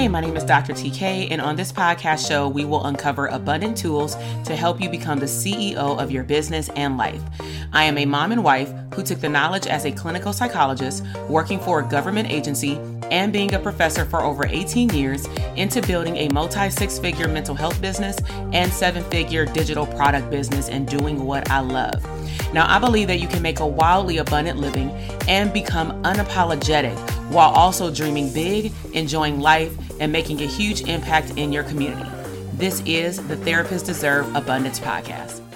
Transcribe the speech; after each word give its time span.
Hey, 0.00 0.08
my 0.08 0.22
name 0.22 0.34
is 0.34 0.44
Dr. 0.44 0.72
TK, 0.72 1.30
and 1.30 1.42
on 1.42 1.56
this 1.56 1.70
podcast 1.70 2.26
show, 2.26 2.48
we 2.48 2.64
will 2.64 2.86
uncover 2.86 3.26
abundant 3.26 3.76
tools 3.76 4.14
to 4.46 4.56
help 4.56 4.80
you 4.80 4.88
become 4.88 5.18
the 5.18 5.26
CEO 5.26 5.76
of 5.76 6.10
your 6.10 6.24
business 6.24 6.70
and 6.70 6.96
life. 6.96 7.20
I 7.74 7.84
am 7.84 7.98
a 7.98 8.06
mom 8.06 8.32
and 8.32 8.42
wife 8.42 8.72
who 8.94 9.02
took 9.02 9.20
the 9.20 9.28
knowledge 9.28 9.66
as 9.66 9.84
a 9.84 9.92
clinical 9.92 10.32
psychologist, 10.32 11.04
working 11.28 11.60
for 11.60 11.80
a 11.80 11.86
government 11.86 12.30
agency, 12.30 12.80
and 13.10 13.32
being 13.32 13.54
a 13.54 13.58
professor 13.58 14.04
for 14.04 14.22
over 14.22 14.46
18 14.46 14.90
years 14.90 15.26
into 15.56 15.82
building 15.82 16.16
a 16.16 16.28
multi 16.28 16.70
six 16.70 16.98
figure 16.98 17.28
mental 17.28 17.54
health 17.54 17.80
business 17.80 18.16
and 18.52 18.72
seven 18.72 19.02
figure 19.04 19.46
digital 19.46 19.86
product 19.86 20.30
business 20.30 20.68
and 20.68 20.88
doing 20.88 21.24
what 21.24 21.50
I 21.50 21.60
love. 21.60 22.04
Now, 22.52 22.66
I 22.68 22.78
believe 22.78 23.08
that 23.08 23.20
you 23.20 23.28
can 23.28 23.42
make 23.42 23.60
a 23.60 23.66
wildly 23.66 24.18
abundant 24.18 24.58
living 24.58 24.90
and 25.28 25.52
become 25.52 26.02
unapologetic 26.02 26.98
while 27.30 27.50
also 27.50 27.92
dreaming 27.92 28.32
big, 28.32 28.72
enjoying 28.92 29.40
life, 29.40 29.72
and 30.00 30.10
making 30.10 30.40
a 30.42 30.46
huge 30.46 30.82
impact 30.82 31.30
in 31.36 31.52
your 31.52 31.62
community. 31.64 32.10
This 32.54 32.82
is 32.84 33.26
the 33.28 33.36
Therapists 33.36 33.86
Deserve 33.86 34.34
Abundance 34.34 34.80
podcast. 34.80 35.49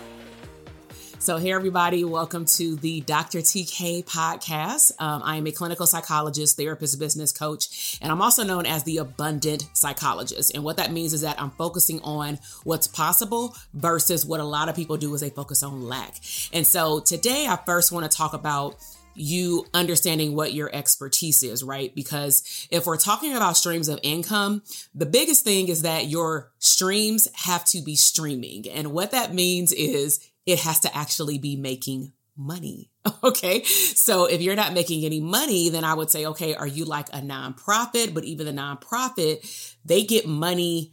So, 1.24 1.38
hey, 1.38 1.52
everybody, 1.52 2.04
welcome 2.04 2.44
to 2.44 2.76
the 2.76 3.00
Dr. 3.00 3.38
TK 3.38 4.04
podcast. 4.04 4.92
Um, 4.98 5.22
I 5.24 5.36
am 5.36 5.46
a 5.46 5.52
clinical 5.52 5.86
psychologist, 5.86 6.58
therapist, 6.58 6.98
business 6.98 7.32
coach, 7.32 7.98
and 8.02 8.12
I'm 8.12 8.20
also 8.20 8.44
known 8.44 8.66
as 8.66 8.82
the 8.82 8.98
abundant 8.98 9.66
psychologist. 9.72 10.54
And 10.54 10.62
what 10.64 10.76
that 10.76 10.92
means 10.92 11.14
is 11.14 11.22
that 11.22 11.40
I'm 11.40 11.52
focusing 11.52 12.02
on 12.02 12.38
what's 12.64 12.86
possible 12.86 13.56
versus 13.72 14.26
what 14.26 14.40
a 14.40 14.44
lot 14.44 14.68
of 14.68 14.76
people 14.76 14.98
do 14.98 15.14
is 15.14 15.22
they 15.22 15.30
focus 15.30 15.62
on 15.62 15.88
lack. 15.88 16.16
And 16.52 16.66
so, 16.66 17.00
today, 17.00 17.46
I 17.48 17.58
first 17.64 17.90
want 17.90 18.04
to 18.04 18.14
talk 18.14 18.34
about 18.34 18.76
you 19.14 19.64
understanding 19.72 20.34
what 20.34 20.52
your 20.52 20.68
expertise 20.74 21.42
is, 21.42 21.62
right? 21.62 21.94
Because 21.94 22.68
if 22.70 22.84
we're 22.84 22.98
talking 22.98 23.34
about 23.34 23.56
streams 23.56 23.88
of 23.88 23.98
income, 24.02 24.62
the 24.94 25.06
biggest 25.06 25.42
thing 25.42 25.68
is 25.68 25.82
that 25.82 26.06
your 26.06 26.52
streams 26.58 27.28
have 27.32 27.64
to 27.66 27.80
be 27.80 27.96
streaming. 27.96 28.68
And 28.68 28.92
what 28.92 29.12
that 29.12 29.32
means 29.32 29.72
is 29.72 30.20
it 30.46 30.60
has 30.60 30.80
to 30.80 30.96
actually 30.96 31.38
be 31.38 31.56
making 31.56 32.12
money. 32.36 32.90
Okay. 33.22 33.64
So 33.64 34.26
if 34.26 34.42
you're 34.42 34.54
not 34.54 34.74
making 34.74 35.04
any 35.04 35.20
money, 35.20 35.70
then 35.70 35.82
I 35.82 35.94
would 35.94 36.10
say, 36.10 36.26
okay, 36.26 36.54
are 36.54 36.66
you 36.66 36.84
like 36.84 37.08
a 37.08 37.20
nonprofit? 37.20 38.12
But 38.12 38.24
even 38.24 38.46
the 38.46 38.52
nonprofit, 38.52 39.76
they 39.84 40.04
get 40.04 40.26
money 40.26 40.92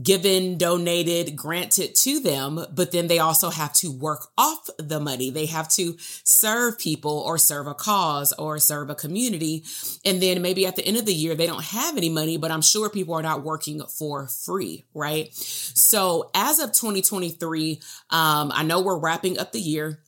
given, 0.00 0.56
donated, 0.56 1.36
granted 1.36 1.94
to 1.94 2.20
them, 2.20 2.64
but 2.74 2.92
then 2.92 3.08
they 3.08 3.18
also 3.18 3.50
have 3.50 3.72
to 3.74 3.90
work 3.90 4.28
off 4.38 4.70
the 4.78 5.00
money. 5.00 5.30
They 5.30 5.46
have 5.46 5.68
to 5.70 5.96
serve 5.98 6.78
people 6.78 7.18
or 7.26 7.36
serve 7.36 7.66
a 7.66 7.74
cause 7.74 8.32
or 8.34 8.58
serve 8.58 8.88
a 8.88 8.94
community. 8.94 9.64
And 10.04 10.22
then 10.22 10.40
maybe 10.40 10.66
at 10.66 10.76
the 10.76 10.86
end 10.86 10.96
of 10.96 11.04
the 11.04 11.14
year, 11.14 11.34
they 11.34 11.46
don't 11.46 11.64
have 11.64 11.96
any 11.96 12.08
money, 12.08 12.38
but 12.38 12.50
I'm 12.50 12.62
sure 12.62 12.88
people 12.88 13.14
are 13.14 13.22
not 13.22 13.42
working 13.42 13.82
for 13.82 14.28
free, 14.28 14.86
right? 14.94 15.32
So 15.34 16.30
as 16.34 16.58
of 16.58 16.72
2023, 16.72 17.80
um, 18.10 18.50
I 18.54 18.62
know 18.62 18.80
we're 18.80 18.98
wrapping 18.98 19.38
up 19.38 19.52
the 19.52 19.60
year. 19.60 20.02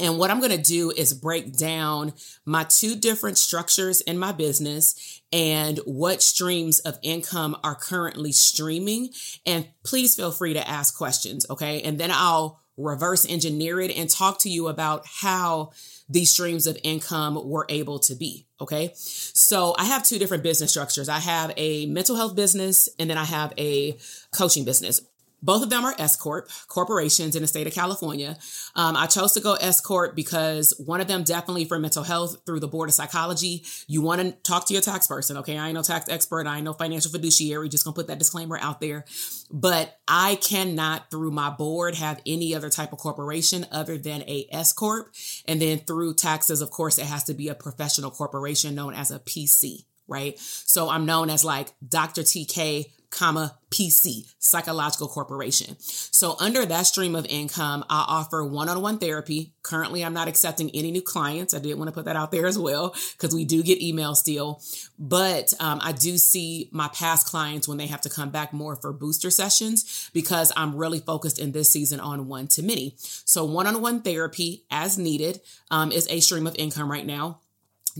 And 0.00 0.18
what 0.18 0.30
I'm 0.30 0.40
going 0.40 0.56
to 0.56 0.62
do 0.62 0.90
is 0.90 1.12
break 1.12 1.56
down 1.56 2.14
my 2.44 2.64
two 2.64 2.96
different 2.96 3.38
structures 3.38 4.00
in 4.00 4.18
my 4.18 4.32
business 4.32 5.20
and 5.32 5.78
what 5.84 6.22
streams 6.22 6.80
of 6.80 6.98
income 7.02 7.56
are 7.62 7.74
currently 7.74 8.32
streaming. 8.32 9.10
And 9.46 9.68
please 9.84 10.14
feel 10.14 10.32
free 10.32 10.54
to 10.54 10.68
ask 10.68 10.96
questions. 10.96 11.46
Okay. 11.50 11.82
And 11.82 11.98
then 11.98 12.10
I'll 12.12 12.60
reverse 12.76 13.26
engineer 13.28 13.80
it 13.80 13.96
and 13.96 14.08
talk 14.08 14.38
to 14.40 14.48
you 14.48 14.68
about 14.68 15.04
how 15.06 15.70
these 16.08 16.30
streams 16.30 16.66
of 16.66 16.78
income 16.82 17.38
were 17.48 17.66
able 17.68 17.98
to 18.00 18.14
be. 18.14 18.46
Okay. 18.60 18.92
So 18.94 19.74
I 19.78 19.84
have 19.84 20.04
two 20.04 20.18
different 20.18 20.42
business 20.42 20.70
structures. 20.70 21.08
I 21.08 21.18
have 21.18 21.52
a 21.56 21.86
mental 21.86 22.16
health 22.16 22.34
business 22.34 22.88
and 22.98 23.08
then 23.08 23.18
I 23.18 23.24
have 23.24 23.52
a 23.58 23.96
coaching 24.32 24.64
business. 24.64 25.00
Both 25.42 25.62
of 25.62 25.70
them 25.70 25.84
are 25.84 25.94
S 25.98 26.16
Corp 26.16 26.48
corporations 26.68 27.36
in 27.36 27.42
the 27.42 27.48
state 27.48 27.66
of 27.66 27.72
California. 27.72 28.36
Um, 28.74 28.96
I 28.96 29.06
chose 29.06 29.32
to 29.32 29.40
go 29.40 29.54
S 29.54 29.80
Corp 29.80 30.14
because 30.14 30.74
one 30.84 31.00
of 31.00 31.08
them 31.08 31.22
definitely 31.22 31.64
for 31.64 31.78
mental 31.78 32.02
health 32.02 32.36
through 32.46 32.60
the 32.60 32.68
board 32.68 32.88
of 32.88 32.94
psychology. 32.94 33.64
You 33.86 34.02
want 34.02 34.20
to 34.20 34.32
talk 34.42 34.66
to 34.68 34.74
your 34.74 34.82
tax 34.82 35.06
person. 35.06 35.36
Okay. 35.38 35.58
I 35.58 35.66
ain't 35.66 35.74
no 35.74 35.82
tax 35.82 36.08
expert. 36.08 36.46
I 36.46 36.56
ain't 36.56 36.64
no 36.64 36.72
financial 36.72 37.10
fiduciary. 37.10 37.68
Just 37.68 37.84
gonna 37.84 37.94
put 37.94 38.08
that 38.08 38.18
disclaimer 38.18 38.58
out 38.58 38.80
there. 38.80 39.04
But 39.50 39.98
I 40.06 40.36
cannot 40.36 41.10
through 41.10 41.30
my 41.30 41.50
board 41.50 41.94
have 41.96 42.20
any 42.26 42.54
other 42.54 42.70
type 42.70 42.92
of 42.92 42.98
corporation 42.98 43.66
other 43.70 43.98
than 43.98 44.22
a 44.22 44.46
S 44.50 44.72
Corp. 44.72 45.12
And 45.46 45.60
then 45.60 45.78
through 45.80 46.14
taxes, 46.14 46.60
of 46.60 46.70
course, 46.70 46.98
it 46.98 47.06
has 47.06 47.24
to 47.24 47.34
be 47.34 47.48
a 47.48 47.54
professional 47.54 48.10
corporation 48.10 48.74
known 48.74 48.94
as 48.94 49.10
a 49.10 49.18
PC 49.18 49.84
right? 50.10 50.38
So 50.38 50.90
I'm 50.90 51.06
known 51.06 51.30
as 51.30 51.44
like 51.44 51.68
Dr. 51.88 52.22
TK 52.22 52.90
comma 53.10 53.58
PC, 53.70 54.32
Psychological 54.38 55.08
Corporation. 55.08 55.76
So 55.78 56.36
under 56.40 56.64
that 56.66 56.86
stream 56.86 57.14
of 57.14 57.26
income, 57.26 57.84
I 57.88 58.04
offer 58.08 58.44
one-on-one 58.44 58.98
therapy. 58.98 59.52
Currently, 59.62 60.04
I'm 60.04 60.12
not 60.12 60.28
accepting 60.28 60.70
any 60.70 60.90
new 60.90 61.02
clients. 61.02 61.54
I 61.54 61.58
did 61.58 61.74
want 61.74 61.88
to 61.88 61.92
put 61.92 62.04
that 62.06 62.16
out 62.16 62.32
there 62.32 62.46
as 62.46 62.58
well 62.58 62.94
because 63.12 63.34
we 63.34 63.44
do 63.44 63.62
get 63.62 63.82
email 63.82 64.14
still, 64.14 64.60
but 64.98 65.52
um, 65.60 65.80
I 65.82 65.92
do 65.92 66.18
see 66.18 66.68
my 66.72 66.88
past 66.88 67.26
clients 67.26 67.68
when 67.68 67.78
they 67.78 67.86
have 67.86 68.00
to 68.02 68.10
come 68.10 68.30
back 68.30 68.52
more 68.52 68.76
for 68.76 68.92
booster 68.92 69.30
sessions 69.30 70.10
because 70.12 70.52
I'm 70.56 70.74
really 70.76 71.00
focused 71.00 71.38
in 71.38 71.52
this 71.52 71.68
season 71.70 72.00
on 72.00 72.28
one 72.28 72.48
to 72.48 72.62
many. 72.62 72.94
So 72.98 73.44
one-on-one 73.44 74.02
therapy 74.02 74.64
as 74.70 74.98
needed 74.98 75.40
um, 75.70 75.92
is 75.92 76.08
a 76.10 76.20
stream 76.20 76.46
of 76.46 76.56
income 76.56 76.90
right 76.90 77.06
now 77.06 77.40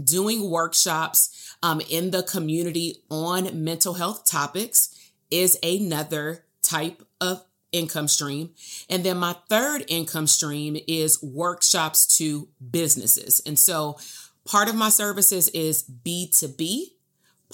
doing 0.02 0.49
workshops 0.49 1.56
um, 1.62 1.81
in 1.90 2.11
the 2.11 2.23
community 2.23 3.02
on 3.11 3.64
mental 3.64 3.94
health 3.94 4.25
topics 4.25 4.94
is 5.31 5.59
another 5.62 6.44
type 6.62 7.03
of 7.21 7.44
income 7.73 8.09
stream. 8.09 8.50
And 8.88 9.05
then 9.05 9.19
my 9.19 9.35
third 9.49 9.85
income 9.88 10.27
stream 10.27 10.77
is 10.88 11.23
workshops 11.23 12.19
to 12.19 12.49
businesses. 12.71 13.41
And 13.47 13.59
so 13.59 13.99
part 14.44 14.69
of 14.69 14.75
my 14.75 14.88
services 14.88 15.49
is 15.49 15.85
B2B, 15.85 16.82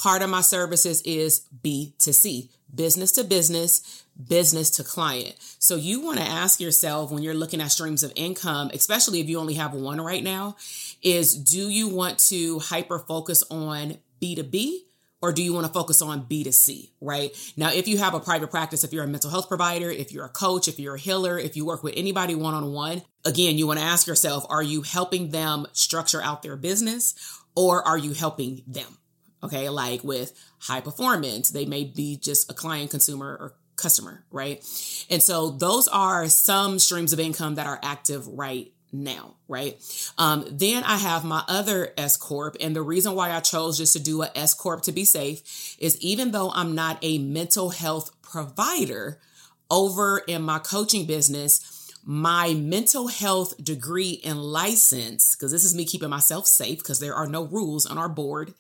part 0.00 0.22
of 0.22 0.30
my 0.30 0.40
services 0.40 1.02
is 1.02 1.46
B2C, 1.62 2.50
business 2.74 3.12
to 3.12 3.24
business, 3.24 4.04
business 4.28 4.70
to 4.70 4.84
client. 4.84 5.34
So 5.58 5.76
you 5.76 6.00
want 6.00 6.18
to 6.18 6.24
ask 6.24 6.60
yourself 6.60 7.10
when 7.10 7.22
you're 7.22 7.34
looking 7.34 7.60
at 7.60 7.70
streams 7.70 8.02
of 8.02 8.12
income, 8.16 8.70
especially 8.72 9.20
if 9.20 9.28
you 9.28 9.38
only 9.38 9.54
have 9.54 9.74
one 9.74 10.00
right 10.00 10.24
now, 10.24 10.56
is 11.02 11.34
do 11.34 11.68
you 11.68 11.88
want 11.88 12.18
to 12.20 12.58
hyper 12.60 12.98
focus 12.98 13.44
on 13.50 13.98
B2B 14.22 14.85
or 15.22 15.32
do 15.32 15.42
you 15.42 15.52
want 15.52 15.66
to 15.66 15.72
focus 15.72 16.02
on 16.02 16.26
B2C, 16.26 16.90
right? 17.00 17.34
Now, 17.56 17.72
if 17.72 17.88
you 17.88 17.98
have 17.98 18.14
a 18.14 18.20
private 18.20 18.50
practice, 18.50 18.84
if 18.84 18.92
you're 18.92 19.04
a 19.04 19.08
mental 19.08 19.30
health 19.30 19.48
provider, 19.48 19.90
if 19.90 20.12
you're 20.12 20.26
a 20.26 20.30
coach, 20.30 20.68
if 20.68 20.78
you're 20.78 20.96
a 20.96 20.98
healer, 20.98 21.38
if 21.38 21.56
you 21.56 21.64
work 21.64 21.82
with 21.82 21.94
anybody 21.96 22.34
one 22.34 22.54
on 22.54 22.72
one, 22.72 23.02
again, 23.24 23.56
you 23.56 23.66
want 23.66 23.78
to 23.78 23.84
ask 23.84 24.06
yourself, 24.06 24.44
are 24.50 24.62
you 24.62 24.82
helping 24.82 25.30
them 25.30 25.66
structure 25.72 26.22
out 26.22 26.42
their 26.42 26.56
business 26.56 27.14
or 27.54 27.86
are 27.86 27.98
you 27.98 28.12
helping 28.12 28.62
them? 28.66 28.98
Okay. 29.42 29.68
Like 29.68 30.04
with 30.04 30.32
high 30.58 30.80
performance, 30.80 31.50
they 31.50 31.64
may 31.64 31.84
be 31.84 32.16
just 32.16 32.50
a 32.50 32.54
client, 32.54 32.90
consumer, 32.90 33.28
or 33.28 33.54
customer, 33.76 34.24
right? 34.30 34.58
And 35.10 35.22
so 35.22 35.50
those 35.50 35.86
are 35.88 36.28
some 36.28 36.78
streams 36.78 37.12
of 37.12 37.20
income 37.20 37.56
that 37.56 37.66
are 37.66 37.78
active 37.82 38.26
right 38.26 38.72
now, 38.92 39.34
right? 39.48 39.80
Um, 40.18 40.44
then 40.50 40.84
I 40.84 40.96
have 40.96 41.24
my 41.24 41.42
other 41.48 41.92
S 41.96 42.16
Corp. 42.16 42.56
And 42.60 42.74
the 42.74 42.82
reason 42.82 43.14
why 43.14 43.32
I 43.32 43.40
chose 43.40 43.78
just 43.78 43.92
to 43.94 44.02
do 44.02 44.22
a 44.22 44.30
S 44.34 44.54
Corp 44.54 44.82
to 44.82 44.92
be 44.92 45.04
safe 45.04 45.76
is 45.78 46.00
even 46.00 46.30
though 46.30 46.50
I'm 46.52 46.74
not 46.74 46.98
a 47.02 47.18
mental 47.18 47.70
health 47.70 48.10
provider 48.22 49.20
over 49.70 50.18
in 50.18 50.42
my 50.42 50.58
coaching 50.58 51.06
business, 51.06 51.92
my 52.04 52.54
mental 52.54 53.08
health 53.08 53.62
degree 53.62 54.20
and 54.24 54.40
license, 54.40 55.34
because 55.34 55.50
this 55.50 55.64
is 55.64 55.74
me 55.74 55.84
keeping 55.84 56.10
myself 56.10 56.46
safe 56.46 56.78
because 56.78 57.00
there 57.00 57.14
are 57.14 57.26
no 57.26 57.44
rules 57.44 57.84
on 57.84 57.98
our 57.98 58.08
board 58.08 58.54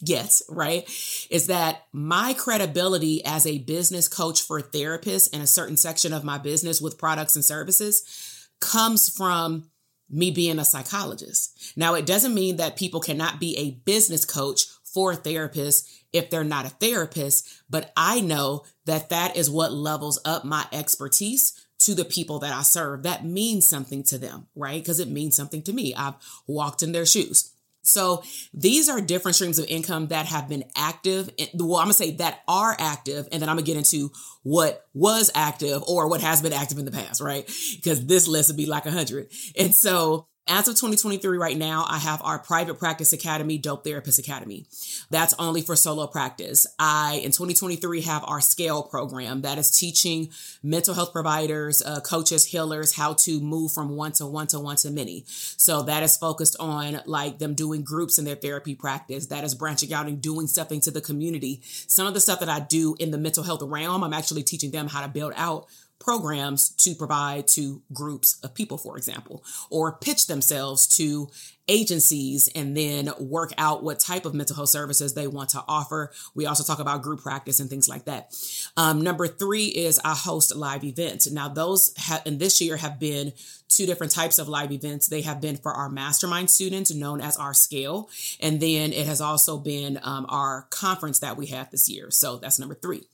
yet, 0.00 0.40
right? 0.48 0.84
Is 1.30 1.46
that 1.48 1.82
my 1.92 2.34
credibility 2.34 3.24
as 3.24 3.46
a 3.46 3.58
business 3.58 4.08
coach 4.08 4.42
for 4.42 4.60
therapists 4.60 5.32
in 5.32 5.40
a 5.40 5.46
certain 5.46 5.76
section 5.76 6.12
of 6.12 6.24
my 6.24 6.38
business 6.38 6.80
with 6.80 6.98
products 6.98 7.36
and 7.36 7.44
services 7.44 8.48
comes 8.60 9.08
from 9.08 9.70
me 10.12 10.30
being 10.30 10.58
a 10.58 10.64
psychologist. 10.64 11.72
Now, 11.76 11.94
it 11.94 12.06
doesn't 12.06 12.34
mean 12.34 12.56
that 12.56 12.76
people 12.76 13.00
cannot 13.00 13.40
be 13.40 13.56
a 13.56 13.82
business 13.84 14.24
coach 14.24 14.66
for 14.84 15.14
therapists 15.14 15.88
if 16.12 16.28
they're 16.28 16.44
not 16.44 16.66
a 16.66 16.70
therapist, 16.70 17.48
but 17.70 17.92
I 17.96 18.20
know 18.20 18.64
that 18.84 19.08
that 19.08 19.36
is 19.36 19.50
what 19.50 19.72
levels 19.72 20.20
up 20.24 20.44
my 20.44 20.66
expertise 20.70 21.54
to 21.78 21.94
the 21.94 22.04
people 22.04 22.38
that 22.40 22.52
I 22.52 22.62
serve. 22.62 23.02
That 23.02 23.24
means 23.24 23.66
something 23.66 24.02
to 24.04 24.18
them, 24.18 24.46
right? 24.54 24.80
Because 24.80 25.00
it 25.00 25.08
means 25.08 25.34
something 25.34 25.62
to 25.62 25.72
me. 25.72 25.94
I've 25.94 26.14
walked 26.46 26.82
in 26.82 26.92
their 26.92 27.06
shoes. 27.06 27.52
So 27.82 28.22
these 28.54 28.88
are 28.88 29.00
different 29.00 29.34
streams 29.34 29.58
of 29.58 29.66
income 29.66 30.08
that 30.08 30.26
have 30.26 30.48
been 30.48 30.64
active. 30.76 31.30
Well, 31.54 31.78
I'm 31.78 31.86
gonna 31.86 31.94
say 31.94 32.12
that 32.16 32.40
are 32.46 32.76
active, 32.78 33.28
and 33.32 33.42
then 33.42 33.48
I'm 33.48 33.56
gonna 33.56 33.66
get 33.66 33.76
into 33.76 34.10
what 34.42 34.86
was 34.94 35.30
active 35.34 35.82
or 35.86 36.08
what 36.08 36.20
has 36.20 36.42
been 36.42 36.52
active 36.52 36.78
in 36.78 36.84
the 36.84 36.92
past, 36.92 37.20
right? 37.20 37.46
Because 37.76 38.06
this 38.06 38.28
list 38.28 38.50
would 38.50 38.56
be 38.56 38.66
like 38.66 38.86
a 38.86 38.90
hundred. 38.90 39.28
And 39.58 39.74
so 39.74 40.28
as 40.48 40.66
of 40.66 40.74
2023, 40.74 41.38
right 41.38 41.56
now, 41.56 41.86
I 41.88 41.98
have 41.98 42.20
our 42.22 42.38
private 42.38 42.78
practice 42.78 43.12
academy, 43.12 43.58
Dope 43.58 43.84
Therapist 43.84 44.18
Academy. 44.18 44.66
That's 45.08 45.34
only 45.38 45.62
for 45.62 45.76
solo 45.76 46.08
practice. 46.08 46.66
I, 46.80 47.20
in 47.22 47.30
2023, 47.30 48.02
have 48.02 48.24
our 48.26 48.40
scale 48.40 48.82
program 48.82 49.42
that 49.42 49.58
is 49.58 49.70
teaching 49.70 50.30
mental 50.62 50.94
health 50.94 51.12
providers, 51.12 51.80
uh, 51.80 52.00
coaches, 52.00 52.44
healers 52.44 52.92
how 52.92 53.14
to 53.14 53.40
move 53.40 53.70
from 53.70 53.94
one 53.94 54.12
to 54.12 54.26
one 54.26 54.48
to 54.48 54.58
one 54.58 54.76
to 54.76 54.90
many. 54.90 55.24
So 55.26 55.82
that 55.82 56.02
is 56.02 56.16
focused 56.16 56.56
on 56.58 57.02
like 57.06 57.38
them 57.38 57.54
doing 57.54 57.84
groups 57.84 58.18
in 58.18 58.24
their 58.24 58.34
therapy 58.34 58.74
practice. 58.74 59.26
That 59.26 59.44
is 59.44 59.54
branching 59.54 59.92
out 59.92 60.06
and 60.06 60.20
doing 60.20 60.48
something 60.48 60.80
to 60.80 60.90
the 60.90 61.00
community. 61.00 61.60
Some 61.64 62.08
of 62.08 62.14
the 62.14 62.20
stuff 62.20 62.40
that 62.40 62.48
I 62.48 62.58
do 62.58 62.96
in 62.98 63.12
the 63.12 63.18
mental 63.18 63.44
health 63.44 63.62
realm, 63.62 64.02
I'm 64.02 64.12
actually 64.12 64.42
teaching 64.42 64.72
them 64.72 64.88
how 64.88 65.02
to 65.02 65.08
build 65.08 65.34
out 65.36 65.68
programs 66.02 66.70
to 66.70 66.94
provide 66.94 67.46
to 67.48 67.82
groups 67.92 68.38
of 68.42 68.54
people, 68.54 68.78
for 68.78 68.96
example, 68.96 69.44
or 69.70 69.92
pitch 69.92 70.26
themselves 70.26 70.86
to 70.96 71.28
agencies 71.68 72.48
and 72.54 72.76
then 72.76 73.10
work 73.20 73.52
out 73.56 73.84
what 73.84 74.00
type 74.00 74.24
of 74.24 74.34
mental 74.34 74.56
health 74.56 74.68
services 74.68 75.14
they 75.14 75.26
want 75.26 75.50
to 75.50 75.62
offer. 75.68 76.12
We 76.34 76.46
also 76.46 76.64
talk 76.64 76.80
about 76.80 77.02
group 77.02 77.22
practice 77.22 77.60
and 77.60 77.70
things 77.70 77.88
like 77.88 78.04
that. 78.06 78.34
Um, 78.76 79.02
number 79.02 79.28
three 79.28 79.66
is 79.66 80.00
I 80.04 80.14
host 80.14 80.54
live 80.56 80.84
events. 80.84 81.30
Now, 81.30 81.48
those 81.48 81.94
have, 81.96 82.22
and 82.26 82.40
this 82.40 82.60
year 82.60 82.76
have 82.76 82.98
been 82.98 83.32
two 83.68 83.86
different 83.86 84.12
types 84.12 84.38
of 84.38 84.48
live 84.48 84.70
events. 84.72 85.08
They 85.08 85.22
have 85.22 85.40
been 85.40 85.56
for 85.56 85.72
our 85.72 85.88
mastermind 85.88 86.50
students, 86.50 86.92
known 86.94 87.20
as 87.20 87.36
our 87.36 87.54
scale. 87.54 88.10
And 88.40 88.60
then 88.60 88.92
it 88.92 89.06
has 89.06 89.20
also 89.20 89.56
been 89.56 89.98
um, 90.02 90.26
our 90.28 90.66
conference 90.70 91.20
that 91.20 91.36
we 91.36 91.46
have 91.46 91.70
this 91.70 91.88
year. 91.88 92.10
So 92.10 92.36
that's 92.36 92.58
number 92.58 92.74
three. 92.74 93.04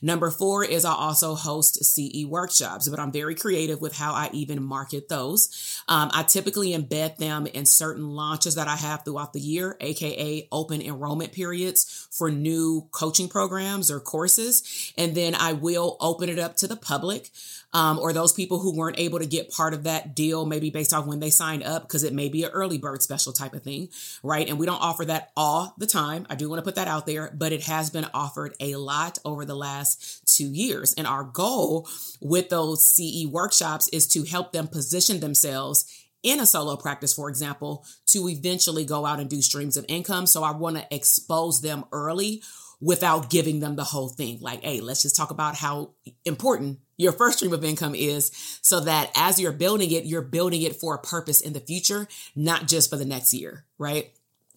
Number 0.00 0.30
four 0.30 0.64
is 0.64 0.84
I 0.84 0.92
also 0.92 1.34
host 1.34 1.84
CE 1.84 2.24
workshops, 2.34 2.88
but 2.88 2.98
I'm 2.98 3.12
very 3.12 3.36
creative 3.36 3.80
with 3.80 3.96
how 3.96 4.12
I 4.12 4.28
even 4.32 4.60
market 4.60 5.08
those. 5.08 5.82
Um, 5.86 6.10
I 6.12 6.24
typically 6.24 6.72
embed 6.72 7.18
them 7.18 7.46
in 7.46 7.64
certain 7.64 8.08
launches 8.08 8.56
that 8.56 8.66
I 8.66 8.74
have 8.74 9.04
throughout 9.04 9.32
the 9.32 9.40
year, 9.40 9.76
aka 9.80 10.48
open 10.50 10.82
enrollment 10.82 11.32
periods 11.32 12.08
for 12.10 12.32
new 12.32 12.88
coaching 12.90 13.28
programs 13.28 13.88
or 13.88 14.00
courses. 14.00 14.92
And 14.98 15.14
then 15.14 15.36
I 15.36 15.52
will 15.52 15.96
open 16.00 16.28
it 16.28 16.40
up 16.40 16.56
to 16.56 16.66
the 16.66 16.76
public 16.76 17.30
um, 17.74 17.98
or 17.98 18.12
those 18.12 18.32
people 18.32 18.60
who 18.60 18.74
weren't 18.74 19.00
able 19.00 19.18
to 19.18 19.26
get 19.26 19.50
part 19.50 19.74
of 19.74 19.82
that 19.82 20.14
deal, 20.14 20.46
maybe 20.46 20.70
based 20.70 20.94
off 20.94 21.06
when 21.06 21.18
they 21.18 21.30
signed 21.30 21.64
up, 21.64 21.82
because 21.82 22.04
it 22.04 22.14
may 22.14 22.28
be 22.28 22.44
an 22.44 22.52
early 22.52 22.78
bird 22.78 23.02
special 23.02 23.32
type 23.32 23.52
of 23.52 23.64
thing, 23.64 23.88
right? 24.22 24.48
And 24.48 24.58
we 24.58 24.64
don't 24.64 24.80
offer 24.80 25.04
that 25.06 25.32
all 25.36 25.74
the 25.76 25.86
time. 25.86 26.24
I 26.30 26.36
do 26.36 26.48
want 26.48 26.60
to 26.60 26.64
put 26.64 26.76
that 26.76 26.86
out 26.86 27.04
there, 27.04 27.32
but 27.34 27.52
it 27.52 27.64
has 27.64 27.90
been 27.90 28.06
offered 28.14 28.54
a 28.60 28.76
lot 28.76 29.18
over 29.24 29.44
the 29.44 29.56
last 29.56 30.36
two 30.36 30.46
years. 30.46 30.94
And 30.94 31.06
our 31.06 31.24
goal 31.24 31.88
with 32.20 32.48
those 32.48 32.84
CE 32.84 33.26
workshops 33.26 33.88
is 33.88 34.06
to 34.08 34.22
help 34.22 34.52
them 34.52 34.68
position 34.68 35.18
themselves 35.18 35.84
in 36.22 36.40
a 36.40 36.46
solo 36.46 36.76
practice, 36.76 37.12
for 37.12 37.28
example, 37.28 37.84
to 38.06 38.28
eventually 38.28 38.84
go 38.84 39.04
out 39.04 39.20
and 39.20 39.28
do 39.28 39.42
streams 39.42 39.76
of 39.76 39.84
income. 39.88 40.26
So 40.26 40.42
I 40.42 40.52
want 40.52 40.76
to 40.76 40.94
expose 40.94 41.60
them 41.60 41.84
early 41.92 42.42
without 42.84 43.30
giving 43.30 43.60
them 43.60 43.76
the 43.76 43.84
whole 43.84 44.08
thing. 44.08 44.38
Like, 44.40 44.62
hey, 44.62 44.80
let's 44.80 45.02
just 45.02 45.16
talk 45.16 45.30
about 45.30 45.56
how 45.56 45.92
important 46.26 46.80
your 46.98 47.12
first 47.12 47.38
stream 47.38 47.54
of 47.54 47.64
income 47.64 47.94
is 47.94 48.30
so 48.60 48.80
that 48.80 49.10
as 49.16 49.40
you're 49.40 49.52
building 49.52 49.90
it, 49.90 50.04
you're 50.04 50.22
building 50.22 50.60
it 50.60 50.76
for 50.76 50.94
a 50.94 50.98
purpose 50.98 51.40
in 51.40 51.54
the 51.54 51.60
future, 51.60 52.06
not 52.36 52.68
just 52.68 52.90
for 52.90 52.96
the 52.96 53.06
next 53.06 53.32
year, 53.32 53.64
right? 53.78 54.12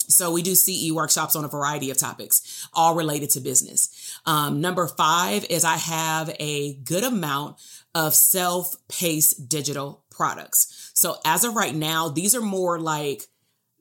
So 0.10 0.32
we 0.32 0.42
do 0.42 0.56
CE 0.56 0.92
workshops 0.92 1.36
on 1.36 1.46
a 1.46 1.50
variety 1.50 1.90
of 1.90 1.98
topics, 1.98 2.68
all 2.74 2.96
related 2.96 3.30
to 3.32 3.40
business. 3.40 4.20
Um, 4.26 4.60
number 4.60 4.88
five 4.88 5.46
is 5.50 5.64
I 5.64 5.78
have 5.78 6.36
a 6.40 6.76
good 6.76 7.04
amount 7.04 7.58
of 7.96 8.14
self-paced 8.14 9.48
digital 9.48 10.04
products. 10.12 10.92
So 10.94 11.16
as 11.26 11.46
of 11.46 11.56
right 11.56 11.76
now, 11.76 12.10
these 12.10 12.36
are 12.36 12.42
more 12.42 12.80
like 12.80 13.24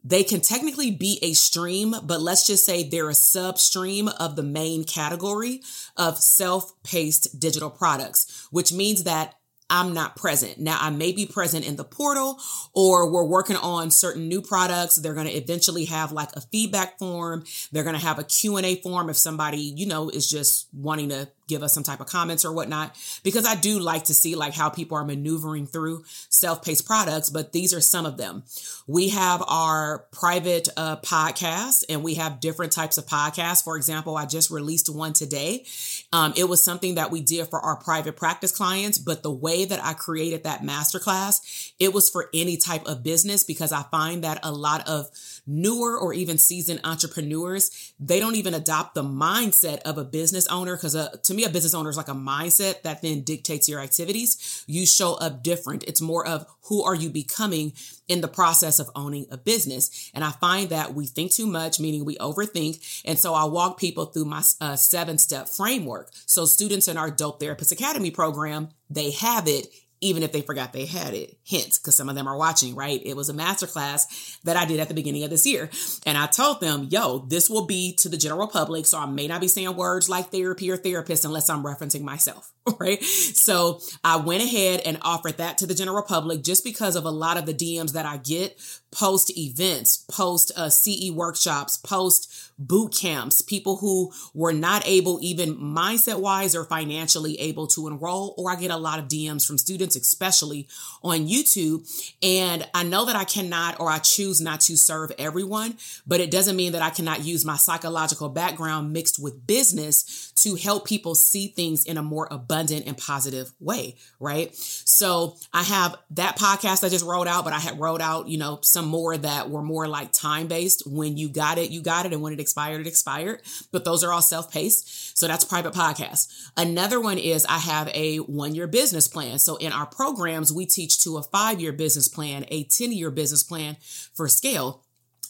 they 0.06 0.22
can 0.22 0.40
technically 0.40 0.92
be 0.92 1.18
a 1.20 1.32
stream, 1.32 1.94
but 2.04 2.20
let's 2.20 2.46
just 2.46 2.64
say 2.64 2.84
they're 2.84 3.10
a 3.10 3.12
substream 3.12 4.14
of 4.20 4.36
the 4.36 4.42
main 4.42 4.84
category 4.84 5.62
of 5.96 6.18
self 6.18 6.72
paced 6.84 7.40
digital 7.40 7.70
products, 7.70 8.46
which 8.52 8.72
means 8.72 9.02
that 9.04 9.34
I'm 9.68 9.94
not 9.94 10.14
present. 10.14 10.58
Now 10.58 10.78
I 10.80 10.90
may 10.90 11.10
be 11.10 11.26
present 11.26 11.66
in 11.66 11.74
the 11.74 11.82
portal 11.82 12.38
or 12.72 13.10
we're 13.10 13.24
working 13.24 13.56
on 13.56 13.90
certain 13.90 14.28
new 14.28 14.40
products. 14.40 14.94
They're 14.94 15.12
going 15.14 15.26
to 15.26 15.32
eventually 15.32 15.86
have 15.86 16.12
like 16.12 16.28
a 16.36 16.40
feedback 16.40 17.00
form. 17.00 17.44
They're 17.72 17.82
going 17.82 17.96
to 17.96 18.06
have 18.06 18.20
a 18.20 18.24
Q&A 18.24 18.76
form 18.76 19.10
if 19.10 19.16
somebody, 19.16 19.58
you 19.58 19.86
know, 19.86 20.08
is 20.08 20.30
just 20.30 20.68
wanting 20.72 21.08
to 21.08 21.28
give 21.48 21.62
us 21.62 21.72
some 21.72 21.82
type 21.82 22.00
of 22.00 22.06
comments 22.06 22.44
or 22.44 22.52
whatnot 22.52 22.96
because 23.22 23.46
I 23.46 23.54
do 23.54 23.78
like 23.78 24.04
to 24.04 24.14
see 24.14 24.34
like 24.34 24.54
how 24.54 24.68
people 24.68 24.96
are 24.96 25.04
maneuvering 25.04 25.66
through 25.66 26.04
self-paced 26.28 26.86
products 26.86 27.30
but 27.30 27.52
these 27.52 27.72
are 27.72 27.80
some 27.80 28.06
of 28.06 28.16
them. 28.16 28.42
We 28.86 29.10
have 29.10 29.42
our 29.46 30.06
private 30.12 30.68
uh, 30.76 30.96
podcasts 30.96 31.84
and 31.88 32.02
we 32.02 32.14
have 32.14 32.40
different 32.40 32.72
types 32.72 32.98
of 32.98 33.06
podcasts. 33.06 33.62
For 33.62 33.76
example 33.76 34.16
I 34.16 34.26
just 34.26 34.50
released 34.50 34.88
one 34.88 35.12
today. 35.12 35.66
Um, 36.12 36.32
it 36.36 36.48
was 36.48 36.62
something 36.62 36.96
that 36.96 37.10
we 37.10 37.20
did 37.20 37.48
for 37.48 37.60
our 37.60 37.76
private 37.76 38.16
practice 38.16 38.52
clients 38.52 38.98
but 38.98 39.22
the 39.22 39.30
way 39.30 39.64
that 39.64 39.82
I 39.82 39.92
created 39.92 40.44
that 40.44 40.62
masterclass 40.62 41.72
it 41.78 41.92
was 41.92 42.10
for 42.10 42.28
any 42.34 42.56
type 42.56 42.86
of 42.86 43.02
business 43.02 43.44
because 43.44 43.72
I 43.72 43.82
find 43.84 44.24
that 44.24 44.40
a 44.42 44.50
lot 44.50 44.88
of 44.88 45.08
newer 45.46 45.98
or 45.98 46.12
even 46.12 46.38
seasoned 46.38 46.80
entrepreneurs 46.84 47.94
they 47.98 48.20
don't 48.20 48.34
even 48.34 48.54
adopt 48.54 48.94
the 48.94 49.02
mindset 49.02 49.78
of 49.80 49.96
a 49.96 50.04
business 50.04 50.46
owner 50.48 50.76
because 50.76 50.94
uh, 50.94 51.08
to 51.22 51.34
me, 51.34 51.44
a 51.44 51.48
business 51.48 51.74
owner 51.74 51.88
is 51.88 51.96
like 51.96 52.08
a 52.08 52.12
mindset 52.12 52.82
that 52.82 53.02
then 53.02 53.22
dictates 53.22 53.68
your 53.68 53.80
activities. 53.80 54.64
You 54.66 54.86
show 54.86 55.14
up 55.14 55.42
different. 55.42 55.84
It's 55.84 56.00
more 56.00 56.26
of 56.26 56.46
who 56.64 56.82
are 56.84 56.94
you 56.94 57.08
becoming 57.08 57.72
in 58.08 58.20
the 58.20 58.28
process 58.28 58.78
of 58.78 58.90
owning 58.94 59.26
a 59.30 59.36
business. 59.36 60.10
And 60.14 60.22
I 60.22 60.30
find 60.32 60.68
that 60.70 60.94
we 60.94 61.06
think 61.06 61.32
too 61.32 61.46
much, 61.46 61.80
meaning 61.80 62.04
we 62.04 62.16
overthink. 62.16 63.02
And 63.04 63.18
so 63.18 63.34
I 63.34 63.44
walk 63.44 63.78
people 63.78 64.06
through 64.06 64.26
my 64.26 64.42
uh, 64.60 64.76
seven 64.76 65.18
step 65.18 65.48
framework. 65.48 66.10
So 66.26 66.44
students 66.44 66.88
in 66.88 66.96
our 66.96 67.10
Dope 67.10 67.40
Therapist 67.40 67.72
Academy 67.72 68.10
program, 68.10 68.68
they 68.90 69.12
have 69.12 69.48
it 69.48 69.66
even 70.00 70.22
if 70.22 70.32
they 70.32 70.42
forgot 70.42 70.72
they 70.72 70.86
had 70.86 71.14
it. 71.14 71.36
Hint, 71.42 71.78
because 71.80 71.94
some 71.94 72.08
of 72.08 72.14
them 72.14 72.26
are 72.26 72.36
watching, 72.36 72.74
right? 72.74 73.00
It 73.04 73.16
was 73.16 73.28
a 73.28 73.34
masterclass 73.34 74.40
that 74.42 74.56
I 74.56 74.64
did 74.64 74.80
at 74.80 74.88
the 74.88 74.94
beginning 74.94 75.24
of 75.24 75.30
this 75.30 75.46
year. 75.46 75.70
And 76.04 76.18
I 76.18 76.26
told 76.26 76.60
them, 76.60 76.88
yo, 76.90 77.20
this 77.28 77.48
will 77.48 77.66
be 77.66 77.94
to 77.96 78.08
the 78.08 78.16
general 78.16 78.48
public. 78.48 78.86
So 78.86 78.98
I 78.98 79.06
may 79.06 79.26
not 79.26 79.40
be 79.40 79.48
saying 79.48 79.74
words 79.76 80.08
like 80.08 80.30
therapy 80.30 80.70
or 80.70 80.76
therapist 80.76 81.24
unless 81.24 81.48
I'm 81.48 81.64
referencing 81.64 82.02
myself, 82.02 82.52
right? 82.78 83.02
So 83.02 83.80
I 84.04 84.16
went 84.16 84.42
ahead 84.42 84.80
and 84.84 84.98
offered 85.02 85.38
that 85.38 85.58
to 85.58 85.66
the 85.66 85.74
general 85.74 86.02
public 86.02 86.42
just 86.42 86.64
because 86.64 86.96
of 86.96 87.04
a 87.04 87.10
lot 87.10 87.36
of 87.36 87.46
the 87.46 87.54
DMs 87.54 87.92
that 87.92 88.06
I 88.06 88.18
get 88.18 88.60
post 88.96 89.36
events, 89.36 89.98
post 90.10 90.50
uh, 90.56 90.70
CE 90.70 91.10
workshops, 91.10 91.76
post 91.76 92.32
boot 92.58 92.94
camps, 92.94 93.42
people 93.42 93.76
who 93.76 94.10
were 94.32 94.52
not 94.52 94.82
able, 94.86 95.18
even 95.20 95.54
mindset 95.56 96.18
wise 96.18 96.56
or 96.56 96.64
financially 96.64 97.38
able 97.38 97.66
to 97.66 97.86
enroll. 97.86 98.34
Or 98.38 98.50
I 98.50 98.56
get 98.56 98.70
a 98.70 98.76
lot 98.76 98.98
of 98.98 99.06
DMs 99.06 99.46
from 99.46 99.58
students, 99.58 99.96
especially 99.96 100.66
on 101.02 101.26
YouTube. 101.26 101.86
And 102.22 102.66
I 102.72 102.82
know 102.84 103.04
that 103.04 103.16
I 103.16 103.24
cannot 103.24 103.78
or 103.80 103.90
I 103.90 103.98
choose 103.98 104.40
not 104.40 104.60
to 104.62 104.76
serve 104.78 105.12
everyone, 105.18 105.76
but 106.06 106.20
it 106.20 106.30
doesn't 106.30 106.56
mean 106.56 106.72
that 106.72 106.82
I 106.82 106.90
cannot 106.90 107.22
use 107.22 107.44
my 107.44 107.56
psychological 107.56 108.30
background 108.30 108.92
mixed 108.94 109.22
with 109.22 109.46
business 109.46 110.32
to 110.36 110.54
help 110.54 110.86
people 110.86 111.14
see 111.14 111.48
things 111.48 111.84
in 111.84 111.98
a 111.98 112.02
more 112.02 112.28
abundant 112.30 112.86
and 112.86 112.96
positive 112.96 113.52
way. 113.60 113.96
Right. 114.18 114.54
So 114.54 115.36
I 115.52 115.62
have 115.64 115.96
that 116.12 116.38
podcast 116.38 116.84
I 116.84 116.88
just 116.88 117.04
wrote 117.04 117.26
out, 117.26 117.44
but 117.44 117.52
I 117.52 117.58
had 117.58 117.78
wrote 117.78 118.00
out, 118.00 118.28
you 118.28 118.38
know, 118.38 118.60
some 118.62 118.85
more 118.86 119.16
that 119.16 119.50
were 119.50 119.62
more 119.62 119.88
like 119.88 120.12
time 120.12 120.46
based. 120.46 120.86
When 120.86 121.16
you 121.16 121.28
got 121.28 121.58
it, 121.58 121.70
you 121.70 121.82
got 121.82 122.06
it. 122.06 122.12
And 122.12 122.22
when 122.22 122.32
it 122.32 122.40
expired, 122.40 122.80
it 122.80 122.86
expired. 122.86 123.42
But 123.72 123.84
those 123.84 124.02
are 124.04 124.12
all 124.12 124.22
self 124.22 124.50
paced. 124.50 125.18
So 125.18 125.26
that's 125.26 125.44
private 125.44 125.74
podcast. 125.74 126.50
Another 126.56 127.00
one 127.00 127.18
is 127.18 127.44
I 127.46 127.58
have 127.58 127.88
a 127.94 128.18
one 128.18 128.54
year 128.54 128.66
business 128.66 129.08
plan. 129.08 129.38
So 129.38 129.56
in 129.56 129.72
our 129.72 129.86
programs, 129.86 130.52
we 130.52 130.66
teach 130.66 130.98
to 131.04 131.18
a 131.18 131.22
five 131.22 131.60
year 131.60 131.72
business 131.72 132.08
plan, 132.08 132.46
a 132.48 132.64
10 132.64 132.92
year 132.92 133.10
business 133.10 133.42
plan 133.42 133.76
for 134.14 134.28
scale. 134.28 134.82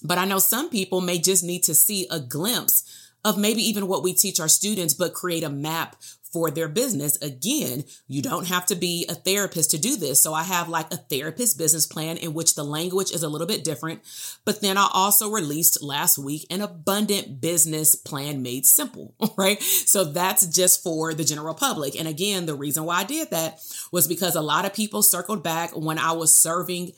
But 0.03 0.19
I 0.19 0.25
know 0.25 0.39
some 0.39 0.71
people 0.71 1.01
may 1.01 1.19
just 1.19 1.43
need 1.43 1.63
to 1.65 1.75
see 1.75 2.07
a 2.11 2.21
glimpse 2.21 2.85
of 3.25 3.37
maybe 3.37 3.63
even 3.63 3.89
what 3.89 4.03
we 4.03 4.13
teach 4.13 4.39
our 4.39 4.49
students, 4.49 4.95
but 4.95 5.15
create 5.15 5.43
a 5.43 5.51
map 5.51 5.97
for 6.37 6.51
their 6.51 6.69
business. 6.69 7.17
Again, 7.23 7.85
you 8.09 8.21
don't 8.21 8.47
have 8.49 8.67
to 8.67 8.75
be 8.75 9.07
a 9.09 9.15
therapist 9.15 9.71
to 9.71 9.79
do 9.79 9.97
this. 9.97 10.21
So 10.21 10.35
I 10.35 10.43
have 10.43 10.69
like 10.69 10.93
a 10.93 10.99
therapist 10.99 11.57
business 11.57 11.87
plan 11.87 12.19
in 12.19 12.35
which 12.35 12.55
the 12.55 12.63
language 12.63 13.11
is 13.11 13.23
a 13.23 13.29
little 13.31 13.47
bit 13.47 13.65
different. 13.65 14.03
But 14.45 14.61
then 14.61 14.77
I 14.77 14.87
also 14.93 15.31
released 15.31 15.83
last 15.83 16.19
week 16.19 16.45
an 16.51 16.61
abundant 16.61 17.41
business 17.41 17.95
plan 17.95 18.43
made 18.43 18.67
simple, 18.67 19.15
right? 19.39 19.63
So 19.63 20.05
that's 20.05 20.47
just 20.49 20.83
for 20.83 21.15
the 21.15 21.25
general 21.25 21.55
public. 21.55 21.99
And 21.99 22.07
again, 22.07 22.45
the 22.45 22.55
reason 22.55 22.85
why 22.85 22.97
I 22.97 23.05
did 23.05 23.31
that 23.31 23.59
was 23.91 24.07
because 24.07 24.35
a 24.35 24.43
lot 24.43 24.67
of 24.67 24.75
people 24.75 25.03
circled 25.03 25.43
back 25.43 25.75
when 25.75 25.99
I 25.99 26.13
was 26.13 26.35
serving 26.35 26.93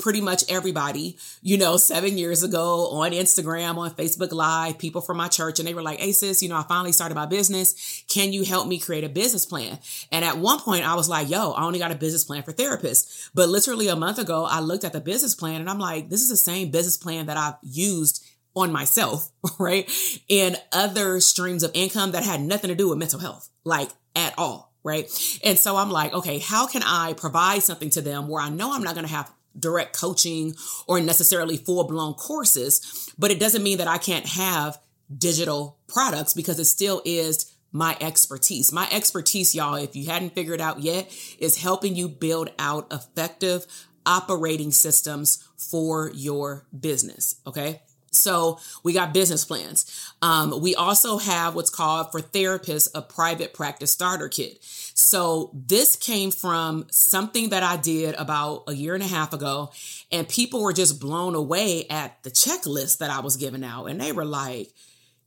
pretty 0.00 0.20
much 0.20 0.44
everybody, 0.48 1.16
you 1.42 1.58
know, 1.58 1.76
seven 1.76 2.18
years 2.18 2.42
ago 2.42 2.88
on 2.90 3.12
Instagram, 3.12 3.76
on 3.76 3.90
Facebook 3.92 4.32
Live, 4.32 4.78
people 4.78 5.00
from 5.00 5.18
my 5.18 5.28
church, 5.28 5.58
and 5.58 5.68
they 5.68 5.74
were 5.74 5.82
like, 5.82 6.00
Hey, 6.00 6.12
sis, 6.12 6.42
you 6.42 6.48
know, 6.48 6.56
I 6.56 6.62
finally 6.62 6.92
started 6.92 7.14
my 7.14 7.26
business. 7.26 8.04
Can 8.08 8.32
you 8.32 8.44
help 8.44 8.66
me 8.66 8.78
create 8.78 9.04
a 9.04 9.08
business 9.08 9.46
plan? 9.46 9.78
And 10.10 10.24
at 10.24 10.38
one 10.38 10.60
point, 10.60 10.88
I 10.88 10.94
was 10.94 11.08
like, 11.08 11.30
Yo, 11.30 11.52
I 11.52 11.64
only 11.64 11.78
got 11.78 11.92
a 11.92 11.96
business 11.96 12.24
plan 12.24 12.42
for 12.42 12.52
therapists. 12.52 13.30
But 13.34 13.48
literally 13.48 13.88
a 13.88 13.96
month 13.96 14.18
ago, 14.18 14.44
I 14.44 14.60
looked 14.60 14.84
at 14.84 14.92
the 14.92 15.00
business 15.00 15.34
plan 15.34 15.60
and 15.60 15.70
I'm 15.70 15.78
like, 15.78 16.08
This 16.08 16.22
is 16.22 16.28
the 16.28 16.36
same 16.36 16.70
business 16.70 16.96
plan 16.96 17.26
that 17.26 17.36
I've 17.36 17.56
used 17.62 18.26
on 18.56 18.72
myself, 18.72 19.30
right? 19.58 19.90
And 20.28 20.56
other 20.72 21.20
streams 21.20 21.62
of 21.62 21.70
income 21.74 22.12
that 22.12 22.24
had 22.24 22.40
nothing 22.40 22.68
to 22.68 22.74
do 22.74 22.88
with 22.88 22.98
mental 22.98 23.20
health, 23.20 23.48
like 23.64 23.90
at 24.16 24.34
all 24.38 24.70
right? 24.82 25.10
And 25.44 25.58
so 25.58 25.76
I'm 25.76 25.90
like, 25.90 26.12
okay, 26.12 26.38
how 26.38 26.66
can 26.66 26.82
I 26.82 27.12
provide 27.12 27.62
something 27.62 27.90
to 27.90 28.00
them 28.00 28.28
where 28.28 28.42
I 28.42 28.48
know 28.48 28.72
I'm 28.72 28.82
not 28.82 28.94
going 28.94 29.06
to 29.06 29.12
have 29.12 29.30
direct 29.58 29.98
coaching 29.98 30.54
or 30.86 31.00
necessarily 31.00 31.56
full 31.56 31.84
blown 31.84 32.14
courses, 32.14 33.12
but 33.18 33.30
it 33.30 33.40
doesn't 33.40 33.62
mean 33.62 33.78
that 33.78 33.88
I 33.88 33.98
can't 33.98 34.26
have 34.26 34.78
digital 35.16 35.78
products 35.88 36.34
because 36.34 36.58
it 36.58 36.66
still 36.66 37.02
is 37.04 37.52
my 37.72 37.96
expertise. 38.00 38.72
My 38.72 38.88
expertise, 38.90 39.54
y'all, 39.54 39.74
if 39.74 39.94
you 39.94 40.06
hadn't 40.06 40.34
figured 40.34 40.60
out 40.60 40.80
yet, 40.80 41.12
is 41.38 41.62
helping 41.62 41.94
you 41.94 42.08
build 42.08 42.50
out 42.58 42.92
effective 42.92 43.66
operating 44.06 44.72
systems 44.72 45.46
for 45.56 46.10
your 46.14 46.66
business. 46.78 47.36
Okay. 47.46 47.82
So 48.12 48.58
we 48.82 48.92
got 48.92 49.14
business 49.14 49.44
plans. 49.44 50.12
Um, 50.20 50.60
we 50.60 50.74
also 50.74 51.18
have 51.18 51.54
what's 51.54 51.70
called 51.70 52.10
for 52.10 52.20
therapists 52.20 52.88
a 52.92 53.02
private 53.02 53.54
practice 53.54 53.92
starter 53.92 54.28
kit. 54.28 54.58
So 55.00 55.50
this 55.54 55.96
came 55.96 56.30
from 56.30 56.86
something 56.90 57.48
that 57.48 57.62
I 57.62 57.78
did 57.78 58.14
about 58.16 58.64
a 58.68 58.74
year 58.74 58.94
and 58.94 59.02
a 59.02 59.06
half 59.06 59.32
ago, 59.32 59.72
and 60.12 60.28
people 60.28 60.62
were 60.62 60.74
just 60.74 61.00
blown 61.00 61.34
away 61.34 61.86
at 61.88 62.22
the 62.22 62.30
checklist 62.30 62.98
that 62.98 63.10
I 63.10 63.20
was 63.20 63.36
giving 63.36 63.64
out, 63.64 63.86
and 63.86 63.98
they 63.98 64.12
were 64.12 64.26
like, 64.26 64.68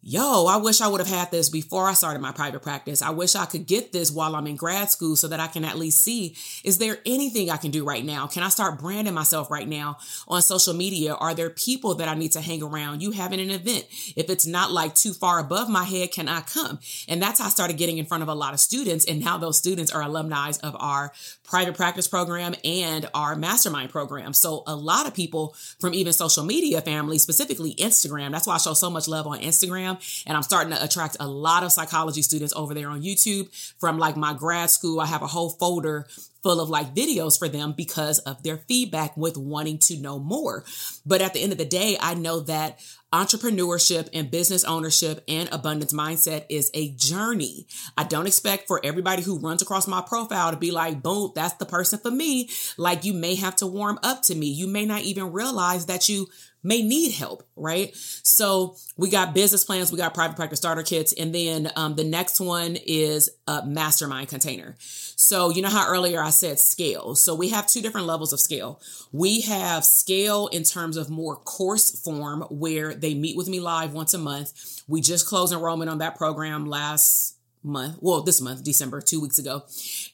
yo, 0.05 0.47
I 0.47 0.57
wish 0.57 0.81
I 0.81 0.87
would 0.87 0.99
have 0.99 1.09
had 1.09 1.31
this 1.31 1.49
before 1.49 1.87
I 1.87 1.93
started 1.93 2.21
my 2.21 2.33
private 2.33 2.61
practice. 2.61 3.01
I 3.01 3.11
wish 3.11 3.35
I 3.35 3.45
could 3.45 3.65
get 3.65 3.93
this 3.93 4.11
while 4.11 4.35
I'm 4.35 4.47
in 4.47 4.57
grad 4.57 4.91
school 4.91 5.15
so 5.15 5.29
that 5.29 5.39
I 5.39 5.47
can 5.47 5.63
at 5.63 5.77
least 5.77 6.01
see 6.01 6.35
is 6.63 6.77
there 6.77 6.99
anything 7.05 7.49
I 7.49 7.57
can 7.57 7.71
do 7.71 7.85
right 7.85 8.03
now? 8.03 8.27
Can 8.27 8.43
I 8.43 8.49
start 8.49 8.79
branding 8.79 9.13
myself 9.13 9.49
right 9.49 9.67
now 9.67 9.97
on 10.27 10.41
social 10.41 10.73
media? 10.73 11.13
Are 11.13 11.33
there 11.33 11.49
people 11.49 11.95
that 11.95 12.09
I 12.09 12.15
need 12.15 12.33
to 12.33 12.41
hang 12.41 12.61
around? 12.61 13.01
You 13.01 13.11
having 13.11 13.39
an 13.39 13.49
event. 13.49 13.85
If 14.17 14.29
it's 14.29 14.45
not 14.45 14.71
like 14.71 14.93
too 14.93 15.13
far 15.13 15.39
above 15.39 15.69
my 15.69 15.85
head, 15.85 16.11
can 16.11 16.27
I 16.27 16.41
come? 16.41 16.79
And 17.07 17.21
that's 17.21 17.39
how 17.39 17.45
I 17.45 17.49
started 17.49 17.77
getting 17.77 17.97
in 17.97 18.05
front 18.05 18.23
of 18.23 18.29
a 18.29 18.35
lot 18.35 18.53
of 18.53 18.59
students. 18.59 19.05
And 19.05 19.23
now 19.23 19.37
those 19.37 19.57
students 19.57 19.91
are 19.91 20.01
alumni 20.01 20.51
of 20.63 20.75
our 20.79 21.13
private 21.45 21.75
practice 21.75 22.07
program 22.07 22.55
and 22.65 23.09
our 23.13 23.35
mastermind 23.35 23.89
program. 23.89 24.33
So 24.33 24.63
a 24.67 24.75
lot 24.75 25.07
of 25.07 25.13
people 25.13 25.55
from 25.79 25.93
even 25.93 26.11
social 26.11 26.43
media 26.43 26.81
families, 26.81 27.23
specifically 27.23 27.73
Instagram, 27.75 28.31
that's 28.31 28.45
why 28.45 28.55
I 28.55 28.57
show 28.57 28.73
so 28.73 28.89
much 28.89 29.07
love 29.07 29.27
on 29.27 29.39
Instagram 29.39 29.92
and 30.25 30.35
I'm 30.35 30.43
starting 30.43 30.73
to 30.73 30.83
attract 30.83 31.17
a 31.19 31.27
lot 31.27 31.63
of 31.63 31.71
psychology 31.71 32.21
students 32.21 32.53
over 32.55 32.73
there 32.73 32.89
on 32.89 33.01
YouTube 33.01 33.49
from 33.79 33.97
like 33.97 34.17
my 34.17 34.33
grad 34.33 34.69
school. 34.69 34.99
I 34.99 35.05
have 35.05 35.21
a 35.21 35.27
whole 35.27 35.49
folder 35.49 36.07
full 36.43 36.59
of 36.59 36.69
like 36.69 36.93
videos 36.93 37.39
for 37.39 37.47
them 37.47 37.73
because 37.75 38.19
of 38.19 38.43
their 38.43 38.57
feedback 38.57 39.15
with 39.15 39.37
wanting 39.37 39.77
to 39.79 39.97
know 39.97 40.19
more. 40.19 40.65
But 41.05 41.21
at 41.21 41.33
the 41.33 41.41
end 41.41 41.53
of 41.53 41.57
the 41.57 41.65
day, 41.65 41.97
I 41.99 42.13
know 42.15 42.41
that 42.41 42.79
entrepreneurship 43.13 44.09
and 44.11 44.31
business 44.31 44.63
ownership 44.63 45.23
and 45.27 45.47
abundance 45.51 45.93
mindset 45.93 46.45
is 46.49 46.71
a 46.73 46.89
journey. 46.95 47.67
I 47.95 48.03
don't 48.03 48.27
expect 48.27 48.67
for 48.67 48.81
everybody 48.83 49.21
who 49.21 49.37
runs 49.37 49.61
across 49.61 49.87
my 49.87 50.01
profile 50.01 50.51
to 50.51 50.57
be 50.57 50.71
like, 50.71 51.01
boom, 51.01 51.31
that's 51.35 51.53
the 51.53 51.65
person 51.65 51.99
for 51.99 52.11
me. 52.11 52.49
Like 52.75 53.05
you 53.05 53.13
may 53.13 53.35
have 53.35 53.55
to 53.57 53.67
warm 53.67 53.99
up 54.03 54.23
to 54.23 54.35
me. 54.35 54.47
You 54.47 54.67
may 54.67 54.85
not 54.85 55.03
even 55.03 55.31
realize 55.31 55.85
that 55.85 56.09
you 56.09 56.27
may 56.63 56.81
need 56.81 57.13
help, 57.13 57.43
right? 57.55 57.91
So 57.95 58.75
we 58.97 59.09
got 59.09 59.33
business 59.33 59.63
plans, 59.63 59.91
we 59.91 59.97
got 59.97 60.13
private 60.13 60.35
practice 60.35 60.59
starter 60.59 60.83
kits, 60.83 61.13
and 61.13 61.35
then 61.35 61.71
um, 61.75 61.95
the 61.95 62.03
next 62.03 62.39
one 62.39 62.77
is 62.85 63.29
a 63.47 63.65
mastermind 63.65 64.29
container. 64.29 64.75
So 64.79 65.49
you 65.49 65.61
know 65.61 65.69
how 65.69 65.87
earlier 65.87 66.21
I 66.21 66.29
said 66.29 66.59
scale. 66.59 67.15
So 67.15 67.35
we 67.35 67.49
have 67.49 67.67
two 67.67 67.81
different 67.81 68.07
levels 68.07 68.33
of 68.33 68.39
scale. 68.39 68.81
We 69.11 69.41
have 69.41 69.85
scale 69.85 70.47
in 70.47 70.63
terms 70.63 70.97
of 70.97 71.09
more 71.09 71.35
course 71.35 71.99
form 72.01 72.41
where 72.49 72.93
they 72.93 73.13
meet 73.13 73.37
with 73.37 73.47
me 73.47 73.59
live 73.59 73.93
once 73.93 74.13
a 74.13 74.17
month. 74.17 74.83
We 74.87 75.01
just 75.01 75.27
closed 75.27 75.53
enrollment 75.53 75.89
on 75.89 75.99
that 75.99 76.17
program 76.17 76.65
last 76.65 77.33
month 77.63 77.97
well 78.01 78.21
this 78.21 78.41
month 78.41 78.63
december 78.63 78.99
two 78.99 79.21
weeks 79.21 79.39
ago 79.39 79.63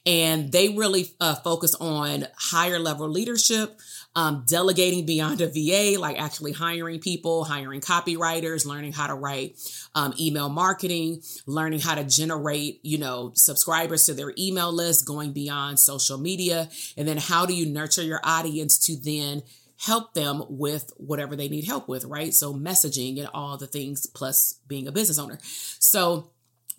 and 0.06 0.52
they 0.52 0.68
really 0.68 1.10
uh, 1.20 1.34
focus 1.34 1.74
on 1.74 2.26
higher 2.38 2.78
level 2.78 3.08
leadership 3.08 3.78
um, 4.16 4.44
delegating 4.46 5.06
beyond 5.06 5.40
a 5.40 5.46
VA, 5.46 5.98
like 5.98 6.20
actually 6.20 6.52
hiring 6.52 7.00
people, 7.00 7.44
hiring 7.44 7.80
copywriters, 7.80 8.66
learning 8.66 8.92
how 8.92 9.06
to 9.06 9.14
write 9.14 9.56
um, 9.94 10.14
email 10.18 10.48
marketing, 10.48 11.22
learning 11.46 11.80
how 11.80 11.94
to 11.94 12.04
generate, 12.04 12.80
you 12.82 12.98
know, 12.98 13.32
subscribers 13.34 14.06
to 14.06 14.14
their 14.14 14.32
email 14.36 14.72
list, 14.72 15.06
going 15.06 15.32
beyond 15.32 15.78
social 15.78 16.18
media. 16.18 16.68
And 16.96 17.06
then 17.06 17.18
how 17.18 17.46
do 17.46 17.54
you 17.54 17.66
nurture 17.66 18.02
your 18.02 18.20
audience 18.24 18.78
to 18.86 18.96
then 18.96 19.42
help 19.78 20.12
them 20.12 20.42
with 20.48 20.92
whatever 20.96 21.36
they 21.36 21.48
need 21.48 21.64
help 21.64 21.88
with, 21.88 22.04
right? 22.04 22.34
So 22.34 22.52
messaging 22.52 23.18
and 23.18 23.28
all 23.32 23.56
the 23.56 23.66
things 23.66 24.06
plus 24.06 24.58
being 24.68 24.86
a 24.86 24.92
business 24.92 25.18
owner. 25.18 25.38
So 25.42 26.30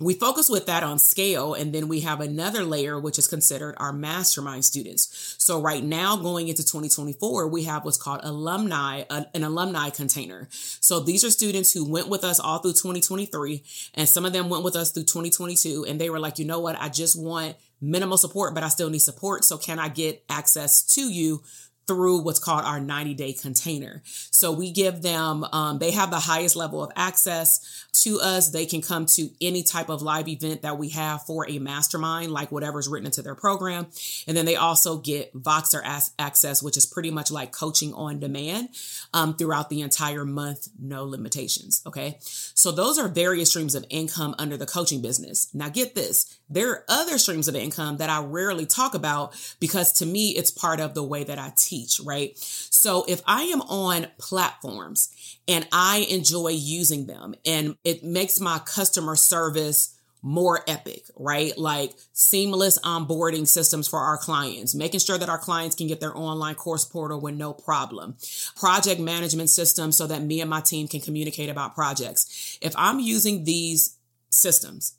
we 0.01 0.13
focus 0.13 0.49
with 0.49 0.65
that 0.65 0.83
on 0.83 0.99
scale 0.99 1.53
and 1.53 1.73
then 1.73 1.87
we 1.87 2.01
have 2.01 2.19
another 2.19 2.63
layer 2.63 2.99
which 2.99 3.19
is 3.19 3.27
considered 3.27 3.75
our 3.77 3.93
mastermind 3.93 4.65
students. 4.65 5.35
So 5.37 5.61
right 5.61 5.83
now 5.83 6.17
going 6.17 6.47
into 6.47 6.63
2024 6.63 7.47
we 7.47 7.63
have 7.63 7.85
what's 7.85 7.97
called 7.97 8.21
alumni 8.23 9.03
uh, 9.09 9.23
an 9.33 9.43
alumni 9.43 9.89
container. 9.89 10.47
So 10.51 10.99
these 10.99 11.23
are 11.23 11.29
students 11.29 11.71
who 11.71 11.89
went 11.89 12.07
with 12.07 12.23
us 12.23 12.39
all 12.39 12.59
through 12.59 12.73
2023 12.73 13.63
and 13.93 14.09
some 14.09 14.25
of 14.25 14.33
them 14.33 14.49
went 14.49 14.63
with 14.63 14.75
us 14.75 14.91
through 14.91 15.03
2022 15.03 15.85
and 15.87 15.99
they 15.99 16.09
were 16.09 16.19
like 16.19 16.39
you 16.39 16.45
know 16.45 16.59
what? 16.59 16.79
I 16.79 16.89
just 16.89 17.19
want 17.21 17.55
minimal 17.83 18.17
support 18.17 18.53
but 18.53 18.63
i 18.63 18.69
still 18.69 18.89
need 18.89 18.99
support. 18.99 19.43
So 19.43 19.57
can 19.57 19.79
i 19.79 19.89
get 19.89 20.23
access 20.29 20.83
to 20.95 21.01
you 21.01 21.43
through 21.87 22.21
what's 22.21 22.39
called 22.39 22.63
our 22.63 22.79
90 22.79 23.13
day 23.15 23.33
container. 23.33 24.01
So 24.05 24.51
we 24.51 24.71
give 24.71 25.01
them, 25.01 25.45
um, 25.51 25.79
they 25.79 25.91
have 25.91 26.11
the 26.11 26.19
highest 26.19 26.55
level 26.55 26.83
of 26.83 26.91
access 26.95 27.85
to 27.93 28.19
us. 28.21 28.49
They 28.49 28.65
can 28.65 28.81
come 28.81 29.05
to 29.07 29.29
any 29.41 29.63
type 29.63 29.89
of 29.89 30.01
live 30.01 30.27
event 30.27 30.61
that 30.61 30.77
we 30.77 30.89
have 30.89 31.23
for 31.23 31.49
a 31.49 31.59
mastermind, 31.59 32.31
like 32.31 32.51
whatever's 32.51 32.87
written 32.87 33.07
into 33.07 33.21
their 33.21 33.35
program. 33.35 33.87
And 34.27 34.37
then 34.37 34.45
they 34.45 34.55
also 34.55 34.97
get 34.97 35.33
Voxer 35.33 35.81
access, 36.17 36.63
which 36.63 36.77
is 36.77 36.85
pretty 36.85 37.11
much 37.11 37.31
like 37.31 37.51
coaching 37.51 37.93
on 37.93 38.19
demand 38.19 38.69
um, 39.13 39.35
throughout 39.35 39.69
the 39.69 39.81
entire 39.81 40.25
month, 40.25 40.69
no 40.79 41.03
limitations. 41.03 41.81
Okay. 41.85 42.17
So 42.21 42.71
those 42.71 42.97
are 42.99 43.07
various 43.07 43.49
streams 43.49 43.75
of 43.75 43.85
income 43.89 44.35
under 44.37 44.57
the 44.57 44.65
coaching 44.65 45.01
business. 45.01 45.53
Now 45.53 45.69
get 45.69 45.95
this. 45.95 46.37
There 46.51 46.69
are 46.69 46.85
other 46.89 47.17
streams 47.17 47.47
of 47.47 47.55
income 47.55 47.97
that 47.97 48.09
I 48.09 48.21
rarely 48.23 48.65
talk 48.65 48.93
about 48.93 49.33
because 49.59 49.93
to 49.93 50.05
me, 50.05 50.31
it's 50.31 50.51
part 50.51 50.79
of 50.79 50.93
the 50.93 51.03
way 51.03 51.23
that 51.23 51.39
I 51.39 51.53
teach, 51.55 51.99
right? 52.03 52.37
So 52.37 53.05
if 53.07 53.21
I 53.25 53.43
am 53.43 53.61
on 53.61 54.07
platforms 54.17 55.09
and 55.47 55.67
I 55.71 56.05
enjoy 56.09 56.49
using 56.49 57.07
them 57.07 57.35
and 57.45 57.75
it 57.83 58.03
makes 58.03 58.39
my 58.39 58.59
customer 58.59 59.15
service 59.15 59.97
more 60.21 60.59
epic, 60.67 61.03
right? 61.15 61.57
Like 61.57 61.93
seamless 62.13 62.77
onboarding 62.79 63.47
systems 63.47 63.87
for 63.87 63.99
our 63.99 64.17
clients, 64.17 64.75
making 64.75 64.99
sure 64.99 65.17
that 65.17 65.29
our 65.29 65.39
clients 65.39 65.75
can 65.75 65.87
get 65.87 65.99
their 65.99 66.15
online 66.15 66.55
course 66.55 66.85
portal 66.85 67.19
with 67.19 67.35
no 67.35 67.53
problem, 67.53 68.15
project 68.55 69.01
management 69.01 69.49
systems 69.49 69.97
so 69.97 70.05
that 70.07 70.21
me 70.21 70.41
and 70.41 70.49
my 70.49 70.61
team 70.61 70.87
can 70.87 71.01
communicate 71.01 71.49
about 71.49 71.73
projects. 71.73 72.59
If 72.61 72.73
I'm 72.77 72.99
using 72.99 73.45
these 73.45 73.97
systems 74.29 74.93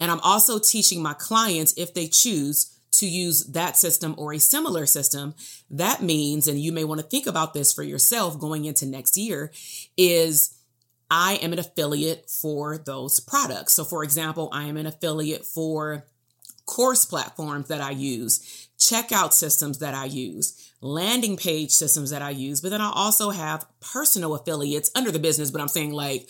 and 0.00 0.10
I'm 0.10 0.20
also 0.20 0.58
teaching 0.58 1.02
my 1.02 1.14
clients, 1.14 1.74
if 1.76 1.94
they 1.94 2.08
choose, 2.08 2.76
to 2.92 3.06
use 3.06 3.44
that 3.46 3.76
system 3.76 4.14
or 4.18 4.32
a 4.32 4.40
similar 4.40 4.84
system, 4.84 5.34
that 5.70 6.02
means, 6.02 6.48
and 6.48 6.58
you 6.58 6.72
may 6.72 6.84
want 6.84 7.00
to 7.00 7.06
think 7.06 7.26
about 7.26 7.54
this 7.54 7.72
for 7.72 7.82
yourself 7.82 8.38
going 8.40 8.64
into 8.64 8.84
next 8.84 9.16
year, 9.16 9.52
is 9.96 10.56
I 11.10 11.34
am 11.42 11.52
an 11.52 11.58
affiliate 11.58 12.28
for 12.28 12.78
those 12.78 13.20
products. 13.20 13.74
So, 13.74 13.84
for 13.84 14.02
example, 14.02 14.48
I 14.52 14.64
am 14.64 14.76
an 14.76 14.86
affiliate 14.86 15.44
for 15.44 16.06
course 16.66 17.04
platforms 17.04 17.68
that 17.68 17.80
I 17.80 17.90
use, 17.90 18.68
checkout 18.78 19.32
systems 19.32 19.78
that 19.78 19.94
I 19.94 20.04
use, 20.06 20.72
landing 20.80 21.36
page 21.36 21.70
systems 21.70 22.10
that 22.10 22.22
I 22.22 22.30
use, 22.30 22.60
but 22.60 22.70
then 22.70 22.80
I 22.80 22.90
also 22.94 23.30
have 23.30 23.66
personal 23.80 24.34
affiliates 24.34 24.90
under 24.94 25.10
the 25.10 25.18
business, 25.18 25.50
but 25.50 25.60
I'm 25.60 25.68
saying 25.68 25.92
like, 25.92 26.28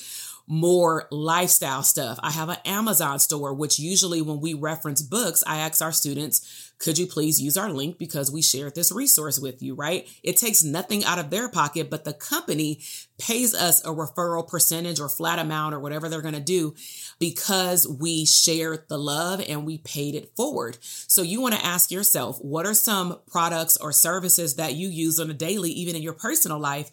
more 0.51 1.07
lifestyle 1.13 1.85
stuff. 1.85 2.19
I 2.25 2.33
have 2.33 2.49
an 2.49 2.57
Amazon 2.65 3.21
store, 3.21 3.55
which 3.55 3.79
usually 3.79 4.21
when 4.21 4.41
we 4.41 4.53
reference 4.53 5.01
books, 5.01 5.45
I 5.47 5.59
ask 5.59 5.81
our 5.81 5.93
students, 5.93 6.73
could 6.81 6.99
you 6.99 7.07
please 7.07 7.41
use 7.41 7.57
our 7.57 7.71
link 7.71 7.99
because 7.99 8.33
we 8.33 8.43
shared 8.43 8.75
this 8.75 8.91
resource 8.91 9.39
with 9.39 9.63
you, 9.63 9.77
right? 9.77 10.09
It 10.25 10.39
takes 10.39 10.65
nothing 10.65 11.05
out 11.05 11.21
of 11.21 11.31
their 11.31 11.49
pocket, 11.49 11.89
but 11.89 12.05
the 12.05 12.15
company 12.15 12.81
pays 13.17 13.55
us 13.55 13.85
a 13.85 13.91
referral 13.91 14.49
percentage 14.49 14.99
or 14.99 15.09
flat 15.09 15.39
amount 15.39 15.73
or 15.73 15.79
whatever 15.79 16.09
they're 16.09 16.21
going 16.21 16.35
to 16.35 16.41
do 16.41 16.75
because 17.21 17.87
we 17.87 18.27
shared 18.27 18.89
the 18.89 18.99
love 18.99 19.41
and 19.47 19.65
we 19.65 19.79
paid 19.79 20.17
it 20.17 20.35
forward. 20.37 20.79
So 20.81 21.23
you 21.23 21.41
want 21.41 21.55
to 21.55 21.65
ask 21.65 21.93
yourself, 21.93 22.43
what 22.43 22.67
are 22.67 22.75
some 22.75 23.21
products 23.31 23.77
or 23.77 23.93
services 23.93 24.57
that 24.57 24.75
you 24.75 24.89
use 24.89 25.21
on 25.21 25.31
a 25.31 25.35
daily, 25.35 25.71
even 25.71 25.95
in 25.95 26.03
your 26.03 26.15
personal 26.15 26.59
life? 26.59 26.91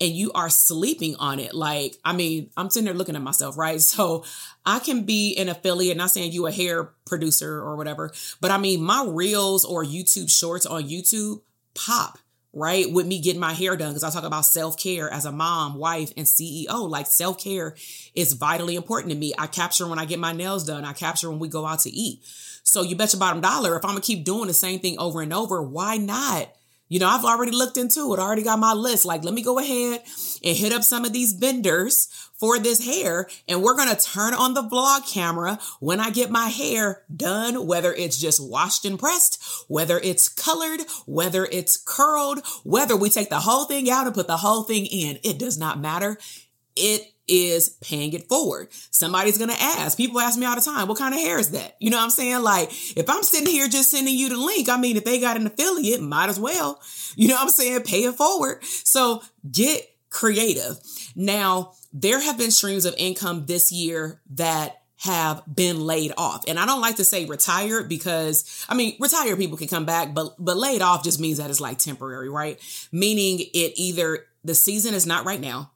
And 0.00 0.12
you 0.12 0.32
are 0.32 0.50
sleeping 0.50 1.16
on 1.16 1.38
it. 1.38 1.54
Like, 1.54 1.96
I 2.04 2.12
mean, 2.12 2.50
I'm 2.56 2.70
sitting 2.70 2.84
there 2.84 2.94
looking 2.94 3.16
at 3.16 3.22
myself, 3.22 3.56
right? 3.56 3.80
So 3.96 4.24
I 4.64 4.80
can 4.80 5.04
be 5.04 5.36
an 5.36 5.48
affiliate, 5.48 5.96
not 5.96 6.10
saying 6.10 6.32
you 6.32 6.46
a 6.46 6.52
hair 6.52 6.90
producer 7.06 7.60
or 7.60 7.76
whatever, 7.76 8.12
but 8.40 8.50
I 8.50 8.58
mean, 8.58 8.82
my 8.82 9.06
reels 9.08 9.64
or 9.64 9.84
YouTube 9.84 10.30
shorts 10.30 10.66
on 10.66 10.84
YouTube 10.84 11.40
pop 11.74 12.18
right? 12.56 12.90
With 12.90 13.06
me 13.06 13.20
getting 13.20 13.40
my 13.40 13.52
hair 13.52 13.76
done, 13.76 13.90
because 13.90 14.02
I 14.02 14.10
talk 14.10 14.24
about 14.24 14.46
self 14.46 14.78
care 14.78 15.12
as 15.12 15.26
a 15.26 15.30
mom, 15.30 15.74
wife, 15.74 16.12
and 16.16 16.26
CEO. 16.26 16.88
Like 16.88 17.06
self 17.06 17.38
care 17.38 17.76
is 18.14 18.32
vitally 18.32 18.76
important 18.76 19.12
to 19.12 19.18
me. 19.18 19.34
I 19.38 19.46
capture 19.46 19.86
when 19.86 19.98
I 19.98 20.06
get 20.06 20.18
my 20.18 20.32
nails 20.32 20.64
done, 20.64 20.84
I 20.84 20.94
capture 20.94 21.28
when 21.30 21.38
we 21.38 21.48
go 21.48 21.66
out 21.66 21.80
to 21.80 21.90
eat. 21.90 22.20
So 22.62 22.82
you 22.82 22.96
bet 22.96 23.12
your 23.12 23.20
bottom 23.20 23.42
dollar, 23.42 23.76
if 23.76 23.84
I'm 23.84 23.90
gonna 23.90 24.00
keep 24.00 24.24
doing 24.24 24.48
the 24.48 24.54
same 24.54 24.80
thing 24.80 24.98
over 24.98 25.20
and 25.20 25.34
over, 25.34 25.62
why 25.62 25.98
not 25.98 26.50
you 26.88 26.98
know, 26.98 27.08
I've 27.08 27.24
already 27.24 27.52
looked 27.52 27.76
into 27.76 28.12
it, 28.14 28.18
I 28.18 28.22
already 28.22 28.42
got 28.42 28.58
my 28.58 28.72
list. 28.72 29.04
Like, 29.04 29.24
let 29.24 29.34
me 29.34 29.42
go 29.42 29.58
ahead 29.58 30.02
and 30.44 30.56
hit 30.56 30.72
up 30.72 30.82
some 30.82 31.04
of 31.04 31.12
these 31.12 31.32
vendors 31.32 32.08
for 32.38 32.58
this 32.58 32.84
hair. 32.84 33.28
And 33.48 33.62
we're 33.62 33.76
going 33.76 33.94
to 33.94 34.04
turn 34.04 34.34
on 34.34 34.54
the 34.54 34.62
vlog 34.62 35.10
camera 35.12 35.58
when 35.80 36.00
I 36.00 36.10
get 36.10 36.30
my 36.30 36.46
hair 36.46 37.02
done, 37.14 37.66
whether 37.66 37.92
it's 37.92 38.18
just 38.18 38.40
washed 38.40 38.84
and 38.84 38.98
pressed, 38.98 39.42
whether 39.68 39.98
it's 39.98 40.28
colored, 40.28 40.80
whether 41.06 41.46
it's 41.50 41.76
curled, 41.76 42.40
whether 42.62 42.96
we 42.96 43.10
take 43.10 43.30
the 43.30 43.40
whole 43.40 43.64
thing 43.64 43.90
out 43.90 44.06
and 44.06 44.14
put 44.14 44.26
the 44.26 44.36
whole 44.38 44.62
thing 44.62 44.86
in. 44.86 45.18
It 45.24 45.38
does 45.38 45.58
not 45.58 45.80
matter. 45.80 46.18
It 46.76 47.12
is 47.28 47.70
paying 47.80 48.12
it 48.12 48.28
forward. 48.28 48.68
Somebody's 48.90 49.38
going 49.38 49.50
to 49.50 49.60
ask. 49.60 49.96
People 49.96 50.20
ask 50.20 50.38
me 50.38 50.46
all 50.46 50.54
the 50.54 50.60
time, 50.60 50.88
what 50.88 50.98
kind 50.98 51.14
of 51.14 51.20
hair 51.20 51.38
is 51.38 51.50
that? 51.50 51.76
You 51.80 51.90
know 51.90 51.96
what 51.96 52.04
I'm 52.04 52.10
saying? 52.10 52.42
Like, 52.42 52.70
if 52.96 53.08
I'm 53.08 53.22
sitting 53.22 53.48
here 53.48 53.68
just 53.68 53.90
sending 53.90 54.14
you 54.14 54.28
the 54.28 54.36
link, 54.36 54.68
I 54.68 54.76
mean, 54.76 54.96
if 54.96 55.04
they 55.04 55.20
got 55.20 55.36
an 55.36 55.46
affiliate, 55.46 56.00
might 56.02 56.28
as 56.28 56.38
well, 56.38 56.80
you 57.16 57.28
know 57.28 57.34
what 57.34 57.42
I'm 57.42 57.48
saying? 57.48 57.82
Pay 57.82 58.04
it 58.04 58.14
forward. 58.14 58.62
So 58.64 59.22
get 59.50 59.88
creative. 60.10 60.78
Now, 61.14 61.72
there 61.92 62.20
have 62.20 62.38
been 62.38 62.50
streams 62.50 62.84
of 62.84 62.94
income 62.98 63.46
this 63.46 63.72
year 63.72 64.20
that 64.30 64.82
have 64.98 65.42
been 65.52 65.80
laid 65.80 66.12
off. 66.16 66.44
And 66.48 66.58
I 66.58 66.64
don't 66.64 66.80
like 66.80 66.96
to 66.96 67.04
say 67.04 67.26
retired 67.26 67.88
because 67.88 68.64
I 68.68 68.74
mean, 68.74 68.96
retired 68.98 69.38
people 69.38 69.58
can 69.58 69.68
come 69.68 69.84
back, 69.84 70.14
but 70.14 70.34
but 70.38 70.56
laid 70.56 70.80
off 70.80 71.04
just 71.04 71.20
means 71.20 71.38
that 71.38 71.50
it's 71.50 71.60
like 71.60 71.78
temporary, 71.78 72.30
right? 72.30 72.58
Meaning 72.92 73.40
it 73.40 73.72
either 73.76 74.24
the 74.44 74.54
season 74.54 74.94
is 74.94 75.06
not 75.06 75.26
right 75.26 75.40
now 75.40 75.70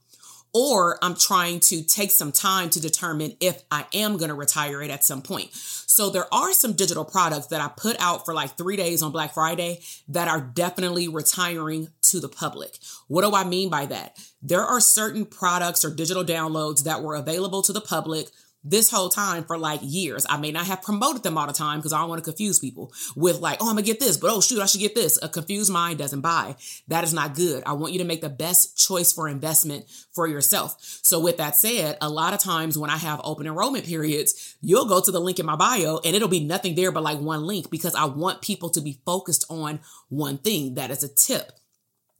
or 0.53 0.99
I'm 1.03 1.15
trying 1.15 1.61
to 1.61 1.83
take 1.83 2.11
some 2.11 2.33
time 2.33 2.71
to 2.71 2.81
determine 2.81 3.37
if 3.41 3.63
I 3.71 3.87
am 3.95 4.17
going 4.17 4.31
to 4.31 4.35
retire 4.35 4.83
it 4.83 4.91
at 4.91 5.05
some 5.05 5.23
point. 5.23 5.51
So 5.53 6.11
there 6.11 6.33
are 6.33 6.53
some 6.53 6.73
digital 6.73 7.05
products 7.05 7.49
that 7.49 7.61
I 7.61 7.69
put 7.69 7.97
out 8.01 8.25
for 8.25 8.35
like 8.35 8.57
three 8.57 8.77
days 8.77 9.03
on 9.03 9.13
Black 9.13 9.35
Friday 9.35 9.81
that 10.09 10.29
are 10.29 10.41
definitely 10.41 11.09
retiring 11.09 11.89
to 12.03 12.21
the 12.21 12.29
public. 12.29 12.79
What 13.09 13.23
do 13.23 13.35
I 13.35 13.45
mean 13.45 13.69
by 13.69 13.87
that? 13.87 14.19
There 14.43 14.65
are 14.65 14.81
certain 14.81 15.27
products 15.27 15.85
or 15.85 15.95
digital 15.95 16.25
downloads 16.25 16.85
that 16.85 17.03
were 17.03 17.15
available 17.15 17.63
to 17.63 17.73
the 17.73 17.81
public 17.81 18.29
this 18.63 18.91
whole 18.91 19.09
time 19.09 19.45
for 19.45 19.57
like 19.57 19.81
years. 19.83 20.27
I 20.29 20.37
may 20.37 20.53
not 20.53 20.67
have 20.67 20.83
promoted 20.83 21.23
them 21.23 21.39
all 21.39 21.47
the 21.47 21.53
time 21.53 21.79
because 21.79 21.93
I 21.93 22.01
don't 22.01 22.09
want 22.09 22.23
to 22.23 22.31
confuse 22.31 22.59
people 22.59 22.93
with 23.17 23.41
like, 23.41 23.59
oh, 23.61 23.69
I'm 23.69 23.77
gonna 23.77 23.87
get 23.87 24.01
this, 24.01 24.17
but 24.17 24.31
oh 24.31 24.41
shoot, 24.41 24.61
I 24.61 24.67
should 24.67 24.81
get 24.81 24.95
this. 24.95 25.19
A 25.23 25.29
confused 25.29 25.73
mind 25.73 25.99
doesn't 25.99 26.21
buy. 26.21 26.57
That 26.89 27.05
is 27.05 27.15
not 27.15 27.35
good. 27.35 27.63
I 27.65 27.73
want 27.73 27.93
you 27.93 27.99
to 28.01 28.05
make 28.05 28.21
the 28.21 28.29
best 28.29 28.77
choice 28.77 29.13
for 29.13 29.29
investment 29.29 29.87
for 30.13 30.27
yourself. 30.27 30.77
So 31.03 31.21
with 31.21 31.39
that 31.39 31.57
said, 31.57 31.97
a 32.01 32.11
lot 32.11 32.35
of 32.35 32.41
times 32.41 32.77
when 32.77 32.91
I 32.91 32.99
have 32.99 33.21
open 33.25 33.47
enrollment 33.47 33.87
periods, 33.87 34.57
you'll 34.61 34.87
go 34.87 35.01
to 35.01 35.11
the 35.11 35.21
link 35.21 35.39
in 35.39 35.47
my 35.47 35.57
bio 35.57 36.01
and 36.05 36.15
it'll 36.15 36.29
be 36.29 36.45
nothing 36.45 36.75
there 36.75 36.93
but 36.93 37.03
like 37.03 37.19
one 37.19 37.47
link 37.47 37.71
because 37.71 37.95
I 37.95 38.05
want 38.05 38.43
people 38.43 38.71
to 38.71 38.81
be 38.81 39.01
focused 39.07 39.45
on 39.49 39.81
one 40.09 40.39
thing. 40.39 40.75
That 40.75 40.91
is 40.91 41.03
a 41.03 41.09
tip. 41.09 41.53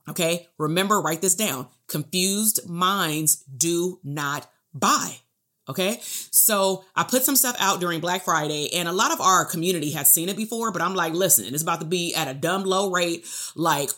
Okay. 0.09 0.49
Remember, 0.59 1.01
write 1.01 1.21
this 1.21 1.35
down. 1.35 1.69
Confused 1.87 2.69
minds 2.69 3.37
do 3.45 4.01
not 4.03 4.51
buy. 4.73 5.17
Okay. 5.69 5.99
So 6.03 6.85
I 6.97 7.05
put 7.05 7.23
some 7.23 7.37
stuff 7.37 7.57
out 7.61 7.81
during 7.81 8.01
Black 8.01 8.25
Friday 8.25 8.75
and 8.75 8.89
a 8.89 8.93
lot 8.93 9.13
of 9.13 9.21
our 9.21 9.45
community 9.45 9.91
has 9.93 10.11
seen 10.11 10.29
it 10.29 10.37
before, 10.37 10.73
but 10.73 10.83
I'm 10.83 10.95
like, 10.95 11.13
listen, 11.13 11.53
it's 11.53 11.63
about 11.63 11.81
to 11.81 11.87
be 11.87 12.15
at 12.15 12.29
a 12.29 12.35
dumb 12.35 12.65
low 12.65 12.91
rate. 12.91 13.27
Like, 13.55 13.91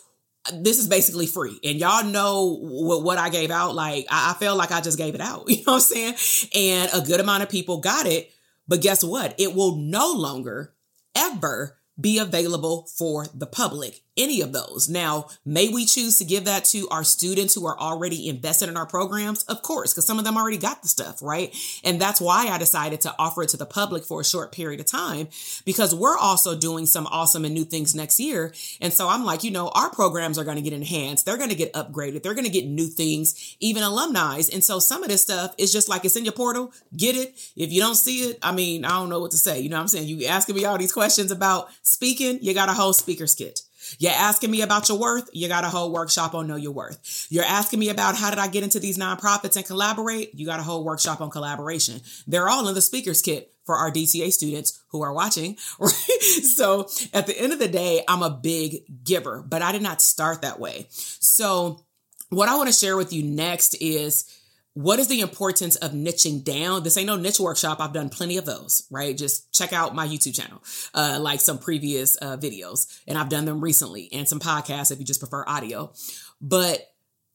this 0.53 0.77
is 0.77 0.87
basically 0.87 1.25
free. 1.25 1.57
And 1.63 1.79
y'all 1.79 2.03
know 2.03 2.57
what, 2.61 3.03
what 3.03 3.17
I 3.17 3.29
gave 3.29 3.49
out. 3.49 3.75
Like, 3.75 4.05
I, 4.09 4.31
I 4.31 4.33
felt 4.33 4.57
like 4.57 4.71
I 4.71 4.81
just 4.81 4.97
gave 4.97 5.15
it 5.15 5.21
out. 5.21 5.45
You 5.49 5.57
know 5.65 5.73
what 5.73 5.91
I'm 5.91 6.15
saying? 6.15 6.49
And 6.55 6.89
a 6.93 7.05
good 7.05 7.19
amount 7.19 7.43
of 7.43 7.49
people 7.49 7.79
got 7.79 8.05
it. 8.05 8.31
But 8.67 8.81
guess 8.81 9.03
what? 9.03 9.35
It 9.39 9.55
will 9.55 9.75
no 9.77 10.13
longer 10.13 10.73
ever 11.15 11.77
be 11.99 12.19
available 12.19 12.87
for 12.97 13.27
the 13.33 13.45
public 13.47 14.02
any 14.17 14.41
of 14.41 14.53
those. 14.53 14.89
Now, 14.89 15.27
may 15.45 15.69
we 15.69 15.85
choose 15.85 16.17
to 16.19 16.25
give 16.25 16.45
that 16.45 16.65
to 16.65 16.87
our 16.89 17.03
students 17.03 17.55
who 17.55 17.65
are 17.65 17.79
already 17.79 18.29
invested 18.29 18.69
in 18.69 18.77
our 18.77 18.85
programs? 18.85 19.43
Of 19.43 19.61
course, 19.61 19.93
because 19.93 20.05
some 20.05 20.19
of 20.19 20.25
them 20.25 20.37
already 20.37 20.57
got 20.57 20.81
the 20.81 20.87
stuff, 20.87 21.21
right? 21.21 21.55
And 21.83 21.99
that's 21.99 22.21
why 22.21 22.47
I 22.47 22.57
decided 22.57 23.01
to 23.01 23.15
offer 23.17 23.43
it 23.43 23.49
to 23.49 23.57
the 23.57 23.65
public 23.65 24.03
for 24.03 24.21
a 24.21 24.25
short 24.25 24.51
period 24.51 24.79
of 24.79 24.85
time 24.85 25.27
because 25.65 25.95
we're 25.95 26.17
also 26.17 26.57
doing 26.57 26.85
some 26.85 27.07
awesome 27.07 27.45
and 27.45 27.53
new 27.53 27.65
things 27.65 27.95
next 27.95 28.19
year. 28.19 28.53
And 28.81 28.93
so 28.93 29.09
I'm 29.09 29.25
like, 29.25 29.43
you 29.43 29.51
know, 29.51 29.69
our 29.69 29.89
programs 29.89 30.37
are 30.37 30.43
going 30.43 30.57
to 30.57 30.61
get 30.61 30.73
enhanced. 30.73 31.25
They're 31.25 31.37
going 31.37 31.49
to 31.49 31.55
get 31.55 31.73
upgraded. 31.73 32.23
They're 32.23 32.33
going 32.33 32.45
to 32.45 32.51
get 32.51 32.65
new 32.65 32.87
things, 32.87 33.55
even 33.59 33.83
alumni. 33.83 34.41
And 34.51 34.63
so 34.63 34.79
some 34.79 35.03
of 35.03 35.09
this 35.09 35.21
stuff 35.21 35.53
is 35.57 35.71
just 35.71 35.89
like 35.89 36.05
it's 36.05 36.15
in 36.15 36.25
your 36.25 36.33
portal. 36.33 36.71
Get 36.95 37.15
it. 37.15 37.33
If 37.55 37.71
you 37.71 37.81
don't 37.81 37.95
see 37.95 38.29
it, 38.29 38.39
I 38.41 38.51
mean, 38.51 38.85
I 38.85 38.89
don't 38.89 39.09
know 39.09 39.19
what 39.19 39.31
to 39.31 39.37
say. 39.37 39.59
You 39.59 39.69
know 39.69 39.77
what 39.77 39.83
I'm 39.83 39.87
saying? 39.87 40.07
You 40.07 40.25
asking 40.25 40.55
me 40.55 40.65
all 40.65 40.77
these 40.77 40.91
questions 40.91 41.31
about 41.31 41.69
speaking, 41.81 42.39
you 42.41 42.53
got 42.53 42.69
a 42.69 42.73
whole 42.73 42.93
speaker's 42.93 43.35
kit. 43.35 43.61
You're 43.99 44.11
asking 44.11 44.51
me 44.51 44.61
about 44.61 44.89
your 44.89 44.99
worth. 44.99 45.29
You 45.33 45.47
got 45.47 45.63
a 45.63 45.69
whole 45.69 45.91
workshop 45.91 46.33
on 46.33 46.47
know 46.47 46.55
your 46.55 46.71
worth. 46.71 47.27
You're 47.29 47.43
asking 47.43 47.79
me 47.79 47.89
about 47.89 48.15
how 48.15 48.29
did 48.29 48.39
I 48.39 48.47
get 48.47 48.63
into 48.63 48.79
these 48.79 48.97
nonprofits 48.97 49.55
and 49.55 49.65
collaborate. 49.65 50.33
You 50.35 50.45
got 50.45 50.59
a 50.59 50.63
whole 50.63 50.83
workshop 50.83 51.21
on 51.21 51.29
collaboration. 51.29 52.01
They're 52.27 52.49
all 52.49 52.67
in 52.67 52.75
the 52.75 52.81
speaker's 52.81 53.21
kit 53.21 53.51
for 53.65 53.75
our 53.75 53.91
DTA 53.91 54.31
students 54.31 54.81
who 54.89 55.01
are 55.01 55.13
watching, 55.13 55.57
right? 55.79 55.91
So 55.91 56.87
at 57.13 57.27
the 57.27 57.39
end 57.39 57.53
of 57.53 57.59
the 57.59 57.67
day, 57.67 58.03
I'm 58.07 58.23
a 58.23 58.29
big 58.29 59.03
giver, 59.03 59.41
but 59.41 59.61
I 59.61 59.71
did 59.71 59.81
not 59.81 60.01
start 60.01 60.41
that 60.41 60.59
way. 60.59 60.87
So 60.89 61.81
what 62.29 62.49
I 62.49 62.55
want 62.55 62.67
to 62.67 62.73
share 62.73 62.97
with 62.97 63.13
you 63.13 63.23
next 63.23 63.75
is 63.75 64.25
what 64.73 64.97
is 64.97 65.07
the 65.07 65.21
importance 65.21 65.75
of 65.77 65.91
niching 65.91 66.43
down? 66.43 66.83
This 66.83 66.97
ain't 66.97 67.07
no 67.07 67.15
niche 67.15 67.39
workshop. 67.39 67.79
I've 67.79 67.93
done 67.93 68.09
plenty 68.09 68.37
of 68.37 68.45
those, 68.45 68.87
right? 68.89 69.15
Just 69.15 69.53
check 69.53 69.71
out 69.71 69.93
my 69.93 70.07
YouTube 70.07 70.35
channel, 70.35 70.63
uh, 70.93 71.19
like 71.21 71.41
some 71.41 71.59
previous 71.59 72.17
uh, 72.21 72.37
videos, 72.37 72.99
and 73.07 73.17
I've 73.17 73.29
done 73.29 73.45
them 73.45 73.61
recently, 73.61 74.09
and 74.11 74.27
some 74.27 74.39
podcasts 74.39 74.91
if 74.91 74.99
you 74.99 75.05
just 75.05 75.19
prefer 75.19 75.45
audio. 75.47 75.93
But 76.41 76.91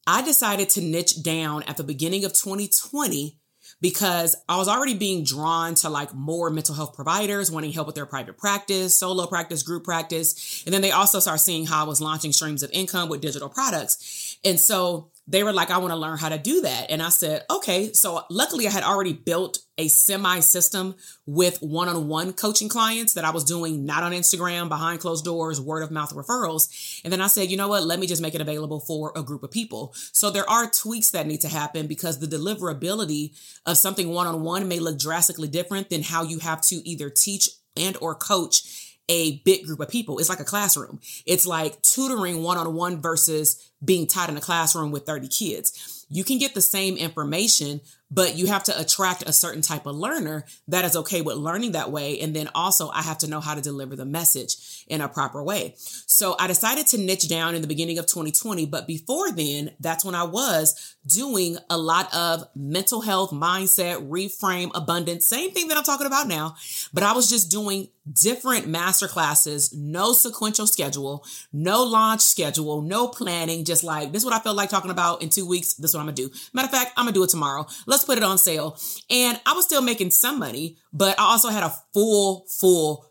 I 0.07 0.23
decided 0.23 0.71
to 0.71 0.81
niche 0.81 1.23
down 1.23 1.63
at 1.65 1.77
the 1.77 1.85
beginning 1.85 2.25
of 2.25 2.33
2020 2.33 3.39
because 3.81 4.35
I 4.49 4.57
was 4.57 4.67
already 4.67 4.95
being 4.95 5.23
drawn 5.23 5.75
to 5.77 5.91
like 5.91 6.15
more 6.15 6.51
mental 6.51 6.75
health 6.75 6.95
providers 6.95 7.51
wanting 7.51 7.73
help 7.73 7.87
with 7.87 7.95
their 7.95 8.07
private 8.07 8.39
practice, 8.39 8.97
solo 8.97 9.27
practice, 9.27 9.63
group 9.63 9.85
practice. 9.85 10.65
And 10.65 10.75
then 10.75 10.81
they 10.81 10.91
also 10.91 11.21
start 11.21 11.41
seeing 11.41 11.67
how 11.67 11.85
I 11.85 11.89
was 11.89 12.01
launching 12.01 12.33
streams 12.33 12.63
of 12.63 12.71
income 12.73 13.09
with 13.09 13.21
digital 13.21 13.49
products. 13.49 14.39
And 14.45 14.59
so 14.59 15.11
they 15.31 15.45
were 15.45 15.53
like, 15.53 15.71
I 15.71 15.77
want 15.77 15.93
to 15.93 15.97
learn 15.97 16.17
how 16.17 16.31
to 16.31 16.39
do 16.39 16.63
that. 16.63 16.91
And 16.91 17.03
I 17.03 17.11
said, 17.11 17.45
okay. 17.51 17.93
So 17.93 18.23
luckily 18.31 18.67
I 18.67 18.71
had 18.71 18.83
already 18.83 19.13
built 19.13 19.59
a 19.77 19.89
semi 19.89 20.41
system 20.41 20.95
with 21.27 21.59
one 21.61 21.89
on 21.89 22.09
one 22.09 22.33
coaching 22.33 22.71
clients 22.71 23.13
that 23.13 23.27
I 23.27 23.31
was 23.31 23.45
doing 23.45 23.85
not 23.85 24.03
on 24.03 24.13
Instagram, 24.13 24.71
behind 24.71 25.01
closed 25.01 25.27
doors, 25.27 25.61
word 25.61 25.83
of 25.83 25.91
mouth 25.91 26.15
referrals. 26.15 27.01
And 27.05 27.13
then 27.13 27.21
I 27.21 27.27
said, 27.27 27.51
you 27.51 27.59
know 27.59 27.69
what? 27.69 27.85
Let 27.85 28.01
me 28.01 28.07
just 28.07 28.23
make 28.23 28.35
it 28.35 28.41
available 28.41 28.81
for 28.81 29.13
a 29.15 29.23
group 29.23 29.43
of 29.43 29.51
people. 29.51 29.93
So 30.13 30.31
there 30.31 30.49
are 30.49 30.69
tweaks 30.69 31.11
that 31.11 31.27
need 31.27 31.43
to 31.43 31.49
happen 31.49 31.87
because 31.87 32.19
the 32.19 32.27
deliverability 32.27 33.37
of 33.67 33.77
something 33.77 34.09
one 34.09 34.27
on 34.27 34.43
one 34.43 34.67
may 34.67 34.81
look 34.81 34.99
drastically 34.99 35.49
different 35.49 35.91
than 35.91 36.03
how 36.03 36.23
you 36.23 36.39
have 36.39 36.63
to 36.63 36.77
either 36.89 37.11
teach 37.11 37.51
and 37.77 37.97
or 38.01 38.15
coach 38.15 38.88
a 39.09 39.39
big 39.39 39.67
group 39.67 39.81
of 39.81 39.89
people. 39.89 40.19
It's 40.19 40.29
like 40.29 40.41
a 40.41 40.45
classroom. 40.45 41.01
It's 41.27 41.47
like 41.47 41.81
tutoring 41.83 42.43
one 42.43 42.59
on 42.59 42.75
one 42.75 43.01
versus 43.01 43.71
being 43.85 44.07
taught 44.07 44.29
in 44.29 44.37
a 44.37 44.41
classroom 44.41 44.91
with 44.91 45.07
30 45.07 45.29
kids. 45.29 46.07
You 46.11 46.25
can 46.25 46.39
get 46.39 46.55
the 46.55 46.61
same 46.61 46.97
information, 46.97 47.81
but 48.11 48.37
you 48.37 48.47
have 48.47 48.65
to 48.65 48.81
attract 48.81 49.29
a 49.29 49.33
certain 49.33 49.63
type 49.63 49.87
of 49.87 49.97
learner 49.97 50.45
that 50.69 50.85
is 50.85 50.97
okay 50.97 51.21
with 51.21 51.37
learning 51.37 51.73
that 51.73 51.91
way. 51.91 52.19
And 52.21 52.35
then 52.35 52.49
also, 52.55 52.89
I 52.91 53.03
have 53.03 53.19
to 53.19 53.29
know 53.29 53.41
how 53.41 53.55
to 53.55 53.61
deliver 53.61 53.97
the 53.97 54.05
message 54.05 54.85
in 54.89 55.01
a 55.01 55.09
proper 55.09 55.43
way. 55.43 55.75
So 55.77 56.35
I 56.39 56.47
decided 56.47 56.87
to 56.89 56.99
niche 56.99 57.29
down 57.29 57.55
in 57.55 57.63
the 57.63 57.69
beginning 57.69 57.99
of 57.99 58.07
2020. 58.07 58.67
But 58.67 58.87
before 58.87 59.31
then, 59.33 59.73
that's 59.81 60.05
when 60.05 60.15
I 60.15 60.25
was 60.25 60.97
doing 61.07 61.59
a 61.71 61.79
lot 61.79 62.15
of 62.15 62.45
mental 62.55 63.01
health, 63.01 63.31
mindset, 63.31 64.09
reframe, 64.09 64.71
abundance, 64.75 65.27
same 65.27 65.51
thing 65.51 65.69
that 65.69 65.77
I'm 65.77 65.85
talking 65.85 66.07
about 66.07 66.29
now. 66.29 66.57
But 66.93 67.03
I 67.03 67.13
was 67.13 67.29
just 67.29 67.51
doing 67.51 67.89
different 68.11 68.67
master 68.67 69.07
classes, 69.07 69.75
no 69.75 70.13
sequential 70.13 70.67
schedule, 70.67 71.25
no 71.53 71.85
launch 71.85 72.21
schedule, 72.21 72.83
no 72.83 73.09
planning, 73.09 73.65
just 73.65 73.85
like 73.85 74.13
this 74.13 74.23
is 74.23 74.25
what 74.25 74.35
I 74.35 74.41
felt 74.41 74.57
like 74.57 74.71
talking 74.71 74.91
about 74.91 75.23
in 75.23 75.29
two 75.29 75.47
weeks. 75.47 75.75
This 75.75 75.91
is 75.91 75.95
what 75.95 76.01
I'm 76.01 76.07
gonna 76.07 76.17
do. 76.17 76.31
Matter 76.53 76.67
of 76.67 76.73
fact, 76.73 76.93
I'm 76.97 77.05
gonna 77.05 77.13
do 77.13 77.25
it 77.25 77.31
tomorrow. 77.31 77.67
Let's 77.99 78.05
put 78.05 78.19
it 78.19 78.23
on 78.23 78.39
sale. 78.39 78.79
And 79.11 79.41
I 79.45 79.55
was 79.55 79.65
still 79.65 79.83
making 79.83 80.13
some 80.13 80.39
money, 80.39 80.77
but 80.93 81.19
I 81.19 81.25
also 81.25 81.49
had 81.49 81.65
a 81.65 81.75
full, 81.93 82.47
full 82.49 83.05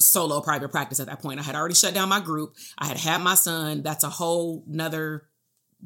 solo 0.00 0.40
private 0.40 0.70
practice 0.70 1.00
at 1.00 1.08
that 1.08 1.20
point. 1.20 1.38
I 1.38 1.42
had 1.42 1.54
already 1.54 1.74
shut 1.74 1.92
down 1.92 2.08
my 2.08 2.20
group. 2.20 2.56
I 2.78 2.86
had 2.86 2.96
had 2.96 3.20
my 3.20 3.34
son. 3.34 3.82
That's 3.82 4.04
a 4.04 4.08
whole 4.08 4.64
nother 4.66 5.28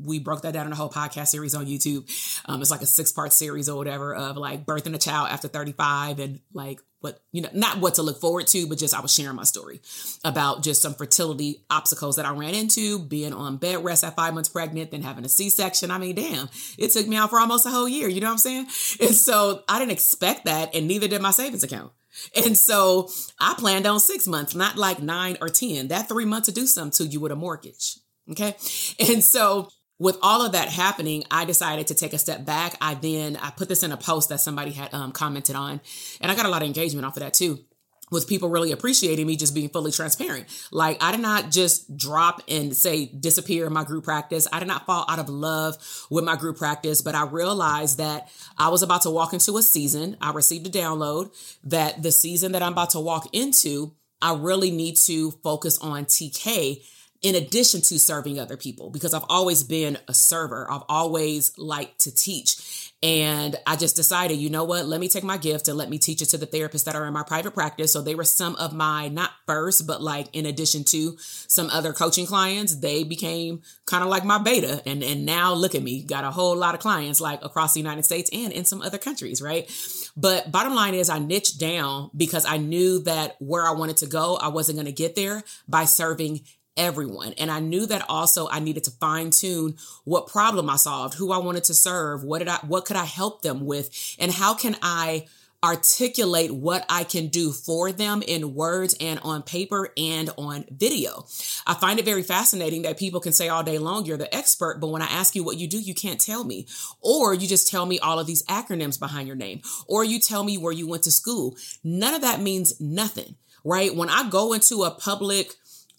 we 0.01 0.21
broke 0.21 0.43
that 0.43 0.53
down 0.53 0.67
in 0.67 0.73
a 0.73 0.77
whole 0.77 0.91
podcast 0.91 1.29
series 1.29 1.55
on 1.55 1.67
YouTube. 1.67 2.09
Um, 2.45 2.61
it's 2.61 2.71
like 2.71 2.83
a 2.83 2.87
six 2.87 3.11
part 3.11 3.33
series 3.33 3.69
or 3.69 3.77
whatever 3.79 4.15
of 4.15 4.37
like 4.37 4.65
birthing 4.65 4.95
a 4.95 4.99
child 4.99 5.29
after 5.31 5.49
35 5.49 6.21
and 6.21 6.41
like 6.53 6.81
what, 7.07 7.21
you 7.33 7.43
know, 7.43 7.49
not 7.53 7.79
what 7.79 7.95
to 7.95 8.03
look 8.03 8.21
forward 8.21 8.47
to, 8.49 8.67
but 8.67 8.79
just 8.79 8.95
I 8.95 9.01
was 9.01 9.15
sharing 9.15 9.37
my 9.37 9.45
story 9.45 9.81
about 10.25 10.63
just 10.63 10.83
some 10.83 10.95
fertility 10.95 11.65
obstacles 11.71 12.17
that 12.17 12.27
I 12.27 12.33
ran 12.33 12.55
into, 12.55 12.99
being 12.99 13.33
on 13.33 13.57
bed 13.57 13.85
rest 13.85 14.03
at 14.05 14.17
five 14.17 14.35
months 14.35 14.49
pregnant, 14.49 14.91
then 14.91 15.03
having 15.03 15.25
a 15.25 15.29
C 15.29 15.49
section. 15.49 15.91
I 15.91 15.99
mean, 15.99 16.17
damn, 16.17 16.49
it 16.79 16.91
took 16.91 17.07
me 17.07 17.17
out 17.17 17.31
for 17.31 17.39
almost 17.39 17.67
a 17.67 17.71
whole 17.71 17.89
year. 17.89 18.09
You 18.09 18.21
know 18.21 18.27
what 18.27 18.33
I'm 18.33 18.39
saying? 18.39 18.67
And 19.01 19.15
so 19.15 19.63
I 19.69 19.79
didn't 19.79 19.93
expect 19.93 20.45
that, 20.47 20.75
and 20.75 20.89
neither 20.89 21.09
did 21.09 21.23
my 21.23 21.31
savings 21.31 21.63
account. 21.63 21.93
And 22.35 22.57
so 22.57 23.09
I 23.39 23.55
planned 23.59 23.87
on 23.87 24.01
six 24.01 24.27
months, 24.27 24.55
not 24.55 24.77
like 24.77 25.01
nine 25.01 25.37
or 25.41 25.49
10. 25.49 25.89
That 25.89 26.09
three 26.09 26.25
months 26.25 26.47
to 26.47 26.55
do 26.55 26.67
something 26.67 27.07
to 27.07 27.13
you 27.13 27.21
with 27.21 27.33
a 27.33 27.37
mortgage. 27.37 27.99
Okay. 28.31 28.57
And 28.99 29.23
so 29.23 29.69
with 29.99 30.19
all 30.23 30.45
of 30.45 30.53
that 30.53 30.69
happening, 30.69 31.25
I 31.31 31.45
decided 31.45 31.87
to 31.89 31.95
take 31.95 32.13
a 32.13 32.19
step 32.19 32.45
back. 32.45 32.77
I 32.81 32.95
then 32.95 33.37
I 33.37 33.51
put 33.51 33.69
this 33.69 33.83
in 33.83 33.93
a 33.93 33.97
post 33.97 34.29
that 34.29 34.41
somebody 34.41 34.73
had 34.73 34.93
um, 34.93 35.13
commented 35.13 35.57
on, 35.57 35.81
and 36.21 36.31
I 36.31 36.35
got 36.35 36.47
a 36.47 36.51
lot 36.51 36.63
of 36.63 36.67
engagement 36.67 37.07
off 37.07 37.17
of 37.17 37.23
that 37.23 37.35
too. 37.35 37.61
With 38.09 38.29
people 38.29 38.51
really 38.51 38.71
appreciating 38.71 39.27
me 39.27 39.35
just 39.35 39.53
being 39.53 39.69
fully 39.69 39.91
transparent. 39.91 40.47
Like, 40.71 41.03
I 41.03 41.11
did 41.11 41.21
not 41.21 41.51
just 41.51 41.97
drop 41.97 42.41
and 42.47 42.77
say 42.77 43.07
disappear 43.07 43.67
in 43.67 43.73
my 43.73 43.83
group 43.83 44.05
practice. 44.05 44.47
I 44.53 44.61
did 44.61 44.69
not 44.69 44.87
fall 44.87 45.05
out 45.09 45.19
of 45.19 45.29
love 45.29 45.77
with 46.09 46.23
my 46.23 46.37
group 46.37 46.57
practice, 46.57 47.03
but 47.03 47.17
I 47.17 47.25
realized 47.25 47.99
that 47.99 48.29
I 48.57 48.69
was 48.69 48.85
about 48.85 49.03
to 49.03 49.11
walk 49.11 49.33
into 49.33 49.57
a 49.57 49.63
season. 49.63 50.17
I 50.21 50.31
received 50.31 50.69
a 50.69 50.71
download 50.71 51.33
that 51.65 52.01
the 52.01 52.13
season 52.13 52.53
that 52.53 52.63
I'm 52.63 52.75
about 52.75 52.91
to 52.91 53.01
walk 53.01 53.27
into, 53.33 53.93
I 54.23 54.37
really 54.37 54.71
need 54.71 54.99
to 54.99 55.33
focus 55.43 55.77
on 55.79 56.05
TK 56.05 56.85
in 57.23 57.35
addition 57.35 57.81
to 57.83 57.99
serving 57.99 58.39
other 58.39 58.57
people 58.57 58.91
because 58.91 59.15
I've 59.15 59.25
always 59.29 59.63
been 59.63 59.99
a 60.09 60.15
server. 60.15 60.71
I've 60.71 60.85
always 60.89 61.57
liked 61.59 62.01
to 62.01 62.15
teach. 62.15 62.93
And 63.03 63.57
I 63.67 63.77
just 63.77 63.95
decided, 63.95 64.39
you 64.39 64.49
know 64.49 64.65
what? 64.65 64.87
Let 64.87 65.01
me 65.01 65.09
take 65.09 65.23
my 65.23 65.37
gift 65.37 65.69
and 65.69 65.77
let 65.77 65.91
me 65.91 65.99
teach 65.99 66.23
it 66.23 66.27
to 66.31 66.39
the 66.39 66.47
therapists 66.47 66.85
that 66.85 66.97
are 66.97 67.07
in 67.07 67.13
my 67.13 67.23
private 67.23 67.53
practice. 67.53 67.93
So 67.93 68.01
they 68.01 68.15
were 68.15 68.25
some 68.25 68.57
of 68.57 68.73
my, 68.73 69.09
not 69.09 69.31
first, 69.47 69.87
but 69.87 70.03
like 70.03 70.35
in 70.35 70.47
addition 70.47 70.83
to 70.85 71.17
some 71.19 71.69
other 71.71 71.93
coaching 71.93 72.27
clients, 72.27 72.77
they 72.77 73.05
became 73.05 73.63
kind 73.85 74.03
of 74.03 74.09
like 74.09 74.25
my 74.25 74.39
beta. 74.39 74.83
And, 74.87 75.03
and 75.03 75.27
now 75.27 75.53
look 75.53 75.75
at 75.75 75.83
me, 75.83 76.03
got 76.03 76.25
a 76.25 76.31
whole 76.31 76.57
lot 76.57 76.75
of 76.75 76.81
clients 76.81 77.21
like 77.21 77.45
across 77.45 77.75
the 77.75 77.81
United 77.81 78.05
States 78.05 78.31
and 78.33 78.53
in 78.53 78.65
some 78.65 78.81
other 78.81 78.99
countries, 78.99 79.43
right? 79.43 79.71
But 80.17 80.51
bottom 80.51 80.75
line 80.75 80.95
is 80.95 81.11
I 81.11 81.19
niched 81.19 81.61
down 81.61 82.11
because 82.17 82.47
I 82.47 82.57
knew 82.57 83.01
that 83.01 83.37
where 83.41 83.67
I 83.67 83.73
wanted 83.73 83.99
to 83.99 84.07
go, 84.07 84.37
I 84.37 84.49
wasn't 84.49 84.77
going 84.77 84.87
to 84.87 84.93
get 84.93 85.15
there 85.15 85.45
by 85.69 85.85
serving 85.85 86.41
everyone. 86.77 87.35
And 87.39 87.51
I 87.51 87.61
knew 87.61 87.87
that 87.87 88.05
also 88.09 88.49
I 88.49 88.61
needed 88.61 88.85
to 88.85 88.91
fine 88.93 89.31
tune 89.31 89.77
what 90.05 90.29
problem 90.29 90.69
I 90.71 90.77
solved, 90.77 91.15
who 91.15 91.33
I 91.33 91.39
wanted 91.39 91.65
to 91.65 91.75
serve, 91.75 92.25
what 92.25 92.39
did 92.39 92.49
I, 92.49 92.59
what 92.67 92.85
could 92.85 92.97
I 92.97 93.05
help 93.05 93.43
them 93.43 93.65
with, 93.67 94.17
and 94.19 94.33
how 94.33 94.55
can 94.55 94.77
I 94.83 95.27
articulate 95.65 96.55
what 96.55 96.85
I 96.89 97.05
can 97.05 97.29
do 97.29 97.51
for 97.51 97.91
them 97.91 98.23
in 98.23 98.55
words 98.55 98.95
and 99.01 99.19
on 99.25 99.43
paper 99.43 99.93
and 99.97 100.31
on 100.37 100.65
video. 100.71 101.27
I 101.67 101.75
find 101.75 101.99
it 101.99 102.05
very 102.05 102.23
fascinating 102.23 102.83
that 102.83 102.99
people 102.99 103.21
can 103.21 103.33
say 103.33 103.49
all 103.49 103.65
day 103.65 103.79
long, 103.79 104.05
you're 104.05 104.17
the 104.17 104.33
expert, 104.35 104.79
but 104.81 104.89
when 104.89 105.03
I 105.03 105.07
ask 105.07 105.35
you 105.35 105.43
what 105.43 105.59
you 105.59 105.67
do, 105.67 105.81
you 105.81 105.95
can't 105.95 106.21
tell 106.21 106.45
me. 106.45 106.67
Or 107.01 107.35
you 107.35 107.49
just 107.49 107.69
tell 107.69 107.87
me 107.87 107.99
all 107.99 108.19
of 108.19 108.27
these 108.27 108.45
acronyms 108.45 109.01
behind 109.01 109.27
your 109.27 109.37
name, 109.37 109.63
or 109.89 110.05
you 110.05 110.21
tell 110.21 110.45
me 110.45 110.57
where 110.57 110.73
you 110.73 110.87
went 110.87 111.03
to 111.05 111.11
school. 111.11 111.57
None 111.83 112.15
of 112.15 112.23
that 112.23 112.41
means 112.41 112.81
nothing, 112.81 113.35
right? 113.65 113.95
When 113.95 114.11
I 114.11 114.29
go 114.29 114.53
into 114.53 114.85
a 114.85 114.91
public 114.91 115.55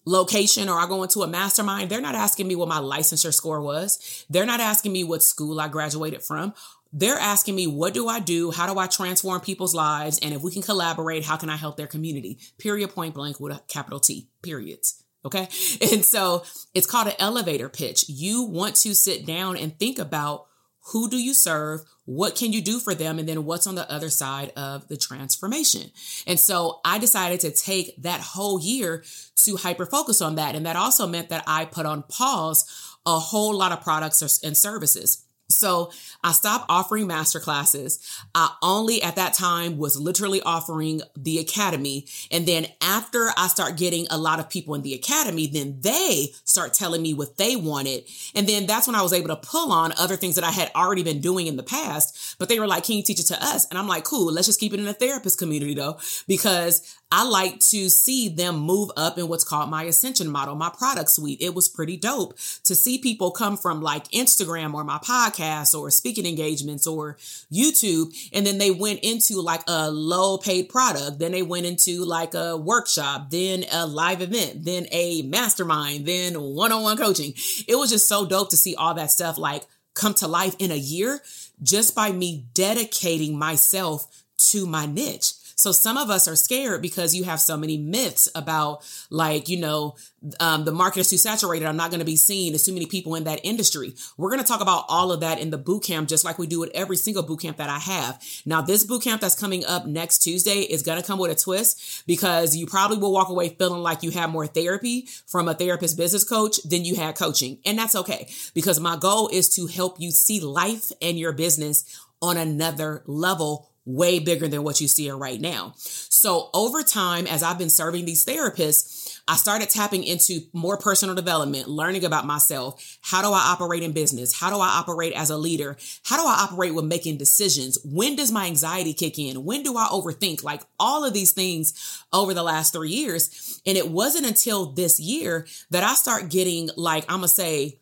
location 0.08 0.70
or 0.70 0.80
I 0.80 0.88
go 0.88 1.04
into 1.04 1.22
a 1.22 1.28
mastermind, 1.28 1.90
they're 1.90 2.02
not 2.02 2.16
asking 2.16 2.48
me 2.48 2.56
what 2.56 2.70
my 2.70 2.80
licensure 2.80 3.34
score 3.34 3.62
was. 3.62 4.26
They're 4.30 4.46
not 4.46 4.60
asking 4.60 4.94
me 4.94 5.04
what 5.04 5.22
school 5.22 5.60
I 5.60 5.68
graduated 5.68 6.24
from. 6.24 6.54
They're 6.94 7.20
asking 7.20 7.56
me, 7.56 7.68
what 7.68 7.94
do 7.94 8.08
I 8.08 8.22
do? 8.22 8.50
How 8.52 8.72
do 8.72 8.80
I 8.80 8.88
transform 8.88 9.42
people's 9.42 9.76
lives? 9.76 10.20
And 10.20 10.34
if 10.34 10.42
we 10.42 10.52
can 10.52 10.62
collaborate, 10.62 11.26
how 11.26 11.36
can 11.36 11.50
I 11.50 11.58
help 11.58 11.76
their 11.76 11.88
community? 11.88 12.40
Period, 12.58 12.90
point 12.90 13.14
blank 13.14 13.40
with 13.40 13.56
a 13.56 13.62
capital 13.68 14.00
T, 14.00 14.30
periods. 14.42 15.04
Okay. 15.26 15.50
And 15.92 16.06
so 16.06 16.44
it's 16.74 16.88
called 16.88 17.08
an 17.08 17.14
elevator 17.20 17.70
pitch. 17.70 18.06
You 18.08 18.44
want 18.44 18.76
to 18.78 18.96
sit 18.96 19.26
down 19.26 19.58
and 19.58 19.78
think 19.78 20.00
about 20.00 20.46
who 20.94 21.10
do 21.10 21.18
you 21.18 21.34
serve? 21.34 21.82
What 22.08 22.36
can 22.38 22.54
you 22.54 22.62
do 22.62 22.80
for 22.80 22.96
them? 22.96 23.20
And 23.20 23.28
then 23.28 23.44
what's 23.44 23.68
on 23.68 23.76
the 23.76 23.92
other 23.92 24.10
side 24.10 24.54
of 24.56 24.88
the 24.88 24.96
transformation? 24.96 25.92
And 26.26 26.40
so 26.40 26.80
I 26.86 27.00
decided 27.00 27.42
to 27.42 27.52
take 27.52 28.02
that 28.02 28.22
whole 28.22 28.62
year 28.62 29.04
to 29.44 29.58
hyper 29.58 29.86
focus 29.86 30.22
on 30.22 30.36
that. 30.36 30.56
And 30.56 30.66
that 30.66 30.78
also 30.78 31.06
meant 31.06 31.28
that 31.30 31.44
I 31.46 31.66
put 31.66 31.86
on 31.86 32.04
pause 32.04 32.64
a 33.06 33.20
whole 33.20 33.54
lot 33.54 33.74
of 33.74 33.82
products 33.82 34.42
and 34.42 34.56
services. 34.56 35.27
So 35.50 35.92
I 36.24 36.34
stopped 36.34 36.66
offering 36.68 37.08
master 37.08 37.40
classes. 37.40 38.00
I 38.36 38.54
only 38.62 39.02
at 39.02 39.16
that 39.16 39.34
time 39.34 39.78
was 39.78 39.98
literally 39.98 40.42
offering 40.42 41.02
the 41.16 41.40
academy. 41.40 42.06
And 42.32 42.46
then 42.46 42.68
after 42.82 43.30
I 43.38 43.48
start 43.48 43.78
getting 43.78 44.08
a 44.10 44.18
lot 44.18 44.40
of 44.40 44.50
people 44.50 44.76
in 44.76 44.82
the 44.82 44.94
academy, 44.94 45.48
then 45.48 45.78
they 45.80 46.34
start 46.44 46.74
telling 46.74 47.02
me 47.02 47.14
what 47.14 47.38
they 47.38 47.56
wanted. 47.56 48.04
And 48.36 48.46
then 48.46 48.66
that's 48.66 48.88
when 48.88 48.96
I 48.96 49.02
was 49.02 49.14
able 49.14 49.30
to 49.30 49.38
pull 49.38 49.72
on 49.72 49.94
other 49.98 50.18
things 50.18 50.36
that 50.36 50.44
I 50.44 50.52
had 50.52 50.70
already 50.76 51.04
been 51.04 51.22
doing 51.22 51.48
in 51.48 51.56
the 51.56 51.64
past. 51.64 52.36
But 52.40 52.50
they 52.50 52.60
were 52.60 52.68
like, 52.68 52.84
can 52.84 52.98
you 52.98 53.04
teach 53.04 53.22
it 53.22 53.28
to 53.28 53.42
us? 53.42 53.66
And 53.70 53.80
I'm 53.80 53.88
like, 53.88 54.04
cool, 54.04 54.34
let's 54.34 54.48
just 54.48 54.60
keep 54.60 54.74
it 54.74 54.80
in 54.80 54.86
the 54.86 54.94
therapist 54.94 55.40
community 55.40 55.74
though, 55.74 55.98
because 56.28 56.97
I 57.10 57.24
like 57.24 57.60
to 57.60 57.90
see 57.90 58.28
them 58.28 58.60
move 58.60 58.92
up 58.98 59.18
in 59.18 59.30
what's 59.30 59.46
called 59.46 59.70
my 59.70 59.84
ascension 59.84 60.30
model, 60.30 60.56
my 60.56 60.70
product 60.70 61.10
suite. 61.10 61.42
It 61.42 61.56
was 61.56 61.70
pretty 61.70 61.96
dope 61.96 62.38
to 62.66 62.76
see 62.76 62.98
people 62.98 63.32
come 63.32 63.56
from 63.56 63.82
like 63.82 64.10
Instagram 64.10 64.74
or 64.74 64.84
my 64.84 64.98
podcast 64.98 65.78
or 65.78 65.90
speaking 65.90 66.26
engagements 66.26 66.86
or 66.86 67.16
YouTube. 67.52 68.14
And 68.34 68.46
then 68.46 68.58
they 68.58 68.72
went 68.72 69.00
into 69.04 69.40
like 69.42 69.62
a 69.68 69.90
low 69.90 70.38
paid 70.38 70.68
product. 70.68 71.20
Then 71.20 71.32
they 71.32 71.44
went 71.44 71.66
into 71.66 72.04
like 72.04 72.34
a 72.34 72.58
workshop, 72.58 73.30
then 73.30 73.64
a 73.72 73.88
live 73.88 74.22
event, 74.22 74.66
then 74.66 74.88
a 74.92 75.22
mastermind, 75.22 76.06
then 76.06 76.34
one 76.34 76.74
on 76.74 76.84
one 76.84 76.98
coaching. 76.98 77.34
It 77.70 77.78
was 77.78 77.90
just 77.90 78.10
so 78.10 78.26
dope 78.26 78.50
to 78.50 78.58
see 78.58 78.76
all 78.76 78.94
that 78.96 79.12
stuff 79.12 79.38
like 79.38 79.64
come 79.94 80.14
to 80.16 80.28
life 80.28 80.58
in 80.60 80.72
a 80.72 80.76
year 80.76 81.22
just 81.64 81.96
by 81.96 82.12
me 82.12 82.46
dedicating 82.54 83.40
myself 83.40 84.24
to 84.38 84.66
my 84.68 84.86
niche. 84.86 85.34
So 85.58 85.72
some 85.72 85.98
of 85.98 86.12
us 86.12 86.28
are 86.28 86.36
scared 86.36 86.84
because 86.84 87.16
you 87.16 87.24
have 87.24 87.42
so 87.42 87.58
many 87.58 87.80
myths 87.80 88.30
about 88.36 88.88
like, 89.10 89.50
you 89.50 89.60
know, 89.60 89.96
um, 90.40 90.66
the 90.66 90.72
market 90.72 91.00
is 91.00 91.10
too 91.10 91.18
saturated. 91.18 91.66
I'm 91.66 91.76
not 91.76 91.90
going 91.90 92.00
to 92.00 92.06
be 92.06 92.16
seen. 92.16 92.52
There's 92.52 92.64
too 92.64 92.74
many 92.74 92.86
people 92.86 93.16
in 93.16 93.24
that 93.24 93.40
industry. 93.44 93.96
We're 94.18 94.30
going 94.30 94.42
to 94.42 94.48
talk 94.48 94.62
about 94.62 94.86
all 94.88 95.12
of 95.12 95.22
that 95.22 95.40
in 95.40 95.50
the 95.50 95.58
boot 95.58 95.84
camp, 95.84 96.10
just 96.10 96.24
like 96.24 96.38
we 96.38 96.46
do 96.46 96.64
at 96.64 96.70
every 96.76 96.96
single 96.96 97.24
boot 97.24 97.42
camp 97.42 97.58
that 97.58 97.72
I 97.72 97.80
have. 97.80 98.22
Now, 98.46 98.62
this 98.62 98.84
boot 98.84 99.02
camp 99.02 99.20
that's 99.20 99.40
coming 99.40 99.66
up 99.66 99.88
next 99.88 100.20
Tuesday 100.20 100.60
is 100.60 100.84
going 100.84 101.02
to 101.02 101.06
come 101.06 101.18
with 101.18 101.32
a 101.32 101.36
twist 101.36 102.06
because 102.06 102.56
you 102.56 102.68
probably 102.68 102.98
will 102.98 103.12
walk 103.12 103.30
away 103.30 103.50
feeling 103.50 103.82
like 103.82 104.04
you 104.04 104.12
have 104.12 104.30
more 104.30 104.46
therapy 104.46 105.08
from 105.26 105.48
a 105.48 105.56
therapist 105.56 105.98
business 105.98 106.24
coach 106.24 106.62
than 106.66 106.86
you 106.86 106.96
had 106.96 107.16
coaching. 107.16 107.58
And 107.66 107.80
that's 107.80 107.96
okay 107.96 108.30
because 108.54 108.80
my 108.80 108.96
goal 108.96 109.28
is 109.30 109.50
to 109.56 109.66
help 109.66 110.00
you 110.00 110.12
see 110.12 110.40
life 110.40 110.92
and 111.02 111.18
your 111.18 111.34
business 111.34 111.84
on 112.22 112.38
another 112.38 113.02
level 113.08 113.67
way 113.88 114.20
bigger 114.20 114.48
than 114.48 114.64
what 114.64 114.82
you 114.82 114.88
see 114.88 115.10
right 115.10 115.40
now. 115.40 115.74
So 115.78 116.50
over 116.54 116.84
time, 116.84 117.26
as 117.26 117.42
I've 117.42 117.58
been 117.58 117.70
serving 117.70 118.06
these 118.06 118.26
therapists, 118.26 119.22
I 119.30 119.36
started 119.36 119.70
tapping 119.70 120.04
into 120.04 120.42
more 120.54 120.78
personal 120.78 121.16
development, 121.16 121.70
learning 121.70 122.06
about 122.06 122.26
myself. 122.26 123.00
How 123.02 123.22
do 123.22 123.30
I 123.30 123.40
operate 123.40 123.84
in 123.84 123.94
business? 123.94 124.38
How 124.38 124.50
do 124.50 124.58
I 124.58 124.68
operate 124.68 125.14
as 125.14 125.30
a 125.30 125.38
leader? 125.38 125.78
How 126.04 126.18
do 126.18 126.28
I 126.28 126.44
operate 126.44 126.74
with 126.74 126.86
making 126.86 127.18
decisions? 127.18 127.78
When 127.84 128.16
does 128.16 128.32
my 128.32 128.46
anxiety 128.46 128.94
kick 128.94 129.18
in? 129.18 129.46
When 129.46 129.64
do 129.64 129.78
I 129.78 129.86
overthink? 129.86 130.44
Like 130.44 130.64
all 130.80 131.06
of 131.06 131.14
these 131.14 131.32
things 131.32 132.04
over 132.12 132.34
the 132.34 132.44
last 132.44 132.74
three 132.74 132.92
years. 132.92 133.62
And 133.66 133.78
it 133.78 133.90
wasn't 133.90 134.28
until 134.28 134.72
this 134.72 135.00
year 135.00 135.48
that 135.72 135.84
I 135.84 135.94
start 135.96 136.30
getting 136.30 136.70
like, 136.76 137.06
I'm 137.10 137.22
to 137.22 137.28
say 137.28 137.80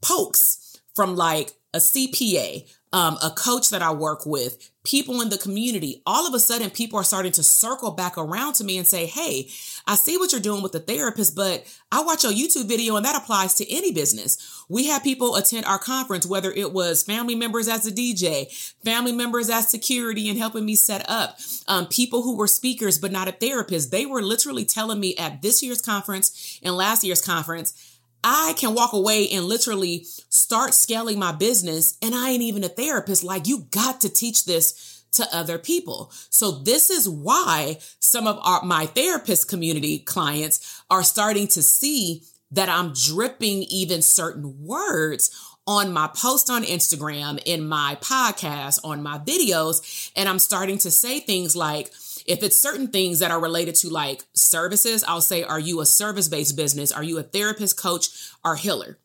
pokes 0.00 0.80
from 0.94 1.16
like 1.16 1.52
a 1.72 1.78
CPA, 1.78 2.68
um, 2.92 3.16
a 3.22 3.30
coach 3.30 3.70
that 3.70 3.82
I 3.82 3.92
work 3.92 4.26
with, 4.26 4.69
people 4.90 5.20
in 5.20 5.28
the 5.28 5.38
community, 5.38 6.02
all 6.04 6.26
of 6.26 6.34
a 6.34 6.40
sudden 6.40 6.68
people 6.68 6.98
are 6.98 7.04
starting 7.04 7.30
to 7.30 7.44
circle 7.44 7.92
back 7.92 8.18
around 8.18 8.54
to 8.54 8.64
me 8.64 8.76
and 8.76 8.86
say, 8.86 9.06
Hey, 9.06 9.48
I 9.86 9.94
see 9.94 10.18
what 10.18 10.32
you're 10.32 10.40
doing 10.40 10.62
with 10.62 10.72
the 10.72 10.80
therapist, 10.80 11.36
but 11.36 11.64
I 11.92 12.02
watch 12.02 12.24
your 12.24 12.32
YouTube 12.32 12.66
video 12.66 12.96
and 12.96 13.04
that 13.04 13.16
applies 13.16 13.54
to 13.54 13.72
any 13.72 13.92
business. 13.92 14.64
We 14.68 14.88
had 14.88 15.04
people 15.04 15.36
attend 15.36 15.64
our 15.66 15.78
conference, 15.78 16.26
whether 16.26 16.50
it 16.50 16.72
was 16.72 17.04
family 17.04 17.36
members 17.36 17.68
as 17.68 17.86
a 17.86 17.92
DJ, 17.92 18.52
family 18.84 19.12
members 19.12 19.48
as 19.48 19.68
security 19.68 20.28
and 20.28 20.38
helping 20.38 20.64
me 20.64 20.74
set 20.74 21.08
up, 21.08 21.38
um, 21.68 21.86
people 21.86 22.22
who 22.22 22.36
were 22.36 22.48
speakers, 22.48 22.98
but 22.98 23.12
not 23.12 23.28
a 23.28 23.32
therapist. 23.32 23.92
They 23.92 24.06
were 24.06 24.22
literally 24.22 24.64
telling 24.64 24.98
me 24.98 25.16
at 25.16 25.40
this 25.40 25.62
year's 25.62 25.82
conference 25.82 26.58
and 26.64 26.76
last 26.76 27.04
year's 27.04 27.24
conference, 27.24 27.89
I 28.22 28.54
can 28.56 28.74
walk 28.74 28.92
away 28.92 29.28
and 29.30 29.44
literally 29.44 30.04
start 30.28 30.74
scaling 30.74 31.18
my 31.18 31.32
business 31.32 31.96
and 32.02 32.14
I 32.14 32.30
ain't 32.30 32.42
even 32.42 32.64
a 32.64 32.68
therapist. 32.68 33.24
Like 33.24 33.46
you 33.46 33.66
got 33.70 34.00
to 34.02 34.08
teach 34.08 34.44
this 34.44 35.04
to 35.12 35.26
other 35.32 35.58
people. 35.58 36.10
So 36.30 36.50
this 36.50 36.90
is 36.90 37.08
why 37.08 37.78
some 37.98 38.26
of 38.26 38.38
our, 38.42 38.62
my 38.62 38.86
therapist 38.86 39.48
community 39.48 39.98
clients 39.98 40.82
are 40.90 41.02
starting 41.02 41.48
to 41.48 41.62
see 41.62 42.22
that 42.52 42.68
I'm 42.68 42.92
dripping 42.92 43.62
even 43.64 44.02
certain 44.02 44.64
words 44.64 45.30
on 45.66 45.92
my 45.92 46.08
post 46.08 46.50
on 46.50 46.64
Instagram, 46.64 47.40
in 47.44 47.66
my 47.66 47.96
podcast, 48.00 48.80
on 48.82 49.02
my 49.02 49.18
videos. 49.18 50.10
And 50.16 50.28
I'm 50.28 50.38
starting 50.38 50.78
to 50.78 50.90
say 50.90 51.20
things 51.20 51.54
like, 51.54 51.92
if 52.26 52.42
it's 52.42 52.56
certain 52.56 52.88
things 52.88 53.18
that 53.20 53.30
are 53.30 53.40
related 53.40 53.74
to 53.76 53.88
like 53.88 54.22
services, 54.34 55.04
I'll 55.06 55.20
say, 55.20 55.42
are 55.42 55.60
you 55.60 55.80
a 55.80 55.86
service 55.86 56.28
based 56.28 56.56
business? 56.56 56.92
Are 56.92 57.02
you 57.02 57.18
a 57.18 57.22
therapist, 57.22 57.80
coach, 57.80 58.08
or 58.44 58.56
healer? 58.56 58.98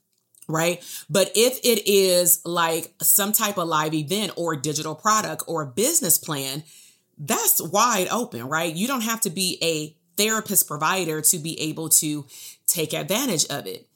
Right. 0.48 0.84
But 1.10 1.32
if 1.36 1.60
it 1.64 1.88
is 1.90 2.42
like 2.46 2.94
some 3.02 3.32
type 3.32 3.58
of 3.58 3.68
live 3.68 3.96
event 3.96 4.34
or 4.36 4.56
digital 4.56 4.94
product 4.94 5.44
or 5.48 5.64
a 5.64 5.68
business 5.68 6.20
plan, 6.20 6.64
that's 7.18 7.62
wide 7.62 8.08
open, 8.12 8.48
right? 8.48 8.74
You 8.74 8.88
don't 8.88 9.02
have 9.02 9.22
to 9.22 9.30
be 9.30 9.58
a 9.62 9.96
therapist 10.18 10.68
provider 10.68 11.22
to 11.22 11.40
be 11.40 11.60
able 11.62 11.90
to 11.90 12.26
take 12.68 12.94
advantage 12.94 13.46
of 13.48 13.66
it. 13.66 13.88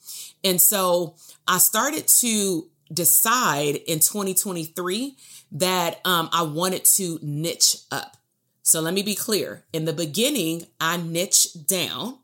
And 0.44 0.60
so 0.60 1.16
I 1.48 1.58
started 1.58 2.08
to 2.08 2.68
decide 2.92 3.76
in 3.76 4.00
2023 4.00 5.16
that 5.54 6.00
um, 6.06 6.30
I 6.32 6.44
wanted 6.44 6.86
to 6.86 7.20
niche 7.22 7.78
up. 7.92 8.18
So 8.64 8.82
let 8.82 8.94
me 8.94 9.04
be 9.04 9.16
clear. 9.16 9.66
In 9.74 9.86
the 9.86 9.94
beginning, 9.94 10.68
I 10.80 10.98
niched 10.98 11.68
down. 11.68 12.20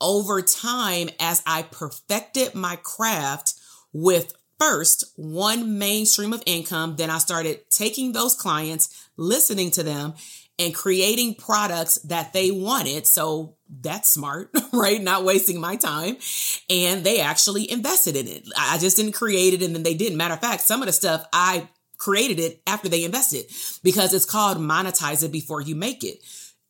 Over 0.00 0.42
time, 0.42 1.08
as 1.18 1.42
I 1.44 1.62
perfected 1.62 2.54
my 2.54 2.76
craft 2.76 3.54
with 3.92 4.34
first 4.58 5.12
one 5.16 5.78
main 5.78 6.06
stream 6.06 6.32
of 6.32 6.42
income, 6.46 6.96
then 6.96 7.10
I 7.10 7.18
started 7.18 7.68
taking 7.70 8.12
those 8.12 8.34
clients, 8.34 9.08
listening 9.16 9.70
to 9.72 9.82
them, 9.82 10.14
and 10.58 10.74
creating 10.74 11.36
products 11.36 11.96
that 12.02 12.32
they 12.32 12.50
wanted. 12.50 13.06
So 13.06 13.56
that's 13.68 14.08
smart, 14.08 14.50
right? 14.72 15.00
Not 15.00 15.24
wasting 15.24 15.60
my 15.60 15.76
time. 15.76 16.16
And 16.68 17.04
they 17.04 17.20
actually 17.20 17.70
invested 17.70 18.16
in 18.16 18.26
it. 18.26 18.48
I 18.56 18.78
just 18.78 18.96
didn't 18.96 19.12
create 19.12 19.54
it 19.54 19.62
and 19.62 19.74
then 19.74 19.84
they 19.84 19.94
didn't. 19.94 20.18
Matter 20.18 20.34
of 20.34 20.40
fact, 20.40 20.62
some 20.62 20.82
of 20.82 20.86
the 20.86 20.92
stuff 20.92 21.24
I 21.32 21.68
created 21.98 22.38
it 22.38 22.62
after 22.66 22.88
they 22.88 23.04
invested 23.04 23.44
because 23.82 24.14
it's 24.14 24.24
called 24.24 24.58
monetize 24.58 25.22
it 25.22 25.32
before 25.32 25.60
you 25.60 25.74
make 25.74 26.04
it. 26.04 26.22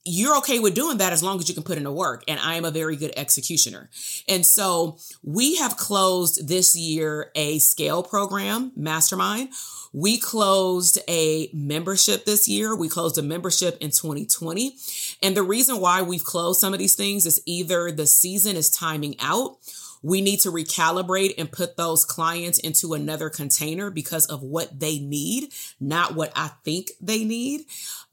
You're 0.04 0.38
okay 0.38 0.58
with 0.58 0.74
doing 0.74 0.98
that 0.98 1.12
as 1.12 1.22
long 1.22 1.38
as 1.38 1.48
you 1.50 1.54
can 1.54 1.64
put 1.64 1.76
in 1.76 1.84
the 1.84 1.92
work. 1.92 2.24
And 2.26 2.40
I 2.40 2.54
am 2.54 2.64
a 2.64 2.70
very 2.70 2.96
good 2.96 3.12
executioner. 3.14 3.90
And 4.26 4.44
so 4.46 4.96
we 5.22 5.56
have 5.56 5.76
closed 5.76 6.48
this 6.48 6.74
year 6.74 7.30
a 7.34 7.58
scale 7.58 8.02
program, 8.02 8.72
mastermind. 8.74 9.50
We 9.92 10.18
closed 10.18 10.98
a 11.08 11.50
membership 11.52 12.24
this 12.24 12.48
year. 12.48 12.74
We 12.74 12.88
closed 12.88 13.18
a 13.18 13.22
membership 13.22 13.76
in 13.80 13.90
2020. 13.90 14.76
And 15.22 15.36
the 15.36 15.42
reason 15.42 15.78
why 15.78 16.00
we've 16.00 16.24
closed 16.24 16.60
some 16.60 16.72
of 16.72 16.78
these 16.78 16.94
things 16.94 17.26
is 17.26 17.42
either 17.44 17.90
the 17.90 18.06
season 18.06 18.56
is 18.56 18.70
timing 18.70 19.16
out 19.20 19.58
we 20.02 20.20
need 20.20 20.40
to 20.40 20.50
recalibrate 20.50 21.34
and 21.38 21.50
put 21.50 21.76
those 21.76 22.04
clients 22.04 22.58
into 22.58 22.94
another 22.94 23.30
container 23.30 23.90
because 23.90 24.26
of 24.26 24.42
what 24.42 24.78
they 24.78 24.98
need, 24.98 25.52
not 25.80 26.14
what 26.14 26.32
I 26.36 26.48
think 26.64 26.90
they 27.00 27.24
need. 27.24 27.62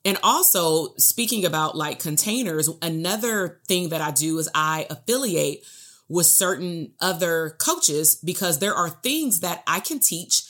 And 0.03 0.17
also, 0.21 0.95
speaking 0.97 1.45
about 1.45 1.75
like 1.75 1.99
containers, 1.99 2.69
another 2.81 3.61
thing 3.67 3.89
that 3.89 4.01
I 4.01 4.11
do 4.11 4.37
is 4.37 4.49
I 4.53 4.87
affiliate 4.89 5.65
with 6.07 6.27
certain 6.27 6.91
other 6.99 7.55
coaches 7.59 8.15
because 8.15 8.59
there 8.59 8.75
are 8.75 8.89
things 8.89 9.39
that 9.39 9.63
I 9.65 9.79
can 9.79 9.99
teach, 9.99 10.43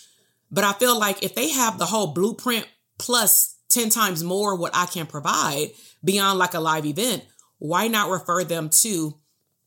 but 0.52 0.64
I 0.64 0.74
feel 0.74 1.00
like 1.00 1.24
if 1.24 1.36
they 1.36 1.50
have 1.52 1.78
the 1.78 1.86
whole 1.86 2.08
blueprint 2.08 2.68
plus 2.98 3.56
10 3.70 3.90
times 3.90 4.24
more 4.24 4.56
what 4.56 4.76
I 4.76 4.86
can 4.86 5.06
provide 5.06 5.70
beyond 6.04 6.40
like 6.40 6.54
a 6.54 6.60
live 6.60 6.86
event, 6.86 7.24
why 7.58 7.88
not 7.88 8.10
refer 8.10 8.44
them 8.44 8.70
to 8.70 9.16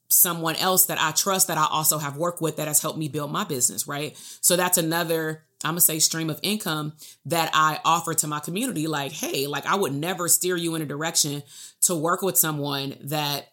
someone 0.09 0.57
else 0.57 0.87
that 0.87 0.99
I 1.01 1.13
trust 1.13 1.49
that 1.49 1.59
I 1.59 1.67
also 1.71 1.99
have 1.99 2.17
worked 2.17 2.41
with 2.41 2.57
that 2.57 2.67
has 2.67 2.81
helped 2.81 2.99
me 2.99 3.09
build 3.09 3.31
my 3.31 3.45
business, 3.45 3.87
right? 3.87 4.17
So 4.41 4.57
that's 4.57 4.79
another, 4.79 5.45
I'm 5.63 5.73
gonna 5.73 5.83
say 5.83 5.99
stream 5.99 6.31
of 6.31 6.41
income 6.43 6.95
that 7.27 7.51
I 7.53 7.79
offer 7.85 8.15
to 8.15 8.27
my 8.27 8.41
community. 8.41 8.87
Like, 8.87 9.13
hey, 9.13 9.47
like 9.47 9.67
I 9.67 9.77
would 9.77 9.93
never 9.93 10.29
steer 10.29 10.57
you 10.57 10.75
in 10.75 10.83
a 10.83 10.87
direction 10.87 11.43
to 11.83 11.95
work 11.95 12.23
with 12.23 12.39
someone 12.39 12.97
that 13.03 13.49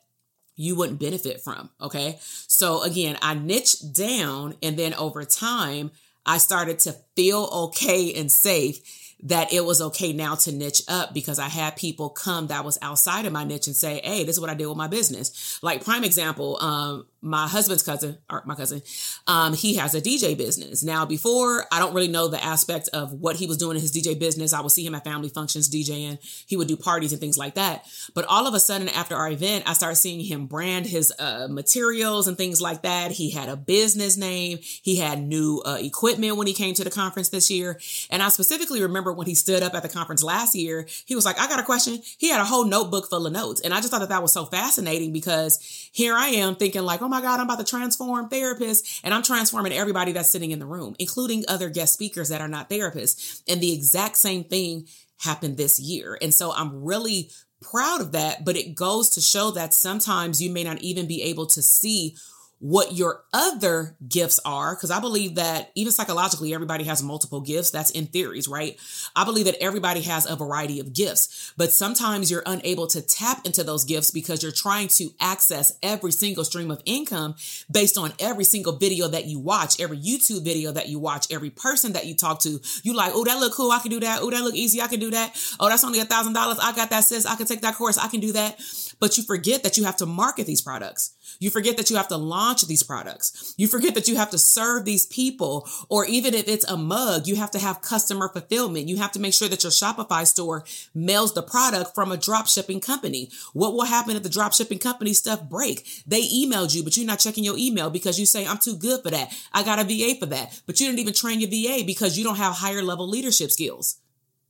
you 0.55 0.75
wouldn't 0.75 0.99
benefit 0.99 1.41
from. 1.41 1.69
Okay. 1.81 2.17
So 2.21 2.81
again, 2.83 3.17
I 3.21 3.33
niche 3.33 3.75
down 3.93 4.55
and 4.63 4.77
then 4.77 4.93
over 4.93 5.25
time, 5.25 5.91
I 6.25 6.37
started 6.37 6.79
to 6.79 6.95
feel 7.15 7.49
okay 7.65 8.13
and 8.13 8.31
safe 8.31 9.04
that 9.25 9.51
it 9.51 9.65
was 9.65 9.81
okay 9.81 10.13
now 10.13 10.35
to 10.35 10.51
niche 10.51 10.83
up 10.87 11.13
because 11.13 11.39
I 11.39 11.49
had 11.49 11.75
people 11.75 12.09
come 12.09 12.47
that 12.47 12.63
was 12.63 12.77
outside 12.81 13.25
of 13.25 13.33
my 13.33 13.43
niche 13.43 13.67
and 13.67 13.75
say, 13.75 13.99
Hey, 14.03 14.23
this 14.23 14.35
is 14.35 14.39
what 14.39 14.49
I 14.49 14.53
did 14.53 14.67
with 14.67 14.77
my 14.77 14.87
business. 14.87 15.59
Like 15.61 15.83
prime 15.83 16.03
example, 16.03 16.57
um, 16.61 17.07
my 17.25 17.47
husband's 17.47 17.83
cousin, 17.83 18.17
or 18.29 18.43
my 18.45 18.55
cousin, 18.55 18.81
um, 19.27 19.53
he 19.53 19.75
has 19.75 19.95
a 19.95 20.01
DJ 20.01 20.37
business. 20.37 20.83
Now, 20.83 21.05
before, 21.05 21.65
I 21.71 21.79
don't 21.79 21.93
really 21.93 22.07
know 22.07 22.27
the 22.27 22.41
aspect 22.43 22.87
of 22.93 23.13
what 23.13 23.35
he 23.35 23.47
was 23.47 23.57
doing 23.57 23.75
in 23.75 23.81
his 23.81 23.91
DJ 23.91 24.17
business. 24.17 24.53
I 24.53 24.61
would 24.61 24.71
see 24.71 24.85
him 24.85 24.95
at 24.95 25.03
family 25.03 25.29
functions 25.29 25.69
DJing. 25.69 26.19
He 26.47 26.55
would 26.55 26.67
do 26.67 26.77
parties 26.77 27.11
and 27.11 27.19
things 27.19 27.37
like 27.37 27.55
that. 27.55 27.85
But 28.13 28.25
all 28.25 28.47
of 28.47 28.53
a 28.53 28.59
sudden, 28.59 28.89
after 28.89 29.15
our 29.15 29.29
event, 29.29 29.67
I 29.67 29.73
started 29.73 29.95
seeing 29.95 30.23
him 30.23 30.45
brand 30.45 30.85
his 30.85 31.11
uh, 31.17 31.47
materials 31.49 32.27
and 32.27 32.37
things 32.37 32.61
like 32.61 32.83
that. 32.83 33.11
He 33.11 33.31
had 33.31 33.49
a 33.49 33.57
business 33.57 34.17
name. 34.17 34.59
He 34.61 34.97
had 34.97 35.21
new 35.21 35.63
uh, 35.65 35.77
equipment 35.81 36.37
when 36.37 36.47
he 36.47 36.53
came 36.53 36.75
to 36.75 36.83
the 36.83 36.91
conference 36.91 37.29
this 37.29 37.49
year. 37.49 37.79
And 38.11 38.21
I 38.21 38.29
specifically 38.29 38.81
remember 38.83 39.11
when 39.11 39.27
he 39.27 39.35
stood 39.35 39.63
up 39.63 39.73
at 39.73 39.81
the 39.81 39.89
conference 39.89 40.23
last 40.23 40.53
year, 40.53 40.87
he 41.05 41.15
was 41.15 41.25
like, 41.25 41.39
I 41.39 41.47
got 41.47 41.59
a 41.59 41.63
question. 41.63 41.99
He 42.17 42.29
had 42.29 42.39
a 42.39 42.45
whole 42.45 42.65
notebook 42.65 43.09
full 43.09 43.25
of 43.25 43.33
notes. 43.33 43.61
And 43.61 43.73
I 43.73 43.77
just 43.77 43.89
thought 43.89 43.99
that 43.99 44.09
that 44.09 44.21
was 44.21 44.31
so 44.31 44.45
fascinating 44.45 45.11
because 45.11 45.59
here 45.91 46.13
I 46.13 46.27
am 46.27 46.55
thinking 46.55 46.83
like, 46.83 47.01
oh 47.01 47.07
my 47.07 47.14
my 47.15 47.21
God, 47.21 47.39
I'm 47.39 47.45
about 47.45 47.59
to 47.59 47.69
transform 47.69 48.29
therapists. 48.29 48.99
And 49.03 49.13
I'm 49.13 49.23
transforming 49.23 49.71
everybody 49.71 50.11
that's 50.11 50.29
sitting 50.29 50.51
in 50.51 50.59
the 50.59 50.65
room, 50.65 50.95
including 50.99 51.45
other 51.47 51.69
guest 51.69 51.93
speakers 51.93 52.29
that 52.29 52.41
are 52.41 52.47
not 52.47 52.69
therapists. 52.69 53.41
And 53.47 53.61
the 53.61 53.73
exact 53.73 54.17
same 54.17 54.43
thing 54.43 54.87
happened 55.17 55.55
this 55.55 55.79
year. 55.79 56.17
And 56.21 56.33
so 56.33 56.51
I'm 56.51 56.83
really 56.83 57.31
proud 57.61 58.01
of 58.01 58.11
that, 58.11 58.43
but 58.43 58.57
it 58.57 58.75
goes 58.75 59.11
to 59.11 59.21
show 59.21 59.51
that 59.51 59.73
sometimes 59.73 60.41
you 60.41 60.51
may 60.51 60.63
not 60.63 60.81
even 60.81 61.07
be 61.07 61.23
able 61.23 61.45
to 61.47 61.61
see 61.61 62.17
what 62.65 62.93
your 62.93 63.23
other 63.31 63.95
gifts 64.09 64.39
are 64.43 64.73
because 64.73 64.89
i 64.89 64.99
believe 64.99 65.35
that 65.35 65.69
even 65.75 65.91
psychologically 65.91 66.51
everybody 66.51 66.83
has 66.83 67.03
multiple 67.03 67.39
gifts. 67.39 67.69
That's 67.69 67.91
in 67.91 68.07
theories 68.07 68.47
right? 68.47 68.75
I 69.15 69.23
believe 69.23 69.45
that 69.45 69.61
everybody 69.61 70.01
has 70.01 70.27
a 70.27 70.35
variety 70.35 70.79
of 70.79 70.91
gifts 70.91 71.53
but 71.57 71.71
sometimes 71.71 72.31
you're 72.31 72.41
unable 72.43 72.87
to 72.87 73.03
tap 73.03 73.45
into 73.45 73.63
those 73.63 73.83
gifts 73.83 74.09
because 74.09 74.41
you're 74.41 74.51
trying 74.51 74.87
to 74.87 75.11
access 75.19 75.77
every 75.83 76.11
single 76.11 76.43
stream 76.43 76.71
of 76.71 76.81
income 76.85 77.35
based 77.69 77.99
on 77.99 78.13
every 78.17 78.43
single 78.43 78.73
video 78.77 79.07
that 79.09 79.25
you 79.25 79.37
watch 79.37 79.79
every 79.79 79.99
youtube 79.99 80.43
video 80.43 80.71
that 80.71 80.89
you 80.89 80.97
watch 80.97 81.27
every 81.31 81.51
person 81.51 81.93
that 81.93 82.07
you 82.07 82.15
talk 82.15 82.41
to. 82.41 82.59
You 82.81 82.95
like 82.95 83.11
oh 83.13 83.23
that 83.25 83.39
look 83.39 83.53
cool 83.53 83.71
i 83.71 83.77
can 83.77 83.91
do 83.91 83.99
that. 83.99 84.21
Oh 84.23 84.31
that 84.31 84.43
look 84.43 84.55
easy 84.55 84.81
i 84.81 84.87
can 84.87 84.99
do 84.99 85.11
that. 85.11 85.39
Oh 85.59 85.69
that's 85.69 85.83
only 85.83 85.99
a 85.99 86.05
thousand 86.05 86.33
dollars. 86.33 86.57
I 86.59 86.75
got 86.75 86.89
that 86.89 87.03
sis. 87.03 87.27
I 87.27 87.35
can 87.35 87.45
take 87.45 87.61
that 87.61 87.75
course. 87.75 87.99
I 87.99 88.07
can 88.07 88.21
do 88.21 88.31
that 88.31 88.59
but 88.99 89.17
you 89.17 89.23
forget 89.23 89.63
that 89.63 89.77
you 89.77 89.83
have 89.83 89.97
to 89.97 90.05
market 90.05 90.45
these 90.45 90.61
products 90.61 91.15
you 91.39 91.49
forget 91.49 91.77
that 91.77 91.89
you 91.89 91.95
have 91.95 92.07
to 92.09 92.17
launch 92.17 92.65
these 92.67 92.83
products. 92.83 93.53
You 93.57 93.67
forget 93.67 93.95
that 93.95 94.07
you 94.07 94.15
have 94.15 94.29
to 94.31 94.37
serve 94.37 94.85
these 94.85 95.05
people, 95.05 95.67
or 95.89 96.05
even 96.05 96.33
if 96.33 96.47
it's 96.47 96.65
a 96.65 96.77
mug, 96.77 97.27
you 97.27 97.35
have 97.35 97.51
to 97.51 97.59
have 97.59 97.81
customer 97.81 98.29
fulfillment. 98.29 98.87
You 98.87 98.97
have 98.97 99.11
to 99.13 99.19
make 99.19 99.33
sure 99.33 99.47
that 99.47 99.63
your 99.63 99.71
Shopify 99.71 100.25
store 100.25 100.63
mails 100.93 101.33
the 101.33 101.43
product 101.43 101.93
from 101.93 102.11
a 102.11 102.17
drop 102.17 102.47
shipping 102.47 102.79
company. 102.79 103.29
What 103.53 103.73
will 103.73 103.85
happen 103.85 104.15
if 104.15 104.23
the 104.23 104.29
drop 104.29 104.53
shipping 104.53 104.79
company 104.79 105.13
stuff 105.13 105.43
break? 105.49 106.03
They 106.07 106.21
emailed 106.21 106.75
you, 106.75 106.83
but 106.83 106.95
you're 106.95 107.05
not 107.05 107.19
checking 107.19 107.43
your 107.43 107.57
email 107.57 107.89
because 107.89 108.19
you 108.19 108.25
say, 108.25 108.45
I'm 108.45 108.57
too 108.57 108.75
good 108.75 109.01
for 109.03 109.11
that. 109.11 109.33
I 109.53 109.63
got 109.63 109.79
a 109.79 109.83
VA 109.83 110.17
for 110.19 110.27
that. 110.27 110.61
But 110.65 110.79
you 110.79 110.87
didn't 110.87 110.99
even 110.99 111.13
train 111.13 111.41
your 111.41 111.49
VA 111.49 111.83
because 111.85 112.17
you 112.17 112.23
don't 112.23 112.37
have 112.37 112.53
higher 112.53 112.83
level 112.83 113.07
leadership 113.07 113.51
skills, 113.51 113.99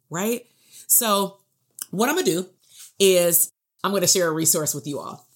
right? 0.10 0.46
So 0.88 1.38
what 1.92 2.10
I'm 2.10 2.16
going 2.16 2.26
to 2.26 2.32
do 2.32 2.50
is 3.00 3.52
I'm 3.86 3.92
going 3.92 4.02
to 4.02 4.08
share 4.08 4.28
a 4.28 4.32
resource 4.32 4.74
with 4.74 4.88
you 4.88 5.00
all. 5.00 5.28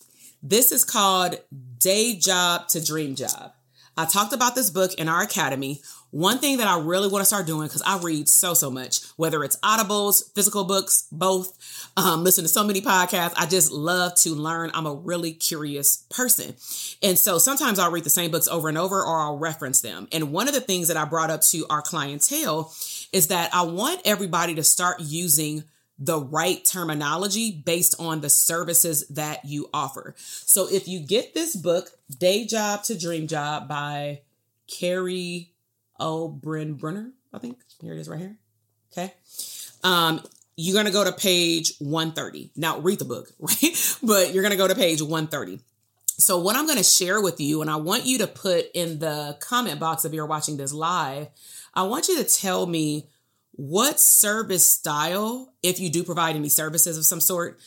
This 0.41 0.71
is 0.71 0.83
called 0.83 1.39
Day 1.77 2.15
Job 2.15 2.67
to 2.69 2.83
Dream 2.83 3.13
Job. 3.13 3.53
I 3.95 4.05
talked 4.05 4.33
about 4.33 4.55
this 4.55 4.71
book 4.71 4.95
in 4.95 5.07
our 5.07 5.21
academy. 5.21 5.81
One 6.09 6.39
thing 6.39 6.57
that 6.57 6.67
I 6.67 6.79
really 6.79 7.09
want 7.09 7.21
to 7.21 7.27
start 7.27 7.45
doing, 7.45 7.67
because 7.67 7.83
I 7.83 7.99
read 7.99 8.27
so, 8.27 8.55
so 8.55 8.71
much, 8.71 9.05
whether 9.17 9.43
it's 9.43 9.57
audibles, 9.57 10.33
physical 10.33 10.63
books, 10.63 11.07
both, 11.11 11.91
um, 11.95 12.23
listen 12.23 12.43
to 12.43 12.47
so 12.47 12.63
many 12.63 12.81
podcasts. 12.81 13.33
I 13.37 13.45
just 13.45 13.71
love 13.71 14.15
to 14.15 14.31
learn. 14.31 14.71
I'm 14.73 14.87
a 14.87 14.95
really 14.95 15.33
curious 15.33 16.07
person. 16.09 16.55
And 17.03 17.19
so 17.19 17.37
sometimes 17.37 17.77
I'll 17.77 17.91
read 17.91 18.03
the 18.03 18.09
same 18.09 18.31
books 18.31 18.47
over 18.47 18.67
and 18.67 18.79
over 18.79 18.99
or 19.05 19.19
I'll 19.19 19.37
reference 19.37 19.81
them. 19.81 20.07
And 20.11 20.31
one 20.31 20.47
of 20.47 20.55
the 20.55 20.61
things 20.61 20.87
that 20.87 20.97
I 20.97 21.05
brought 21.05 21.29
up 21.29 21.41
to 21.41 21.67
our 21.69 21.83
clientele 21.83 22.73
is 23.13 23.27
that 23.27 23.53
I 23.53 23.61
want 23.61 24.01
everybody 24.05 24.55
to 24.55 24.63
start 24.63 25.01
using 25.01 25.65
the 25.99 26.19
right 26.19 26.63
terminology 26.63 27.51
based 27.51 27.95
on 27.99 28.21
the 28.21 28.29
services 28.29 29.07
that 29.09 29.43
you 29.45 29.69
offer. 29.73 30.15
So 30.17 30.67
if 30.71 30.87
you 30.87 30.99
get 30.99 31.33
this 31.33 31.55
book, 31.55 31.89
Day 32.17 32.45
Job 32.45 32.83
to 32.83 32.97
Dream 32.97 33.27
Job 33.27 33.67
by 33.67 34.21
Carrie 34.67 35.51
O'Brien-Brunner, 35.99 37.11
I 37.33 37.37
think. 37.39 37.57
Here 37.81 37.93
it 37.93 37.99
is 37.99 38.07
right 38.07 38.19
here. 38.19 38.37
Okay. 38.91 39.13
Um, 39.83 40.21
you're 40.55 40.73
going 40.73 40.85
to 40.85 40.91
go 40.91 41.03
to 41.03 41.11
page 41.11 41.73
130. 41.79 42.51
Now, 42.55 42.79
read 42.79 42.99
the 42.99 43.05
book, 43.05 43.31
right? 43.39 43.97
But 44.01 44.33
you're 44.33 44.43
going 44.43 44.51
to 44.51 44.57
go 44.57 44.67
to 44.67 44.75
page 44.75 45.01
130. 45.01 45.59
So, 46.17 46.37
what 46.37 46.57
I'm 46.57 46.65
going 46.65 46.77
to 46.77 46.83
share 46.83 47.21
with 47.21 47.39
you, 47.39 47.61
and 47.61 47.69
I 47.69 47.77
want 47.77 48.05
you 48.05 48.17
to 48.19 48.27
put 48.27 48.65
in 48.73 48.99
the 48.99 49.37
comment 49.39 49.79
box 49.79 50.03
if 50.03 50.13
you're 50.13 50.25
watching 50.25 50.57
this 50.57 50.73
live, 50.73 51.27
I 51.73 51.83
want 51.83 52.09
you 52.09 52.17
to 52.17 52.25
tell 52.25 52.65
me 52.65 53.07
what 53.59 53.99
service 53.99 54.65
style, 54.65 55.53
if 55.61 55.81
you 55.81 55.89
do 55.89 56.05
provide 56.05 56.37
any 56.37 56.47
services 56.47 56.97
of 56.97 57.03
some 57.03 57.19
sort, 57.19 57.59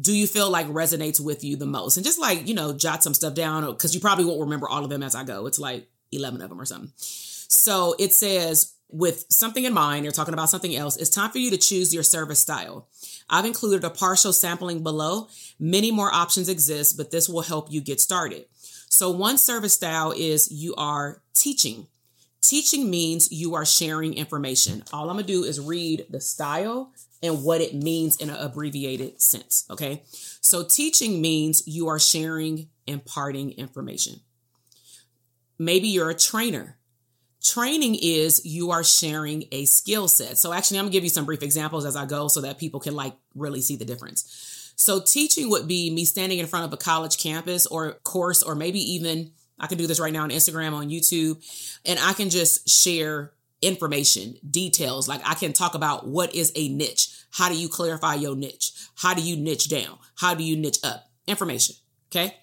do 0.00 0.12
you 0.12 0.26
feel 0.26 0.50
like 0.50 0.66
resonates 0.66 1.20
with 1.20 1.44
you 1.44 1.54
the 1.54 1.66
most? 1.66 1.96
And 1.96 2.04
just 2.04 2.18
like, 2.18 2.48
you 2.48 2.54
know, 2.54 2.72
jot 2.72 3.04
some 3.04 3.14
stuff 3.14 3.34
down 3.34 3.64
because 3.66 3.94
you 3.94 4.00
probably 4.00 4.24
won't 4.24 4.40
remember 4.40 4.68
all 4.68 4.82
of 4.82 4.90
them 4.90 5.04
as 5.04 5.14
I 5.14 5.22
go. 5.22 5.46
It's 5.46 5.60
like 5.60 5.86
11 6.10 6.42
of 6.42 6.48
them 6.48 6.60
or 6.60 6.64
something. 6.64 6.90
So 6.96 7.94
it 8.00 8.12
says, 8.12 8.74
with 8.88 9.24
something 9.28 9.62
in 9.62 9.72
mind, 9.72 10.04
you're 10.04 10.10
talking 10.10 10.34
about 10.34 10.50
something 10.50 10.74
else, 10.74 10.96
it's 10.96 11.10
time 11.10 11.30
for 11.30 11.38
you 11.38 11.50
to 11.50 11.58
choose 11.58 11.94
your 11.94 12.02
service 12.02 12.40
style. 12.40 12.88
I've 13.28 13.44
included 13.44 13.84
a 13.84 13.90
partial 13.90 14.32
sampling 14.32 14.82
below. 14.82 15.28
Many 15.60 15.92
more 15.92 16.12
options 16.12 16.48
exist, 16.48 16.96
but 16.96 17.12
this 17.12 17.28
will 17.28 17.42
help 17.42 17.70
you 17.70 17.80
get 17.80 18.00
started. 18.00 18.46
So, 18.88 19.12
one 19.12 19.38
service 19.38 19.74
style 19.74 20.12
is 20.16 20.50
you 20.50 20.74
are 20.74 21.22
teaching. 21.34 21.86
Teaching 22.42 22.90
means 22.90 23.30
you 23.30 23.54
are 23.54 23.66
sharing 23.66 24.14
information. 24.14 24.82
All 24.92 25.10
I'm 25.10 25.16
gonna 25.16 25.26
do 25.26 25.44
is 25.44 25.60
read 25.60 26.06
the 26.08 26.20
style 26.20 26.92
and 27.22 27.44
what 27.44 27.60
it 27.60 27.74
means 27.74 28.16
in 28.16 28.30
an 28.30 28.36
abbreviated 28.36 29.20
sense. 29.20 29.66
Okay. 29.70 30.02
So 30.40 30.64
teaching 30.64 31.20
means 31.20 31.62
you 31.66 31.88
are 31.88 31.98
sharing, 31.98 32.68
imparting 32.86 33.52
information. 33.52 34.20
Maybe 35.58 35.88
you're 35.88 36.10
a 36.10 36.14
trainer. 36.14 36.78
Training 37.42 37.94
is 37.94 38.44
you 38.44 38.70
are 38.70 38.84
sharing 38.84 39.44
a 39.52 39.66
skill 39.66 40.08
set. 40.08 40.38
So 40.38 40.52
actually, 40.52 40.78
I'm 40.78 40.86
gonna 40.86 40.92
give 40.92 41.04
you 41.04 41.10
some 41.10 41.26
brief 41.26 41.42
examples 41.42 41.84
as 41.84 41.96
I 41.96 42.06
go 42.06 42.28
so 42.28 42.40
that 42.40 42.58
people 42.58 42.80
can 42.80 42.94
like 42.94 43.14
really 43.34 43.60
see 43.60 43.76
the 43.76 43.84
difference. 43.84 44.72
So 44.76 44.98
teaching 45.00 45.50
would 45.50 45.68
be 45.68 45.90
me 45.90 46.06
standing 46.06 46.38
in 46.38 46.46
front 46.46 46.64
of 46.64 46.72
a 46.72 46.78
college 46.78 47.18
campus 47.18 47.66
or 47.66 47.92
course, 48.02 48.42
or 48.42 48.54
maybe 48.54 48.80
even 48.94 49.32
I 49.60 49.66
can 49.66 49.78
do 49.78 49.86
this 49.86 50.00
right 50.00 50.12
now 50.12 50.22
on 50.22 50.30
Instagram, 50.30 50.72
on 50.72 50.88
YouTube, 50.88 51.38
and 51.84 51.98
I 52.00 52.14
can 52.14 52.30
just 52.30 52.68
share 52.68 53.32
information, 53.62 54.36
details. 54.48 55.08
Like 55.08 55.20
I 55.24 55.34
can 55.34 55.52
talk 55.52 55.74
about 55.74 56.06
what 56.06 56.34
is 56.34 56.52
a 56.56 56.68
niche. 56.68 57.08
How 57.30 57.48
do 57.48 57.56
you 57.56 57.68
clarify 57.68 58.14
your 58.14 58.34
niche? 58.34 58.72
How 58.96 59.14
do 59.14 59.22
you 59.22 59.36
niche 59.36 59.68
down? 59.68 59.98
How 60.16 60.34
do 60.34 60.42
you 60.42 60.56
niche 60.56 60.78
up? 60.82 61.10
Information. 61.26 61.76
Okay. 62.10 62.36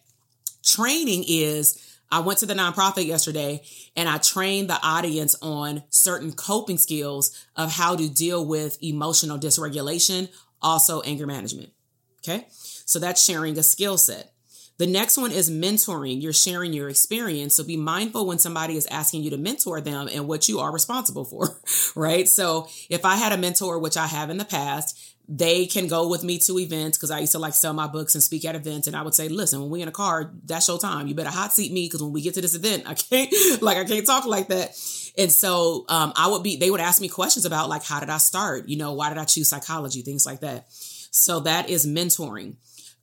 Training 0.64 1.26
is 1.28 1.84
I 2.12 2.20
went 2.20 2.40
to 2.40 2.46
the 2.46 2.54
nonprofit 2.54 3.06
yesterday 3.06 3.64
and 3.96 4.08
I 4.08 4.18
trained 4.18 4.70
the 4.70 4.80
audience 4.82 5.36
on 5.42 5.84
certain 5.90 6.32
coping 6.32 6.78
skills 6.78 7.46
of 7.56 7.72
how 7.72 7.96
to 7.96 8.10
deal 8.10 8.46
with 8.46 8.82
emotional 8.82 9.38
dysregulation, 9.38 10.30
also 10.62 11.02
anger 11.02 11.28
management. 11.28 11.72
Okay. 12.20 12.46
So 12.50 13.00
that's 13.00 13.24
sharing 13.24 13.58
a 13.58 13.64
skill 13.64 13.98
set. 13.98 14.34
The 14.78 14.88
next 14.88 15.18
one 15.18 15.32
is 15.32 15.50
mentoring. 15.50 16.22
You're 16.22 16.34
sharing 16.34 16.72
your 16.72 16.90
experience. 16.90 17.56
So 17.56 17.64
be 17.64 17.78
mindful 17.78 18.28
when 18.28 18.38
somebody 18.38 18.78
is 18.78 18.86
asking 18.88 19.24
you 19.24 19.32
to 19.32 19.38
mentor 19.38 19.82
them 19.82 20.08
and 20.14 20.28
what 20.28 20.48
you 20.48 20.60
are 20.60 20.72
responsible 20.72 21.26
for, 21.26 21.60
right? 21.96 22.28
So 22.28 22.68
if 22.90 23.04
I 23.04 23.16
had 23.16 23.32
a 23.32 23.38
mentor, 23.38 23.80
which 23.80 23.98
I 23.98 24.06
have 24.06 24.30
in 24.30 24.38
the 24.38 24.46
past, 24.46 25.16
they 25.30 25.66
can 25.66 25.88
go 25.88 26.08
with 26.08 26.24
me 26.24 26.38
to 26.40 26.58
events 26.58 26.98
because 26.98 27.12
I 27.12 27.20
used 27.20 27.34
to 27.34 27.40
like 27.40 27.54
sell 27.54 27.74
my 27.74 27.88
books 27.88 28.16
and 28.16 28.24
speak 28.24 28.46
at 28.46 28.56
events. 28.56 28.88
And 28.88 28.96
I 28.96 29.02
would 29.02 29.14
say, 29.14 29.28
listen, 29.28 29.60
when 29.60 29.70
we 29.70 29.82
in 29.82 29.90
a 29.90 29.92
car, 29.92 30.32
that's 30.46 30.68
your 30.68 30.80
time. 30.80 31.08
You 31.08 31.16
better 31.16 31.30
hot 31.30 31.52
seat 31.52 31.74
me 31.74 31.86
because 31.86 32.02
when 32.02 32.14
we 32.14 32.22
get 32.22 32.36
to 32.36 32.42
this 32.42 32.56
event, 32.56 32.84
I 32.86 32.94
can't 32.94 33.34
like 33.62 33.78
I 33.78 33.84
can't 33.84 34.06
talk 34.06 34.26
like 34.26 34.48
that. 34.48 34.70
And 35.18 35.32
so 35.32 35.86
um, 35.90 36.14
I 36.16 36.30
would 36.30 36.44
be, 36.44 36.56
they 36.58 36.72
would 36.72 36.80
ask 36.80 37.02
me 37.02 37.10
questions 37.10 37.46
about 37.46 37.68
like 37.68 37.84
how 37.84 38.00
did 38.00 38.10
I 38.10 38.20
start? 38.20 38.70
You 38.70 38.78
know, 38.78 38.94
why 38.94 39.10
did 39.10 39.18
I 39.18 39.26
choose 39.26 39.50
psychology? 39.50 40.02
Things 40.02 40.26
like 40.26 40.42
that. 40.42 40.68
So 40.70 41.42
that 41.42 41.70
is 41.70 41.86
mentoring. 41.86 42.56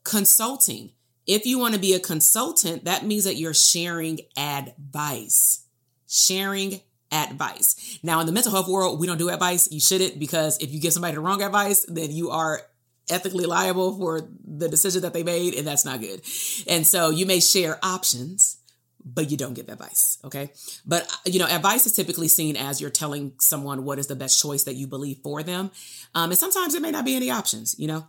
Consulting. 0.05 0.93
If 1.27 1.47
you 1.47 1.59
want 1.59 1.75
to 1.75 1.81
be 1.81 1.95
a 1.95 2.01
consultant, 2.01 2.85
that 2.85 3.05
means 3.05 3.25
that 3.25 3.37
you're 3.37 3.55
sharing 3.55 4.21
advice. 4.37 5.65
Sharing 6.09 6.81
advice. 7.11 7.99
Now, 8.03 8.21
in 8.21 8.27
the 8.27 8.33
mental 8.33 8.53
health 8.53 8.69
world, 8.69 9.01
we 9.01 9.07
don't 9.07 9.19
do 9.19 9.31
advice. 9.31 9.71
You 9.71 9.81
shouldn't 9.81 10.19
because 10.19 10.59
if 10.59 10.73
you 10.73 10.81
give 10.81 10.93
somebody 10.93 11.15
the 11.15 11.21
wrong 11.21 11.43
advice, 11.43 11.87
then 11.89 12.11
you 12.11 12.31
are 12.31 12.61
ethically 13.09 13.47
liable 13.47 13.97
for 13.97 14.29
the 14.47 14.69
decision 14.69 15.03
that 15.03 15.13
they 15.13 15.23
made, 15.23 15.55
and 15.55 15.67
that's 15.67 15.85
not 15.85 16.01
good. 16.01 16.23
And 16.67 16.87
so 16.87 17.11
you 17.11 17.27
may 17.27 17.41
share 17.41 17.79
options, 17.83 18.59
but 19.05 19.31
you 19.31 19.37
don't 19.37 19.55
give 19.55 19.69
advice. 19.69 20.19
Okay. 20.25 20.51
But, 20.87 21.07
you 21.27 21.39
know, 21.39 21.47
advice 21.47 21.87
is 21.87 21.93
typically 21.93 22.29
seen 22.29 22.57
as 22.57 22.81
you're 22.81 22.91
telling 22.91 23.35
someone 23.39 23.85
what 23.85 23.99
is 23.99 24.07
the 24.07 24.17
best 24.17 24.41
choice 24.41 24.65
that 24.65 24.75
you 24.75 24.87
believe 24.87 25.19
for 25.23 25.43
them. 25.43 25.71
Um, 26.15 26.31
and 26.31 26.39
sometimes 26.39 26.73
there 26.73 26.83
may 26.83 26.91
not 26.91 27.05
be 27.05 27.15
any 27.15 27.31
options, 27.31 27.79
you 27.79 27.87
know. 27.87 28.07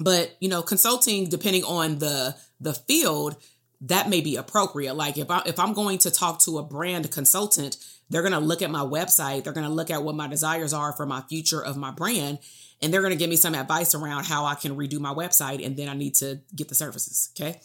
But, 0.00 0.34
you 0.40 0.48
know, 0.48 0.62
consulting 0.62 1.28
depending 1.28 1.64
on 1.64 1.98
the 1.98 2.34
the 2.58 2.74
field, 2.74 3.36
that 3.82 4.08
may 4.08 4.20
be 4.20 4.36
appropriate. 4.36 4.94
Like 4.94 5.18
if 5.18 5.30
I 5.30 5.42
if 5.46 5.58
I'm 5.58 5.72
going 5.72 5.98
to 5.98 6.10
talk 6.10 6.40
to 6.40 6.58
a 6.58 6.62
brand 6.62 7.10
consultant, 7.10 7.76
they're 8.08 8.22
going 8.22 8.32
to 8.32 8.40
look 8.40 8.62
at 8.62 8.70
my 8.70 8.80
website, 8.80 9.44
they're 9.44 9.52
going 9.52 9.66
to 9.66 9.72
look 9.72 9.90
at 9.90 10.02
what 10.02 10.16
my 10.16 10.26
desires 10.26 10.72
are 10.72 10.92
for 10.92 11.06
my 11.06 11.22
future 11.28 11.62
of 11.62 11.76
my 11.76 11.90
brand, 11.90 12.38
and 12.82 12.92
they're 12.92 13.02
going 13.02 13.12
to 13.12 13.18
give 13.18 13.30
me 13.30 13.36
some 13.36 13.54
advice 13.54 13.94
around 13.94 14.24
how 14.24 14.44
I 14.46 14.54
can 14.54 14.76
redo 14.76 14.98
my 14.98 15.14
website 15.14 15.64
and 15.64 15.76
then 15.76 15.88
I 15.88 15.94
need 15.94 16.14
to 16.16 16.40
get 16.54 16.68
the 16.68 16.74
services, 16.74 17.30
okay? 17.34 17.60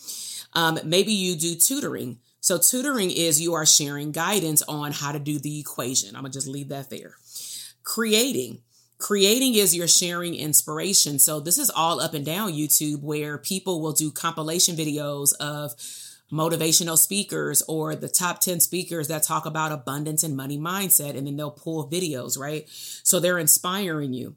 Um, 0.53 0.79
maybe 0.83 1.11
you 1.11 1.35
do 1.35 1.55
tutoring. 1.55 2.19
So 2.41 2.59
tutoring 2.59 3.11
is 3.11 3.41
you 3.41 3.55
are 3.55 3.65
sharing 3.65 4.11
guidance 4.11 4.61
on 4.63 4.91
how 4.91 5.11
to 5.11 5.19
do 5.19 5.39
the 5.39 5.59
equation. 5.59 6.15
I'm 6.15 6.21
going 6.21 6.31
to 6.31 6.37
just 6.37 6.47
leave 6.47 6.69
that 6.69 6.89
there. 6.89 7.15
Creating 7.83 8.61
creating 8.97 9.55
is 9.55 9.75
you're 9.75 9.87
sharing 9.87 10.35
inspiration. 10.35 11.19
So 11.19 11.39
this 11.39 11.57
is 11.57 11.69
all 11.69 11.99
up 11.99 12.13
and 12.13 12.25
down 12.25 12.53
YouTube 12.53 13.01
where 13.01 13.37
people 13.37 13.81
will 13.81 13.93
do 13.93 14.11
compilation 14.11 14.75
videos 14.75 15.33
of 15.39 15.75
motivational 16.31 16.97
speakers 16.97 17.61
or 17.67 17.95
the 17.95 18.09
top 18.09 18.39
10 18.41 18.59
speakers 18.59 19.07
that 19.07 19.23
talk 19.23 19.45
about 19.45 19.71
abundance 19.71 20.23
and 20.23 20.35
money 20.35 20.57
mindset, 20.57 21.15
and 21.15 21.27
then 21.27 21.37
they'll 21.37 21.51
pull 21.51 21.89
videos, 21.89 22.37
right? 22.37 22.65
So 22.67 23.19
they're 23.19 23.37
inspiring 23.37 24.13
you. 24.13 24.35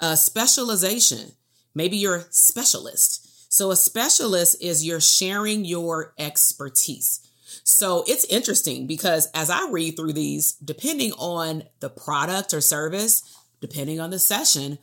Uh, 0.00 0.16
specialization, 0.16 1.32
maybe 1.74 1.96
you're 1.96 2.16
a 2.16 2.26
specialist. 2.30 3.52
So 3.52 3.70
a 3.70 3.76
specialist 3.76 4.62
is 4.62 4.84
you're 4.84 5.00
sharing 5.00 5.64
your 5.64 6.14
expertise. 6.18 7.20
So 7.64 8.02
it's 8.08 8.24
interesting 8.24 8.86
because 8.86 9.28
as 9.34 9.50
I 9.50 9.68
read 9.70 9.96
through 9.96 10.14
these, 10.14 10.52
depending 10.52 11.12
on 11.12 11.64
the 11.80 11.90
product 11.90 12.54
or 12.54 12.60
service, 12.60 13.22
depending 13.62 14.00
on 14.00 14.10
the 14.10 14.18
session, 14.18 14.78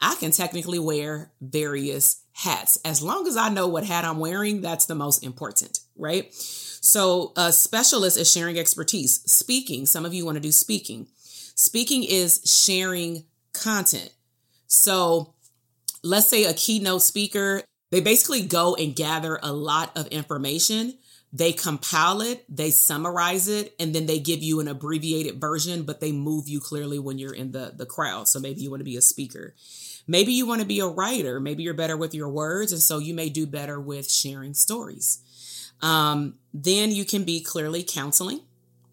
I 0.00 0.14
can 0.14 0.30
technically 0.30 0.78
wear 0.78 1.30
various 1.42 2.22
hats. 2.32 2.78
As 2.84 3.02
long 3.02 3.26
as 3.26 3.36
I 3.36 3.50
know 3.50 3.68
what 3.68 3.84
hat 3.84 4.06
I'm 4.06 4.18
wearing, 4.18 4.62
that's 4.62 4.86
the 4.86 4.94
most 4.94 5.22
important, 5.22 5.80
right? 5.96 6.32
So, 6.32 7.34
a 7.36 7.52
specialist 7.52 8.16
is 8.16 8.32
sharing 8.32 8.58
expertise. 8.58 9.20
Speaking, 9.30 9.84
some 9.84 10.06
of 10.06 10.14
you 10.14 10.24
want 10.24 10.36
to 10.36 10.40
do 10.40 10.52
speaking. 10.52 11.08
Speaking 11.54 12.04
is 12.04 12.40
sharing 12.46 13.24
content. 13.52 14.10
So, 14.66 15.34
let's 16.02 16.28
say 16.28 16.44
a 16.44 16.54
keynote 16.54 17.02
speaker, 17.02 17.62
they 17.90 18.00
basically 18.00 18.46
go 18.46 18.74
and 18.76 18.96
gather 18.96 19.38
a 19.42 19.52
lot 19.52 19.94
of 19.94 20.06
information. 20.06 20.96
They 21.32 21.52
compile 21.52 22.22
it, 22.22 22.44
they 22.48 22.70
summarize 22.70 23.46
it, 23.46 23.74
and 23.78 23.94
then 23.94 24.06
they 24.06 24.18
give 24.18 24.42
you 24.42 24.58
an 24.58 24.66
abbreviated 24.66 25.40
version, 25.40 25.84
but 25.84 26.00
they 26.00 26.10
move 26.10 26.48
you 26.48 26.58
clearly 26.58 26.98
when 26.98 27.18
you're 27.18 27.34
in 27.34 27.52
the, 27.52 27.72
the 27.76 27.86
crowd. 27.86 28.26
So 28.26 28.40
maybe 28.40 28.62
you 28.62 28.70
want 28.70 28.80
to 28.80 28.84
be 28.84 28.96
a 28.96 29.00
speaker. 29.00 29.54
Maybe 30.08 30.32
you 30.32 30.44
want 30.44 30.60
to 30.60 30.66
be 30.66 30.80
a 30.80 30.86
writer. 30.86 31.38
Maybe 31.38 31.62
you're 31.62 31.74
better 31.74 31.96
with 31.96 32.14
your 32.14 32.28
words. 32.28 32.72
And 32.72 32.82
so 32.82 32.98
you 32.98 33.14
may 33.14 33.28
do 33.28 33.46
better 33.46 33.80
with 33.80 34.10
sharing 34.10 34.54
stories. 34.54 35.20
Um, 35.82 36.34
then 36.52 36.90
you 36.90 37.04
can 37.04 37.22
be 37.22 37.40
clearly 37.40 37.84
counseling. 37.84 38.40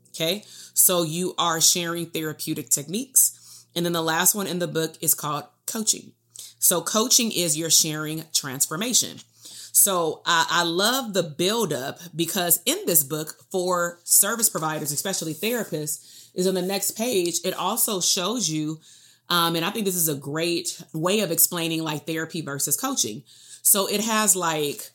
Okay. 0.09 0.43
So 0.73 1.01
you 1.01 1.33
are 1.39 1.59
sharing 1.59 2.07
therapeutic 2.07 2.69
techniques. 2.69 3.65
And 3.75 3.85
then 3.85 3.93
the 3.93 4.01
last 4.01 4.35
one 4.35 4.47
in 4.47 4.59
the 4.59 4.67
book 4.67 4.95
is 5.01 5.15
called 5.15 5.45
coaching. 5.65 6.11
So 6.59 6.81
coaching 6.81 7.31
is 7.31 7.57
your 7.57 7.69
sharing 7.69 8.25
transformation. 8.33 9.19
So 9.78 10.23
I, 10.25 10.47
I 10.49 10.63
love 10.63 11.13
the 11.13 11.21
buildup 11.21 11.99
because 12.15 12.61
in 12.65 12.80
this 12.88 13.03
book 13.03 13.36
for 13.51 13.99
service 14.03 14.49
providers, 14.49 14.91
especially 14.91 15.36
therapists, 15.36 16.30
is 16.34 16.47
on 16.47 16.55
the 16.55 16.63
next 16.63 16.97
page. 16.97 17.36
It 17.45 17.53
also 17.53 18.01
shows 18.01 18.49
you 18.49 18.80
um, 19.30 19.55
and 19.55 19.65
I 19.65 19.71
think 19.71 19.86
this 19.86 19.95
is 19.95 20.09
a 20.09 20.15
great 20.15 20.82
way 20.93 21.19
of 21.19 21.32
explaining 21.32 21.84
like 21.84 22.05
therapy 22.05 22.41
versus 22.41 22.78
coaching. 22.78 23.23
So 23.61 23.88
it 23.88 24.01
has 24.01 24.36
like 24.36 24.89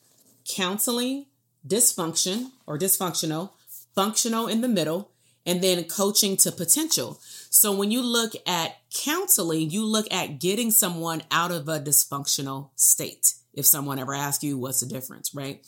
counseling, 0.48 1.26
dysfunction 1.66 2.50
or 2.66 2.78
dysfunctional, 2.78 3.50
functional 3.94 4.46
in 4.46 4.62
the 4.62 4.68
middle, 4.68 5.10
and 5.44 5.62
then 5.62 5.84
coaching 5.84 6.36
to 6.38 6.50
potential. 6.52 7.20
So 7.50 7.76
when 7.76 7.90
you 7.90 8.02
look 8.02 8.32
at 8.46 8.78
counseling, 8.92 9.70
you 9.70 9.84
look 9.84 10.10
at 10.12 10.40
getting 10.40 10.70
someone 10.70 11.22
out 11.30 11.50
of 11.50 11.68
a 11.68 11.78
dysfunctional 11.78 12.70
state. 12.74 13.34
If 13.54 13.66
someone 13.66 13.98
ever 13.98 14.14
asks 14.14 14.42
you 14.42 14.56
what's 14.56 14.80
the 14.80 14.86
difference, 14.86 15.34
right? 15.34 15.64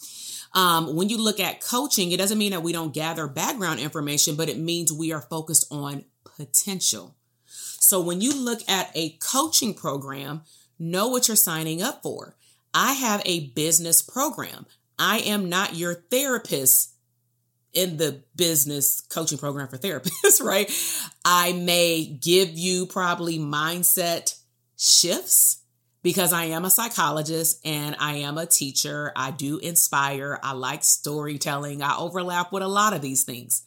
Um, 0.54 0.96
when 0.96 1.08
you 1.08 1.22
look 1.22 1.40
at 1.40 1.60
coaching, 1.60 2.12
it 2.12 2.16
doesn't 2.16 2.38
mean 2.38 2.52
that 2.52 2.62
we 2.62 2.72
don't 2.72 2.94
gather 2.94 3.26
background 3.26 3.80
information, 3.80 4.36
but 4.36 4.48
it 4.48 4.58
means 4.58 4.92
we 4.92 5.12
are 5.12 5.20
focused 5.20 5.66
on 5.70 6.04
potential. 6.36 7.16
So 7.46 8.00
when 8.00 8.20
you 8.20 8.34
look 8.34 8.60
at 8.68 8.90
a 8.94 9.10
coaching 9.20 9.74
program, 9.74 10.42
know 10.78 11.08
what 11.08 11.28
you're 11.28 11.36
signing 11.36 11.82
up 11.82 12.02
for. 12.02 12.36
I 12.72 12.92
have 12.94 13.22
a 13.24 13.48
business 13.48 14.00
program. 14.02 14.66
I 14.98 15.18
am 15.18 15.48
not 15.48 15.76
your 15.76 15.94
therapist 15.94 16.94
in 17.72 17.96
the 17.96 18.22
business 18.36 19.00
coaching 19.00 19.38
program 19.38 19.68
for 19.68 19.76
therapists, 19.76 20.40
right? 20.42 20.70
I 21.24 21.52
may 21.52 22.04
give 22.04 22.50
you 22.50 22.86
probably 22.86 23.38
mindset 23.38 24.38
shifts 24.78 25.58
because 26.04 26.34
I 26.34 26.44
am 26.44 26.66
a 26.66 26.70
psychologist 26.70 27.60
and 27.64 27.96
I 27.98 28.16
am 28.16 28.36
a 28.36 28.44
teacher. 28.44 29.10
I 29.16 29.30
do 29.30 29.56
inspire. 29.58 30.38
I 30.42 30.52
like 30.52 30.84
storytelling. 30.84 31.82
I 31.82 31.96
overlap 31.96 32.52
with 32.52 32.62
a 32.62 32.68
lot 32.68 32.92
of 32.92 33.00
these 33.00 33.24
things. 33.24 33.62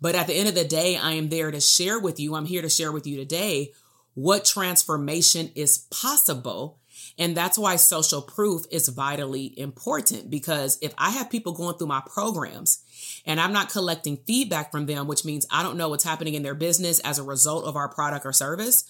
But 0.00 0.14
at 0.14 0.26
the 0.26 0.34
end 0.34 0.48
of 0.48 0.54
the 0.54 0.64
day, 0.64 0.96
I 0.96 1.12
am 1.12 1.28
there 1.28 1.50
to 1.50 1.60
share 1.60 2.00
with 2.00 2.18
you. 2.18 2.34
I'm 2.34 2.46
here 2.46 2.62
to 2.62 2.70
share 2.70 2.90
with 2.90 3.06
you 3.06 3.18
today 3.18 3.72
what 4.14 4.46
transformation 4.46 5.50
is 5.54 5.78
possible. 5.90 6.78
And 7.18 7.36
that's 7.36 7.58
why 7.58 7.76
social 7.76 8.22
proof 8.22 8.64
is 8.70 8.88
vitally 8.88 9.58
important 9.58 10.30
because 10.30 10.78
if 10.80 10.94
I 10.96 11.10
have 11.10 11.30
people 11.30 11.52
going 11.52 11.76
through 11.76 11.88
my 11.88 12.02
programs 12.06 12.82
and 13.26 13.38
I'm 13.38 13.52
not 13.52 13.70
collecting 13.70 14.16
feedback 14.26 14.72
from 14.72 14.86
them, 14.86 15.06
which 15.08 15.26
means 15.26 15.46
I 15.50 15.62
don't 15.62 15.76
know 15.76 15.90
what's 15.90 16.04
happening 16.04 16.34
in 16.34 16.42
their 16.42 16.54
business 16.54 17.00
as 17.00 17.18
a 17.18 17.22
result 17.22 17.66
of 17.66 17.76
our 17.76 17.88
product 17.88 18.24
or 18.24 18.32
service, 18.32 18.84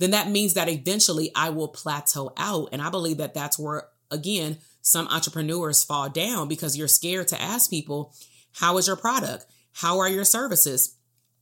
then 0.00 0.12
that 0.12 0.30
means 0.30 0.54
that 0.54 0.68
eventually 0.68 1.30
I 1.34 1.50
will 1.50 1.68
plateau 1.68 2.32
out. 2.36 2.70
And 2.72 2.80
I 2.80 2.88
believe 2.88 3.18
that 3.18 3.34
that's 3.34 3.58
where, 3.58 3.84
again, 4.10 4.56
some 4.80 5.06
entrepreneurs 5.08 5.84
fall 5.84 6.08
down 6.08 6.48
because 6.48 6.76
you're 6.76 6.88
scared 6.88 7.28
to 7.28 7.40
ask 7.40 7.68
people, 7.68 8.14
how 8.52 8.78
is 8.78 8.86
your 8.86 8.96
product? 8.96 9.44
How 9.74 9.98
are 9.98 10.08
your 10.08 10.24
services? 10.24 10.96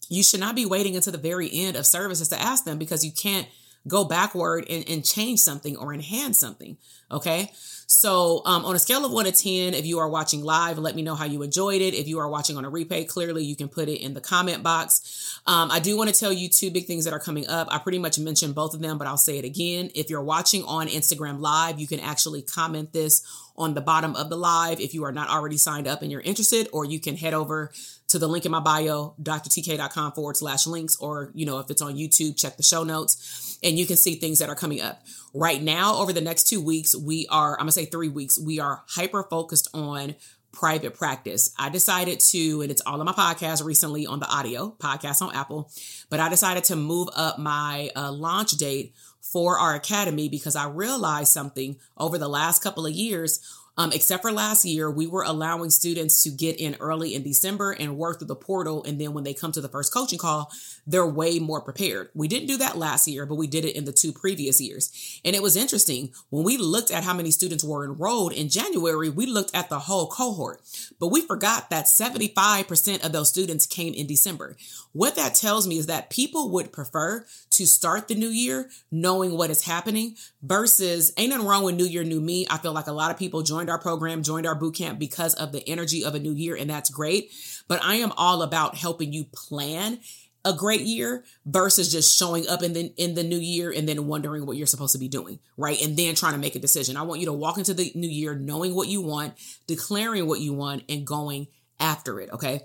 You 0.09 0.25
should 0.25 0.41
not 0.41 0.57
be 0.57 0.67
waiting 0.67 0.97
until 0.97 1.13
the 1.13 1.19
very 1.19 1.49
end 1.53 1.77
of 1.77 1.87
services 1.87 2.29
to 2.31 2.41
ask 2.41 2.65
them 2.65 2.79
because 2.79 3.05
you 3.05 3.13
can't 3.13 3.47
go 3.89 4.05
backward 4.05 4.67
and, 4.69 4.89
and 4.89 5.05
change 5.05 5.41
something 5.41 5.77
or 5.77 5.93
enhance 5.93 6.39
something. 6.39 6.77
Okay. 7.11 7.51
So, 7.91 8.43
um, 8.45 8.67
on 8.67 8.77
a 8.77 8.79
scale 8.79 9.07
of 9.07 9.13
one 9.13 9.25
to 9.25 9.33
10, 9.33 9.73
if 9.73 9.87
you 9.87 9.99
are 9.99 10.11
watching 10.11 10.45
live, 10.45 10.77
let 10.77 10.95
me 10.95 11.01
know 11.01 11.15
how 11.15 11.25
you 11.25 11.43
enjoyed 11.43 11.81
it. 11.81 11.95
If 11.95 12.07
you 12.07 12.19
are 12.19 12.29
watching 12.29 12.59
on 12.59 12.67
a 12.67 12.71
replay, 12.71 13.09
clearly 13.09 13.45
you 13.45 13.57
can 13.57 13.69
put 13.69 13.89
it 13.89 14.03
in 14.03 14.13
the 14.13 14.21
comment 14.21 14.63
box. 14.63 15.41
Um, 15.47 15.71
I 15.71 15.81
do 15.81 15.97
want 15.97 16.13
to 16.13 16.15
tell 16.15 16.31
you 16.31 16.51
two 16.51 16.71
big 16.71 16.85
things 16.85 17.07
that 17.07 17.15
are 17.15 17.19
coming 17.19 17.49
up. 17.49 17.67
I 17.71 17.79
pretty 17.79 17.99
much 17.99 18.19
mentioned 18.19 18.55
both 18.55 18.75
of 18.75 18.83
them, 18.83 18.99
but 18.99 19.07
I'll 19.07 19.17
say 19.17 19.39
it 19.39 19.47
again. 19.47 19.91
If 19.95 20.11
you're 20.11 20.23
watching 20.23 20.65
on 20.65 20.89
Instagram 20.89 21.41
live, 21.41 21.81
you 21.81 21.87
can 21.87 21.99
actually 21.99 22.43
comment 22.43 22.93
this 22.93 23.23
on 23.57 23.73
the 23.73 23.81
bottom 23.81 24.15
of 24.17 24.29
the 24.29 24.37
live 24.37 24.81
if 24.81 24.93
you 24.93 25.05
are 25.05 25.13
not 25.13 25.31
already 25.31 25.57
signed 25.57 25.89
up 25.89 26.03
and 26.03 26.13
you're 26.13 26.21
interested, 26.21 26.69
or 26.75 26.85
you 26.85 27.01
can 27.01 27.17
head 27.17 27.33
over 27.33 27.73
to 28.09 28.19
the 28.19 28.29
link 28.29 28.45
in 28.45 28.53
my 28.53 28.61
bio, 28.61 29.15
drtk.com 29.23 30.13
forward 30.13 30.37
slash 30.37 30.67
links, 30.67 30.97
or, 30.99 31.31
you 31.35 31.47
know, 31.47 31.59
if 31.59 31.71
it's 31.71 31.81
on 31.81 31.97
YouTube, 31.97 32.39
check 32.39 32.59
the 32.59 32.63
show 32.63 32.85
notes 32.85 33.48
and 33.63 33.79
you 33.79 33.87
can 33.87 33.97
see 33.97 34.15
things 34.15 34.39
that 34.39 34.49
are 34.49 34.55
coming 34.55 34.81
up. 34.81 35.03
Right 35.35 35.63
now, 35.63 35.97
over 35.97 36.13
the 36.13 36.21
next 36.21 36.45
two 36.45 36.61
weeks, 36.61 36.95
we 36.97 37.27
are, 37.29 37.53
I'm 37.55 37.61
gonna 37.61 37.73
say 37.73 37.85
three 37.85 38.09
weeks, 38.09 38.39
we 38.39 38.61
are 38.61 38.83
hyper 38.89 39.25
focused 39.25 39.69
on 39.75 40.15
private 40.53 40.95
practice. 40.95 41.55
I 41.59 41.69
decided 41.69 42.21
to, 42.21 42.63
and 42.63 42.71
it's 42.71 42.83
all 42.87 42.99
on 42.99 43.07
my 43.07 43.13
podcast 43.13 43.65
recently 43.65 44.07
on 44.07 44.21
the 44.21 44.29
audio 44.29 44.75
podcast 44.79 45.23
on 45.23 45.35
Apple, 45.35 45.71
but 46.11 46.21
I 46.21 46.29
decided 46.29 46.65
to 46.65 46.77
move 46.77 47.09
up 47.15 47.39
my 47.39 47.91
uh, 47.95 48.11
launch 48.11 48.53
date 48.53 48.95
for 49.21 49.59
our 49.59 49.75
academy 49.75 50.29
because 50.29 50.57
I 50.57 50.69
realized 50.69 51.33
something 51.33 51.77
over 51.97 52.19
the 52.19 52.29
last 52.29 52.63
couple 52.63 52.87
of 52.87 52.93
years 52.93 53.41
um, 53.79 53.93
except 53.93 54.23
for 54.23 54.33
last 54.33 54.65
year, 54.65 54.91
we 54.91 55.07
were 55.07 55.23
allowing 55.23 55.71
students 55.71 56.25
to 56.25 56.31
get 56.31 56.59
in 56.59 56.77
early 56.81 57.15
in 57.15 57.23
December 57.23 57.71
and 57.71 57.97
work 57.97 58.19
through 58.19 58.27
the 58.27 58.35
portal. 58.35 58.83
And 58.83 59.01
then 59.01 59.15
when 59.15 59.23
they 59.23 59.35
come 59.35 59.53
to 59.53 59.61
the 59.61 59.69
first 59.69 59.95
coaching 59.95 60.19
call, 60.19 60.51
they're 60.85 61.07
way 61.07 61.39
more 61.39 61.61
prepared. 61.61 62.11
We 62.13 62.27
didn't 62.27 62.49
do 62.49 62.57
that 62.57 62.77
last 62.77 63.07
year, 63.07 63.25
but 63.25 63.37
we 63.37 63.47
did 63.47 63.65
it 63.65 63.77
in 63.77 63.85
the 63.85 63.93
two 63.93 64.13
previous 64.13 64.61
years. 64.61 65.21
And 65.25 65.37
it 65.37 65.43
was 65.43 65.57
interesting. 65.57 66.13
When 66.31 66.43
we 66.43 66.57
looked 66.57 66.91
at 66.91 67.05
how 67.05 67.15
many 67.15 67.31
students 67.31 67.63
were 67.63 67.85
enrolled 67.85 68.33
in 68.33 68.49
January, 68.49 69.11
we 69.11 69.27
looked 69.27 69.55
at 69.55 69.69
the 69.69 69.79
whole 69.79 70.09
cohort, 70.09 70.61
but 70.99 71.09
we 71.09 71.21
forgot 71.21 71.71
that 71.71 71.85
75% 71.85 73.05
of 73.05 73.13
those 73.13 73.29
students 73.29 73.65
came 73.65 73.95
in 73.95 74.09
December. 74.09 74.57
What 74.99 75.15
that 75.15 75.37
tells 75.37 75.69
me 75.69 75.79
is 75.79 75.87
that 75.87 76.11
people 76.11 76.51
would 76.51 76.73
prefer 76.73 77.25
to 77.51 77.67
start 77.69 78.09
the 78.09 78.17
new 78.17 78.31
year 78.31 78.69
knowing 78.91 79.37
what 79.37 79.49
is 79.49 79.65
happening 79.65 80.17
versus 80.43 81.13
ain't 81.17 81.31
nothing 81.31 81.47
wrong 81.47 81.63
with 81.63 81.77
new 81.77 81.85
year, 81.85 82.03
new 82.03 82.21
me. 82.21 82.49
I 82.51 82.59
feel 82.59 82.73
like 82.73 82.89
a 82.89 82.93
lot 82.93 83.13
of 83.13 83.17
people 83.17 83.43
joined 83.43 83.71
our 83.71 83.79
program, 83.79 84.25
joined 84.25 84.45
our 84.45 84.57
boot 84.57 84.75
camp 84.75 84.99
because 84.99 85.35
of 85.35 85.53
the 85.53 85.63
energy 85.69 86.05
of 86.05 86.17
a 86.17 86.19
new 86.19 86.33
year, 86.33 86.57
and 86.57 86.69
that's 86.69 86.91
great. 86.91 87.31
But 87.69 87.81
I 87.85 87.95
am 87.95 88.11
all 88.17 88.43
about 88.43 88.75
helping 88.75 89.13
you 89.13 89.27
plan 89.27 90.01
a 90.45 90.53
great 90.53 90.81
year 90.81 91.23
versus 91.47 91.93
just 91.93 92.19
showing 92.19 92.49
up 92.49 92.65
in 92.65 92.73
the 92.73 92.93
in 92.97 93.15
the 93.15 93.23
new 93.23 93.39
year 93.39 93.71
and 93.71 93.89
then 93.89 94.09
wondering 94.09 94.47
what 94.47 94.57
you're 94.57 94.67
supposed 94.67 94.95
to 94.95 94.99
be 94.99 95.07
doing, 95.07 95.39
right? 95.57 95.81
And 95.81 95.97
then 95.97 96.17
trying 96.17 96.33
to 96.33 96.41
make 96.41 96.57
a 96.57 96.59
decision. 96.59 96.97
I 96.97 97.03
want 97.03 97.21
you 97.21 97.27
to 97.27 97.33
walk 97.33 97.57
into 97.57 97.73
the 97.73 97.93
new 97.95 98.09
year 98.09 98.35
knowing 98.35 98.75
what 98.75 98.89
you 98.89 99.03
want, 99.03 99.35
declaring 99.69 100.27
what 100.27 100.41
you 100.41 100.55
want 100.55 100.83
and 100.89 101.07
going 101.07 101.47
after 101.79 102.21
it, 102.21 102.33
okay? 102.33 102.63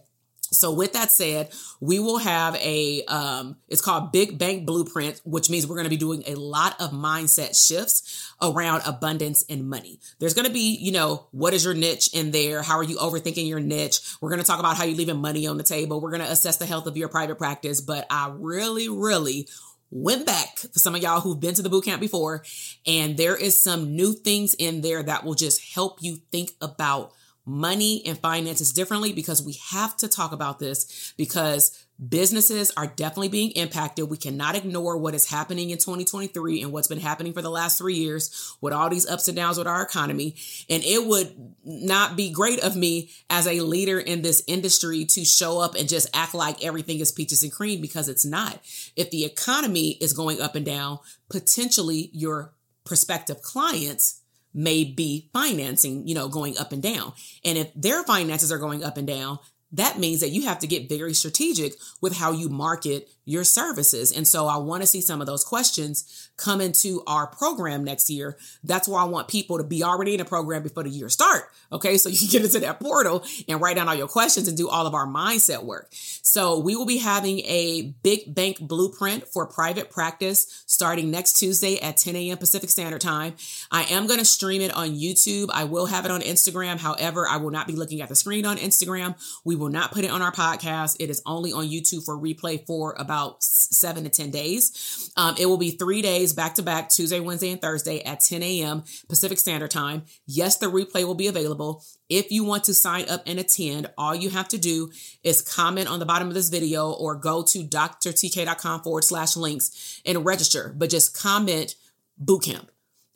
So 0.53 0.71
with 0.71 0.93
that 0.93 1.11
said, 1.11 1.51
we 1.79 1.99
will 1.99 2.19
have 2.19 2.55
a 2.55 3.03
um 3.05 3.57
it's 3.67 3.81
called 3.81 4.11
Big 4.11 4.37
Bank 4.37 4.65
Blueprint, 4.65 5.21
which 5.25 5.49
means 5.49 5.67
we're 5.67 5.75
going 5.75 5.85
to 5.85 5.89
be 5.89 5.97
doing 5.97 6.23
a 6.27 6.35
lot 6.35 6.79
of 6.79 6.91
mindset 6.91 7.55
shifts 7.67 8.33
around 8.41 8.83
abundance 8.85 9.43
and 9.49 9.69
money. 9.69 9.99
There's 10.19 10.33
going 10.33 10.47
to 10.47 10.53
be, 10.53 10.77
you 10.79 10.91
know, 10.91 11.27
what 11.31 11.53
is 11.53 11.65
your 11.65 11.73
niche 11.73 12.09
in 12.13 12.31
there? 12.31 12.61
How 12.61 12.77
are 12.77 12.83
you 12.83 12.97
overthinking 12.97 13.47
your 13.47 13.59
niche? 13.59 13.99
We're 14.21 14.29
going 14.29 14.41
to 14.41 14.47
talk 14.47 14.59
about 14.59 14.77
how 14.77 14.85
you're 14.85 14.97
leaving 14.97 15.17
money 15.17 15.47
on 15.47 15.57
the 15.57 15.63
table. 15.63 15.99
We're 15.99 16.11
going 16.11 16.23
to 16.23 16.31
assess 16.31 16.57
the 16.57 16.65
health 16.65 16.87
of 16.87 16.97
your 16.97 17.09
private 17.09 17.37
practice, 17.37 17.81
but 17.81 18.05
I 18.09 18.31
really 18.33 18.89
really 18.89 19.47
went 19.93 20.25
back 20.25 20.57
for 20.57 20.79
some 20.79 20.95
of 20.95 21.03
y'all 21.03 21.21
who've 21.21 21.39
been 21.39 21.53
to 21.53 21.61
the 21.61 21.69
boot 21.69 21.85
camp 21.85 22.01
before 22.01 22.43
and 22.87 23.15
there 23.15 23.35
is 23.35 23.55
some 23.55 23.95
new 23.95 24.11
things 24.11 24.55
in 24.55 24.81
there 24.81 25.03
that 25.03 25.23
will 25.23 25.35
just 25.35 25.75
help 25.75 25.99
you 26.01 26.15
think 26.31 26.51
about 26.61 27.11
money 27.45 28.01
and 28.05 28.17
finances 28.17 28.71
differently 28.71 29.11
because 29.11 29.43
we 29.43 29.57
have 29.71 29.97
to 29.97 30.07
talk 30.07 30.31
about 30.31 30.59
this 30.59 31.13
because 31.17 31.85
businesses 32.09 32.71
are 32.75 32.87
definitely 32.87 33.27
being 33.27 33.51
impacted. 33.51 34.09
We 34.09 34.17
cannot 34.17 34.55
ignore 34.55 34.97
what 34.97 35.13
is 35.13 35.29
happening 35.29 35.69
in 35.69 35.77
2023 35.77 36.61
and 36.61 36.71
what's 36.71 36.87
been 36.87 36.99
happening 36.99 37.33
for 37.33 37.41
the 37.41 37.51
last 37.51 37.77
three 37.77 37.95
years 37.95 38.55
with 38.61 38.73
all 38.73 38.89
these 38.89 39.07
ups 39.07 39.27
and 39.27 39.37
downs 39.37 39.57
with 39.57 39.67
our 39.67 39.81
economy. 39.81 40.35
And 40.69 40.83
it 40.83 41.05
would 41.05 41.53
not 41.63 42.15
be 42.15 42.31
great 42.31 42.63
of 42.63 42.75
me 42.75 43.11
as 43.29 43.45
a 43.47 43.61
leader 43.61 43.99
in 43.99 44.21
this 44.21 44.43
industry 44.47 45.05
to 45.05 45.25
show 45.25 45.59
up 45.59 45.75
and 45.75 45.87
just 45.87 46.09
act 46.15 46.33
like 46.33 46.63
everything 46.63 46.99
is 46.99 47.11
peaches 47.11 47.43
and 47.43 47.51
cream 47.51 47.81
because 47.81 48.09
it's 48.09 48.25
not. 48.25 48.59
If 48.95 49.11
the 49.11 49.25
economy 49.25 49.91
is 50.01 50.13
going 50.13 50.41
up 50.41 50.55
and 50.55 50.65
down, 50.65 50.99
potentially 51.29 52.09
your 52.13 52.53
prospective 52.85 53.41
clients 53.41 54.22
may 54.53 54.83
be 54.83 55.29
financing, 55.33 56.07
you 56.07 56.15
know, 56.15 56.27
going 56.27 56.57
up 56.57 56.71
and 56.71 56.83
down. 56.83 57.13
And 57.43 57.57
if 57.57 57.71
their 57.75 58.03
finances 58.03 58.51
are 58.51 58.57
going 58.57 58.83
up 58.83 58.97
and 58.97 59.07
down, 59.07 59.39
that 59.73 59.97
means 59.97 60.19
that 60.19 60.29
you 60.29 60.43
have 60.43 60.59
to 60.59 60.67
get 60.67 60.87
very 60.87 61.13
strategic 61.13 61.73
with 61.99 62.15
how 62.15 62.31
you 62.31 62.47
market 62.47 63.09
your 63.25 63.43
services. 63.43 64.11
And 64.11 64.27
so 64.27 64.47
I 64.47 64.57
want 64.57 64.83
to 64.83 64.87
see 64.87 65.01
some 65.01 65.21
of 65.21 65.27
those 65.27 65.43
questions 65.43 66.29
come 66.37 66.59
into 66.59 67.03
our 67.07 67.27
program 67.27 67.83
next 67.83 68.09
year. 68.09 68.37
That's 68.63 68.87
why 68.87 69.01
I 69.01 69.05
want 69.05 69.27
people 69.27 69.57
to 69.57 69.63
be 69.63 69.83
already 69.83 70.15
in 70.15 70.19
a 70.19 70.25
program 70.25 70.63
before 70.63 70.83
the 70.83 70.89
year 70.89 71.09
start. 71.09 71.43
Okay. 71.71 71.97
So 71.97 72.09
you 72.13 72.27
get 72.27 72.43
into 72.43 72.59
that 72.59 72.79
portal 72.79 73.23
and 73.47 73.61
write 73.61 73.77
down 73.77 73.87
all 73.87 73.95
your 73.95 74.07
questions 74.07 74.47
and 74.47 74.57
do 74.57 74.67
all 74.67 74.87
of 74.87 74.93
our 74.93 75.07
mindset 75.07 75.63
work. 75.63 75.87
So 75.91 76.59
we 76.59 76.75
will 76.75 76.85
be 76.85 76.97
having 76.97 77.39
a 77.41 77.93
big 78.03 78.33
bank 78.33 78.59
blueprint 78.59 79.27
for 79.27 79.45
private 79.45 79.89
practice 79.89 80.63
starting 80.65 81.11
next 81.11 81.33
Tuesday 81.33 81.79
at 81.79 81.97
10 81.97 82.15
a.m. 82.15 82.37
Pacific 82.37 82.69
Standard 82.69 83.01
Time. 83.01 83.35
I 83.71 83.83
am 83.83 84.07
going 84.07 84.19
to 84.19 84.25
stream 84.25 84.61
it 84.61 84.75
on 84.75 84.89
YouTube. 84.89 85.49
I 85.53 85.63
will 85.63 85.85
have 85.85 86.05
it 86.05 86.11
on 86.11 86.21
Instagram. 86.21 86.79
However, 86.79 87.27
I 87.27 87.37
will 87.37 87.51
not 87.51 87.67
be 87.67 87.73
looking 87.73 88.01
at 88.01 88.09
the 88.09 88.15
screen 88.15 88.45
on 88.45 88.57
Instagram. 88.57 89.15
We 89.45 89.55
will 89.55 89.69
not 89.69 89.91
put 89.91 90.03
it 90.03 90.11
on 90.11 90.21
our 90.21 90.31
podcast. 90.31 90.97
It 90.99 91.09
is 91.09 91.21
only 91.25 91.53
on 91.53 91.67
YouTube 91.67 92.03
for 92.03 92.17
replay 92.17 92.65
for 92.65 92.95
about 92.97 93.12
about 93.13 93.43
seven 93.43 94.03
to 94.03 94.09
10 94.09 94.31
days. 94.31 95.11
Um, 95.15 95.35
it 95.39 95.45
will 95.45 95.57
be 95.57 95.71
three 95.71 96.01
days 96.01 96.33
back 96.33 96.55
to 96.55 96.63
back, 96.63 96.89
Tuesday, 96.89 97.19
Wednesday, 97.19 97.51
and 97.51 97.61
Thursday 97.61 98.01
at 98.03 98.19
10 98.21 98.41
a.m. 98.41 98.83
Pacific 99.07 99.37
Standard 99.37 99.71
Time. 99.71 100.03
Yes, 100.25 100.57
the 100.57 100.65
replay 100.65 101.05
will 101.05 101.15
be 101.15 101.27
available. 101.27 101.83
If 102.09 102.31
you 102.31 102.43
want 102.43 102.63
to 102.65 102.73
sign 102.73 103.07
up 103.09 103.21
and 103.27 103.39
attend, 103.39 103.89
all 103.97 104.15
you 104.15 104.31
have 104.31 104.47
to 104.49 104.57
do 104.57 104.89
is 105.23 105.41
comment 105.41 105.89
on 105.89 105.99
the 105.99 106.05
bottom 106.05 106.27
of 106.27 106.33
this 106.33 106.49
video 106.49 106.91
or 106.91 107.15
go 107.15 107.43
to 107.43 107.59
drtk.com 107.59 108.81
forward 108.81 109.03
slash 109.03 109.37
links 109.37 110.01
and 110.05 110.25
register, 110.25 110.73
but 110.75 110.89
just 110.89 111.17
comment 111.17 111.75
bootcamp. 112.21 112.67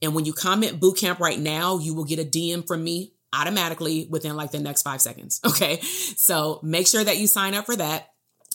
And 0.02 0.14
when 0.14 0.26
you 0.26 0.34
comment 0.34 0.80
bootcamp 0.80 1.20
right 1.20 1.40
now, 1.40 1.80
you 1.80 1.96
will 1.96 2.06
get 2.06 2.20
a 2.20 2.24
DM 2.24 2.68
from 2.68 2.84
me 2.84 3.14
automatically 3.34 4.08
within 4.10 4.36
like 4.36 4.52
the 4.52 4.60
next 4.60 4.84
five 4.84 5.02
seconds. 5.02 5.42
Okay. 5.48 5.80
So 5.82 6.60
make 6.62 6.88
sure 6.88 7.04
that 7.04 7.18
you 7.18 7.26
sign 7.26 7.56
up 7.56 7.66
for 7.66 7.76
that. 7.76 8.10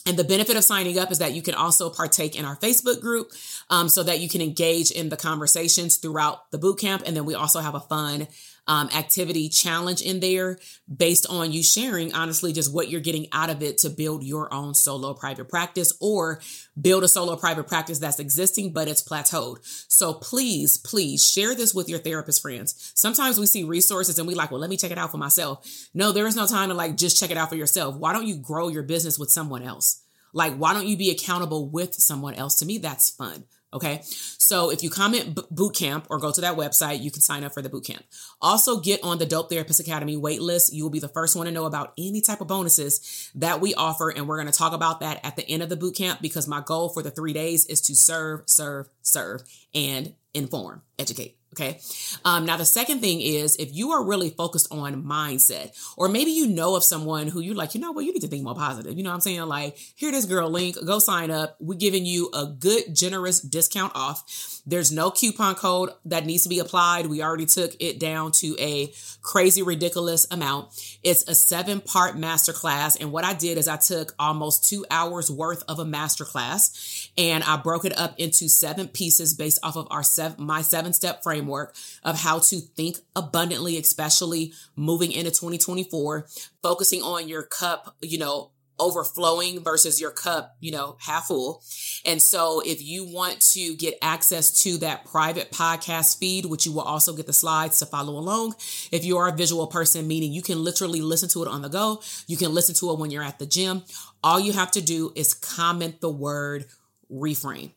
And 0.05 0.17
the 0.17 0.23
benefit 0.23 0.57
of 0.57 0.63
signing 0.63 0.99
up 0.99 1.11
is 1.11 1.19
that 1.19 1.33
you 1.33 1.41
can 1.41 1.53
also 1.53 1.89
partake 1.89 2.35
in 2.35 2.43
our 2.43 2.57
Facebook 2.57 2.99
group 2.99 3.31
um, 3.69 3.87
so 3.87 4.03
that 4.03 4.19
you 4.19 4.27
can 4.27 4.41
engage 4.41 4.91
in 4.91 5.09
the 5.09 5.15
conversations 5.15 5.95
throughout 5.95 6.51
the 6.51 6.57
boot 6.57 6.79
camp. 6.79 7.03
And 7.05 7.15
then 7.15 7.23
we 7.25 7.35
also 7.35 7.61
have 7.61 7.75
a 7.75 7.79
fun 7.79 8.27
um, 8.67 8.89
activity 8.95 9.49
challenge 9.49 10.01
in 10.01 10.19
there 10.19 10.57
based 10.93 11.27
on 11.29 11.51
you 11.51 11.61
sharing, 11.61 12.13
honestly, 12.13 12.53
just 12.53 12.73
what 12.73 12.89
you're 12.89 13.01
getting 13.01 13.27
out 13.31 13.49
of 13.49 13.61
it 13.61 13.77
to 13.79 13.89
build 13.89 14.23
your 14.23 14.53
own 14.53 14.73
solo 14.73 15.13
private 15.13 15.49
practice 15.49 15.93
or 15.99 16.41
build 16.79 17.03
a 17.03 17.07
solo 17.07 17.35
private 17.35 17.67
practice 17.67 17.99
that's 17.99 18.19
existing, 18.19 18.71
but 18.71 18.87
it's 18.87 19.03
plateaued. 19.03 19.57
So 19.91 20.13
please, 20.13 20.77
please 20.77 21.27
share 21.27 21.55
this 21.55 21.73
with 21.73 21.89
your 21.89 21.99
therapist 21.99 22.41
friends. 22.41 22.91
Sometimes 22.95 23.39
we 23.39 23.45
see 23.45 23.63
resources 23.63 24.17
and 24.17 24.27
we 24.27 24.35
like, 24.35 24.51
well, 24.51 24.61
let 24.61 24.69
me 24.69 24.77
check 24.77 24.91
it 24.91 24.97
out 24.97 25.11
for 25.11 25.17
myself. 25.17 25.67
No, 25.93 26.11
there 26.11 26.27
is 26.27 26.35
no 26.35 26.47
time 26.47 26.69
to 26.69 26.75
like 26.75 26.95
just 26.95 27.19
check 27.19 27.31
it 27.31 27.37
out 27.37 27.49
for 27.49 27.55
yourself. 27.55 27.95
Why 27.95 28.13
don't 28.13 28.27
you 28.27 28.37
grow 28.37 28.69
your 28.69 28.83
business 28.83 29.19
with 29.19 29.31
someone 29.31 29.63
else? 29.63 30.01
Like, 30.33 30.55
why 30.55 30.73
don't 30.73 30.87
you 30.87 30.97
be 30.97 31.11
accountable 31.11 31.69
with 31.69 31.93
someone 31.93 32.33
else? 32.33 32.55
To 32.55 32.65
me, 32.65 32.79
that's 32.79 33.11
fun. 33.11 33.43
Okay. 33.73 34.01
So 34.03 34.69
if 34.69 34.83
you 34.83 34.89
comment 34.89 35.39
boot 35.49 35.75
camp 35.75 36.05
or 36.09 36.19
go 36.19 36.31
to 36.31 36.41
that 36.41 36.55
website, 36.55 37.01
you 37.01 37.09
can 37.09 37.21
sign 37.21 37.43
up 37.43 37.53
for 37.53 37.61
the 37.61 37.69
boot 37.69 37.85
camp. 37.85 38.03
Also 38.41 38.79
get 38.79 39.03
on 39.03 39.17
the 39.17 39.25
Dope 39.25 39.49
Therapist 39.49 39.79
Academy 39.79 40.15
waitlist. 40.15 40.71
You 40.71 40.83
will 40.83 40.91
be 40.91 40.99
the 40.99 41.07
first 41.07 41.35
one 41.35 41.47
to 41.47 41.51
know 41.51 41.65
about 41.65 41.93
any 41.97 42.21
type 42.21 42.39
of 42.39 42.47
bonuses 42.47 43.31
that 43.35 43.61
we 43.61 43.73
offer. 43.73 44.09
And 44.09 44.27
we're 44.27 44.37
going 44.37 44.51
to 44.51 44.57
talk 44.57 44.73
about 44.73 44.99
that 44.99 45.19
at 45.25 45.35
the 45.35 45.49
end 45.49 45.63
of 45.63 45.69
the 45.69 45.75
boot 45.75 45.95
camp 45.95 46.21
because 46.21 46.47
my 46.47 46.61
goal 46.61 46.89
for 46.89 47.01
the 47.01 47.11
three 47.11 47.33
days 47.33 47.65
is 47.65 47.81
to 47.81 47.95
serve, 47.95 48.43
serve, 48.45 48.89
serve 49.01 49.41
and 49.73 50.13
inform, 50.33 50.83
educate. 50.99 51.37
Okay. 51.53 51.79
Um, 52.25 52.47
now, 52.47 52.57
the 52.57 52.65
second 52.65 52.99
thing 53.01 53.21
is 53.21 53.55
if 53.57 53.71
you 53.75 53.91
are 53.91 54.03
really 54.03 54.31
focused 54.31 54.71
on 54.71 55.03
mindset, 55.03 55.77
or 55.95 56.09
maybe 56.09 56.31
you 56.31 56.47
know 56.47 56.75
of 56.75 56.83
someone 56.83 57.27
who 57.27 57.41
you're 57.41 57.53
like, 57.53 57.75
you 57.75 57.81
know 57.81 57.91
what, 57.91 58.05
you 58.05 58.11
need 58.11 58.21
to 58.21 58.27
think 58.27 58.43
more 58.43 58.55
positive. 58.55 58.97
You 58.97 59.03
know 59.03 59.11
what 59.11 59.15
I'm 59.15 59.21
saying? 59.21 59.41
Like, 59.41 59.77
here 59.95 60.11
this 60.11 60.25
girl 60.25 60.49
link, 60.49 60.77
go 60.83 60.97
sign 60.97 61.29
up. 61.29 61.55
We're 61.59 61.77
giving 61.77 62.07
you 62.07 62.31
a 62.33 62.47
good, 62.47 62.95
generous 62.95 63.39
discount 63.39 63.91
off. 63.93 64.61
There's 64.65 64.91
no 64.91 65.11
coupon 65.11 65.53
code 65.53 65.91
that 66.05 66.25
needs 66.25 66.41
to 66.43 66.49
be 66.49 66.57
applied. 66.57 67.05
We 67.05 67.21
already 67.21 67.45
took 67.45 67.75
it 67.79 67.99
down 67.99 68.31
to 68.33 68.55
a 68.59 68.91
crazy, 69.21 69.61
ridiculous 69.61 70.25
amount. 70.31 70.69
It's 71.03 71.27
a 71.27 71.35
seven 71.35 71.81
part 71.81 72.15
masterclass. 72.15 72.99
And 72.99 73.11
what 73.11 73.25
I 73.25 73.35
did 73.35 73.59
is 73.59 73.67
I 73.67 73.77
took 73.77 74.15
almost 74.17 74.67
two 74.67 74.87
hours 74.89 75.29
worth 75.29 75.63
of 75.67 75.77
a 75.77 75.85
masterclass 75.85 77.11
and 77.15 77.43
I 77.43 77.57
broke 77.57 77.85
it 77.85 77.95
up 77.95 78.15
into 78.17 78.49
seven 78.49 78.87
pieces 78.87 79.35
based 79.35 79.59
off 79.61 79.75
of 79.75 79.87
our 79.91 80.01
seven, 80.01 80.43
my 80.45 80.63
seven 80.63 80.93
step 80.93 81.21
framework 81.21 81.42
Mm-hmm. 81.43 81.49
framework 81.49 81.75
of 82.03 82.19
how 82.19 82.39
to 82.39 82.59
think 82.59 82.97
abundantly, 83.15 83.77
especially 83.77 84.53
moving 84.75 85.11
into 85.11 85.31
2024, 85.31 86.27
focusing 86.61 87.01
on 87.01 87.27
your 87.27 87.43
cup, 87.43 87.95
you 88.01 88.17
know, 88.17 88.51
overflowing 88.79 89.59
versus 89.59 90.01
your 90.01 90.11
cup, 90.11 90.55
you 90.59 90.71
know, 90.71 90.97
half 90.99 91.27
full. 91.27 91.63
And 92.05 92.21
so 92.21 92.61
if 92.65 92.81
you 92.81 93.05
want 93.05 93.39
to 93.53 93.75
get 93.75 93.97
access 94.01 94.63
to 94.63 94.77
that 94.79 95.05
private 95.05 95.51
podcast 95.51 96.17
feed, 96.17 96.45
which 96.45 96.65
you 96.65 96.73
will 96.73 96.81
also 96.81 97.15
get 97.15 97.27
the 97.27 97.33
slides 97.33 97.79
to 97.79 97.85
follow 97.85 98.13
along, 98.13 98.55
if 98.91 99.05
you 99.05 99.17
are 99.17 99.27
a 99.27 99.35
visual 99.35 99.67
person, 99.67 100.07
meaning 100.07 100.33
you 100.33 100.41
can 100.41 100.63
literally 100.63 101.01
listen 101.01 101.29
to 101.29 101.43
it 101.43 101.47
on 101.47 101.61
the 101.61 101.69
go, 101.69 102.01
you 102.27 102.37
can 102.37 102.53
listen 102.53 102.75
to 102.75 102.91
it 102.91 102.99
when 102.99 103.11
you're 103.11 103.23
at 103.23 103.39
the 103.39 103.45
gym. 103.45 103.83
All 104.23 104.39
you 104.39 104.53
have 104.53 104.71
to 104.71 104.81
do 104.81 105.11
is 105.15 105.33
comment 105.33 106.01
the 106.01 106.09
word 106.09 106.65
reframe. 107.11 107.71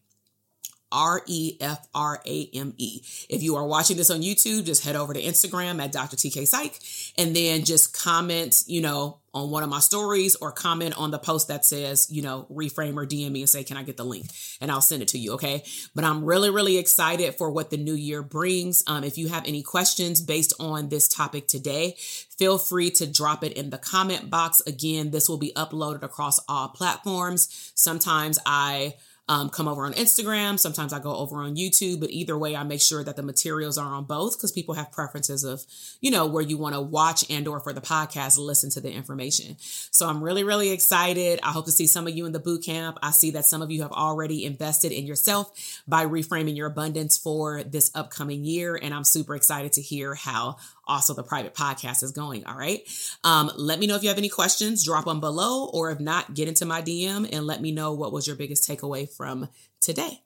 R 0.93 1.23
E 1.27 1.57
F 1.61 1.87
R 1.95 2.21
A 2.25 2.51
M 2.55 2.75
E. 2.77 3.03
If 3.29 3.43
you 3.43 3.57
are 3.57 3.67
watching 3.67 3.97
this 3.97 4.11
on 4.11 4.23
YouTube, 4.23 4.65
just 4.65 4.85
head 4.85 4.97
over 4.97 5.13
to 5.13 5.23
Instagram 5.23 5.83
at 5.83 5.93
Dr. 5.93 6.17
TK 6.17 6.47
Psych 6.47 6.79
and 7.19 7.35
then 7.35 7.65
just 7.65 7.97
comment, 7.99 8.63
you 8.67 8.81
know, 8.81 9.19
on 9.35 9.51
one 9.51 9.63
of 9.63 9.69
my 9.69 9.81
stories 9.81 10.35
or 10.37 10.51
comment 10.51 10.97
on 10.97 11.11
the 11.11 11.19
post 11.19 11.49
that 11.49 11.65
says, 11.65 12.11
you 12.11 12.23
know, 12.23 12.47
reframe 12.51 12.97
or 12.97 13.07
DM 13.07 13.31
me 13.33 13.43
and 13.43 13.51
say, 13.51 13.63
can 13.63 13.77
I 13.77 13.83
get 13.83 13.99
the 13.99 14.05
link? 14.05 14.27
And 14.63 14.71
I'll 14.71 14.81
send 14.81 15.03
it 15.03 15.09
to 15.09 15.19
you. 15.19 15.35
Okay. 15.35 15.63
But 15.95 16.05
I'm 16.05 16.25
really, 16.25 16.49
really 16.49 16.79
excited 16.79 17.35
for 17.35 17.51
what 17.51 17.69
the 17.69 17.77
new 17.77 17.95
year 17.95 18.23
brings. 18.23 18.83
Um, 18.87 19.05
if 19.05 19.19
you 19.19 19.29
have 19.29 19.47
any 19.47 19.63
questions 19.63 20.23
based 20.23 20.55
on 20.59 20.89
this 20.89 21.07
topic 21.07 21.49
today, 21.49 21.97
feel 21.99 22.57
free 22.57 22.91
to 22.93 23.07
drop 23.07 23.45
it 23.45 23.53
in 23.53 23.69
the 23.69 23.79
comment 23.79 24.31
box. 24.31 24.63
Again, 24.67 25.11
this 25.11 25.29
will 25.29 25.39
be 25.39 25.53
uploaded 25.55 26.03
across 26.03 26.41
all 26.49 26.69
platforms. 26.69 27.73
Sometimes 27.75 28.39
I 28.47 28.95
um, 29.29 29.51
come 29.51 29.67
over 29.67 29.85
on 29.85 29.93
Instagram. 29.95 30.59
Sometimes 30.59 30.93
I 30.93 31.01
go 31.01 31.15
over 31.17 31.39
on 31.39 31.57
YouTube, 31.57 32.01
but 32.01 32.11
either 32.11 32.39
way, 32.39 32.55
I 32.55 32.63
make 32.63 32.81
sure 32.81 33.03
that 33.03 33.17
the 33.17 33.23
materials 33.23 33.77
are 33.77 33.95
on 33.95 34.05
both 34.05 34.37
because 34.37 34.53
people 34.53 34.75
have 34.75 34.93
preferences 34.93 35.43
of, 35.43 35.65
you 36.01 36.11
know, 36.11 36.27
where 36.27 36.43
you 36.43 36.57
want 36.57 36.75
to 36.75 36.81
watch 36.81 37.29
and 37.29 37.49
or 37.49 37.59
for 37.59 37.73
the 37.73 37.81
podcast, 37.81 38.39
listen 38.39 38.71
to 38.71 38.81
the 38.81 38.93
information. 38.93 39.57
So 39.59 40.09
I'm 40.09 40.23
really, 40.23 40.45
really 40.45 40.71
excited. 40.71 41.41
I 41.43 41.51
hope 41.51 41.65
to 41.65 41.73
see 41.73 41.89
some 41.89 42.07
of 42.07 42.17
you 42.17 42.25
in 42.27 42.33
the 42.33 42.39
boot 42.39 42.65
camp. 42.65 42.99
I 43.03 43.11
see 43.11 43.33
that 43.33 43.45
some 43.45 43.63
of 43.63 43.71
you 43.71 43.83
have 43.83 43.93
already 43.93 44.45
invested 44.45 44.93
in 44.93 45.07
yourself 45.07 45.83
by 45.89 46.07
reframing 46.07 46.57
your 46.57 46.69
abundance 46.69 47.19
for 47.19 47.65
this 47.65 47.91
upcoming 47.95 48.45
year. 48.45 48.79
And 48.81 48.95
I'm 48.95 49.05
super 49.05 49.35
excited 49.35 49.73
to 49.73 49.83
hear 49.83 50.15
how 50.15 50.57
also 50.87 51.15
the 51.15 51.23
private 51.23 51.55
podcast 51.55 52.03
is 52.03 52.13
going. 52.13 52.45
All 52.47 52.57
right. 52.57 52.83
Um, 53.25 53.51
let 53.57 53.79
me 53.79 53.87
know 53.87 53.97
if 53.97 54.03
you 54.03 54.09
have 54.09 54.19
any 54.19 54.29
questions, 54.29 54.85
drop 54.85 55.05
them 55.05 55.21
below, 55.21 55.67
or 55.73 55.91
if 55.91 56.01
not, 56.01 56.35
get 56.35 56.49
into 56.49 56.65
my 56.67 56.83
DM 56.83 57.29
and 57.33 57.47
let 57.47 57.61
me 57.61 57.73
know 57.73 57.93
what 57.93 58.13
was 58.13 58.27
your 58.27 58.37
biggest 58.37 58.69
takeaway 58.69 59.11
from 59.11 59.49
today. 59.81 60.23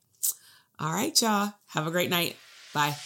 All 0.78 0.92
right, 0.92 1.20
y'all. 1.20 1.52
Have 1.68 1.86
a 1.86 1.90
great 1.90 2.10
night. 2.10 2.36
Bye. 2.72 2.96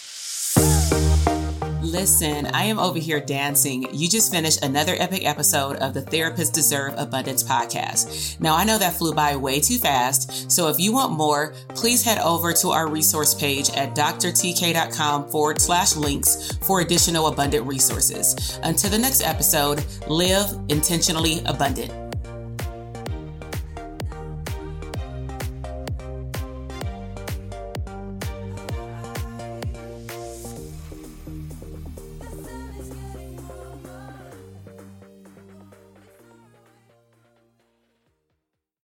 Listen, 1.94 2.46
I 2.46 2.64
am 2.64 2.80
over 2.80 2.98
here 2.98 3.20
dancing. 3.20 3.86
You 3.94 4.08
just 4.08 4.32
finished 4.32 4.64
another 4.64 4.96
epic 4.98 5.24
episode 5.24 5.76
of 5.76 5.94
the 5.94 6.02
Therapists 6.02 6.52
Deserve 6.52 6.92
Abundance 6.96 7.44
podcast. 7.44 8.40
Now, 8.40 8.56
I 8.56 8.64
know 8.64 8.78
that 8.78 8.94
flew 8.94 9.14
by 9.14 9.36
way 9.36 9.60
too 9.60 9.78
fast, 9.78 10.50
so 10.50 10.66
if 10.66 10.80
you 10.80 10.92
want 10.92 11.12
more, 11.12 11.54
please 11.68 12.02
head 12.02 12.18
over 12.18 12.52
to 12.54 12.70
our 12.70 12.88
resource 12.88 13.32
page 13.32 13.70
at 13.76 13.94
drtk.com 13.94 15.28
forward 15.28 15.60
slash 15.60 15.94
links 15.94 16.58
for 16.66 16.80
additional 16.80 17.28
abundant 17.28 17.64
resources. 17.64 18.58
Until 18.64 18.90
the 18.90 18.98
next 18.98 19.22
episode, 19.22 19.84
live 20.08 20.50
intentionally 20.68 21.42
abundant. 21.46 22.03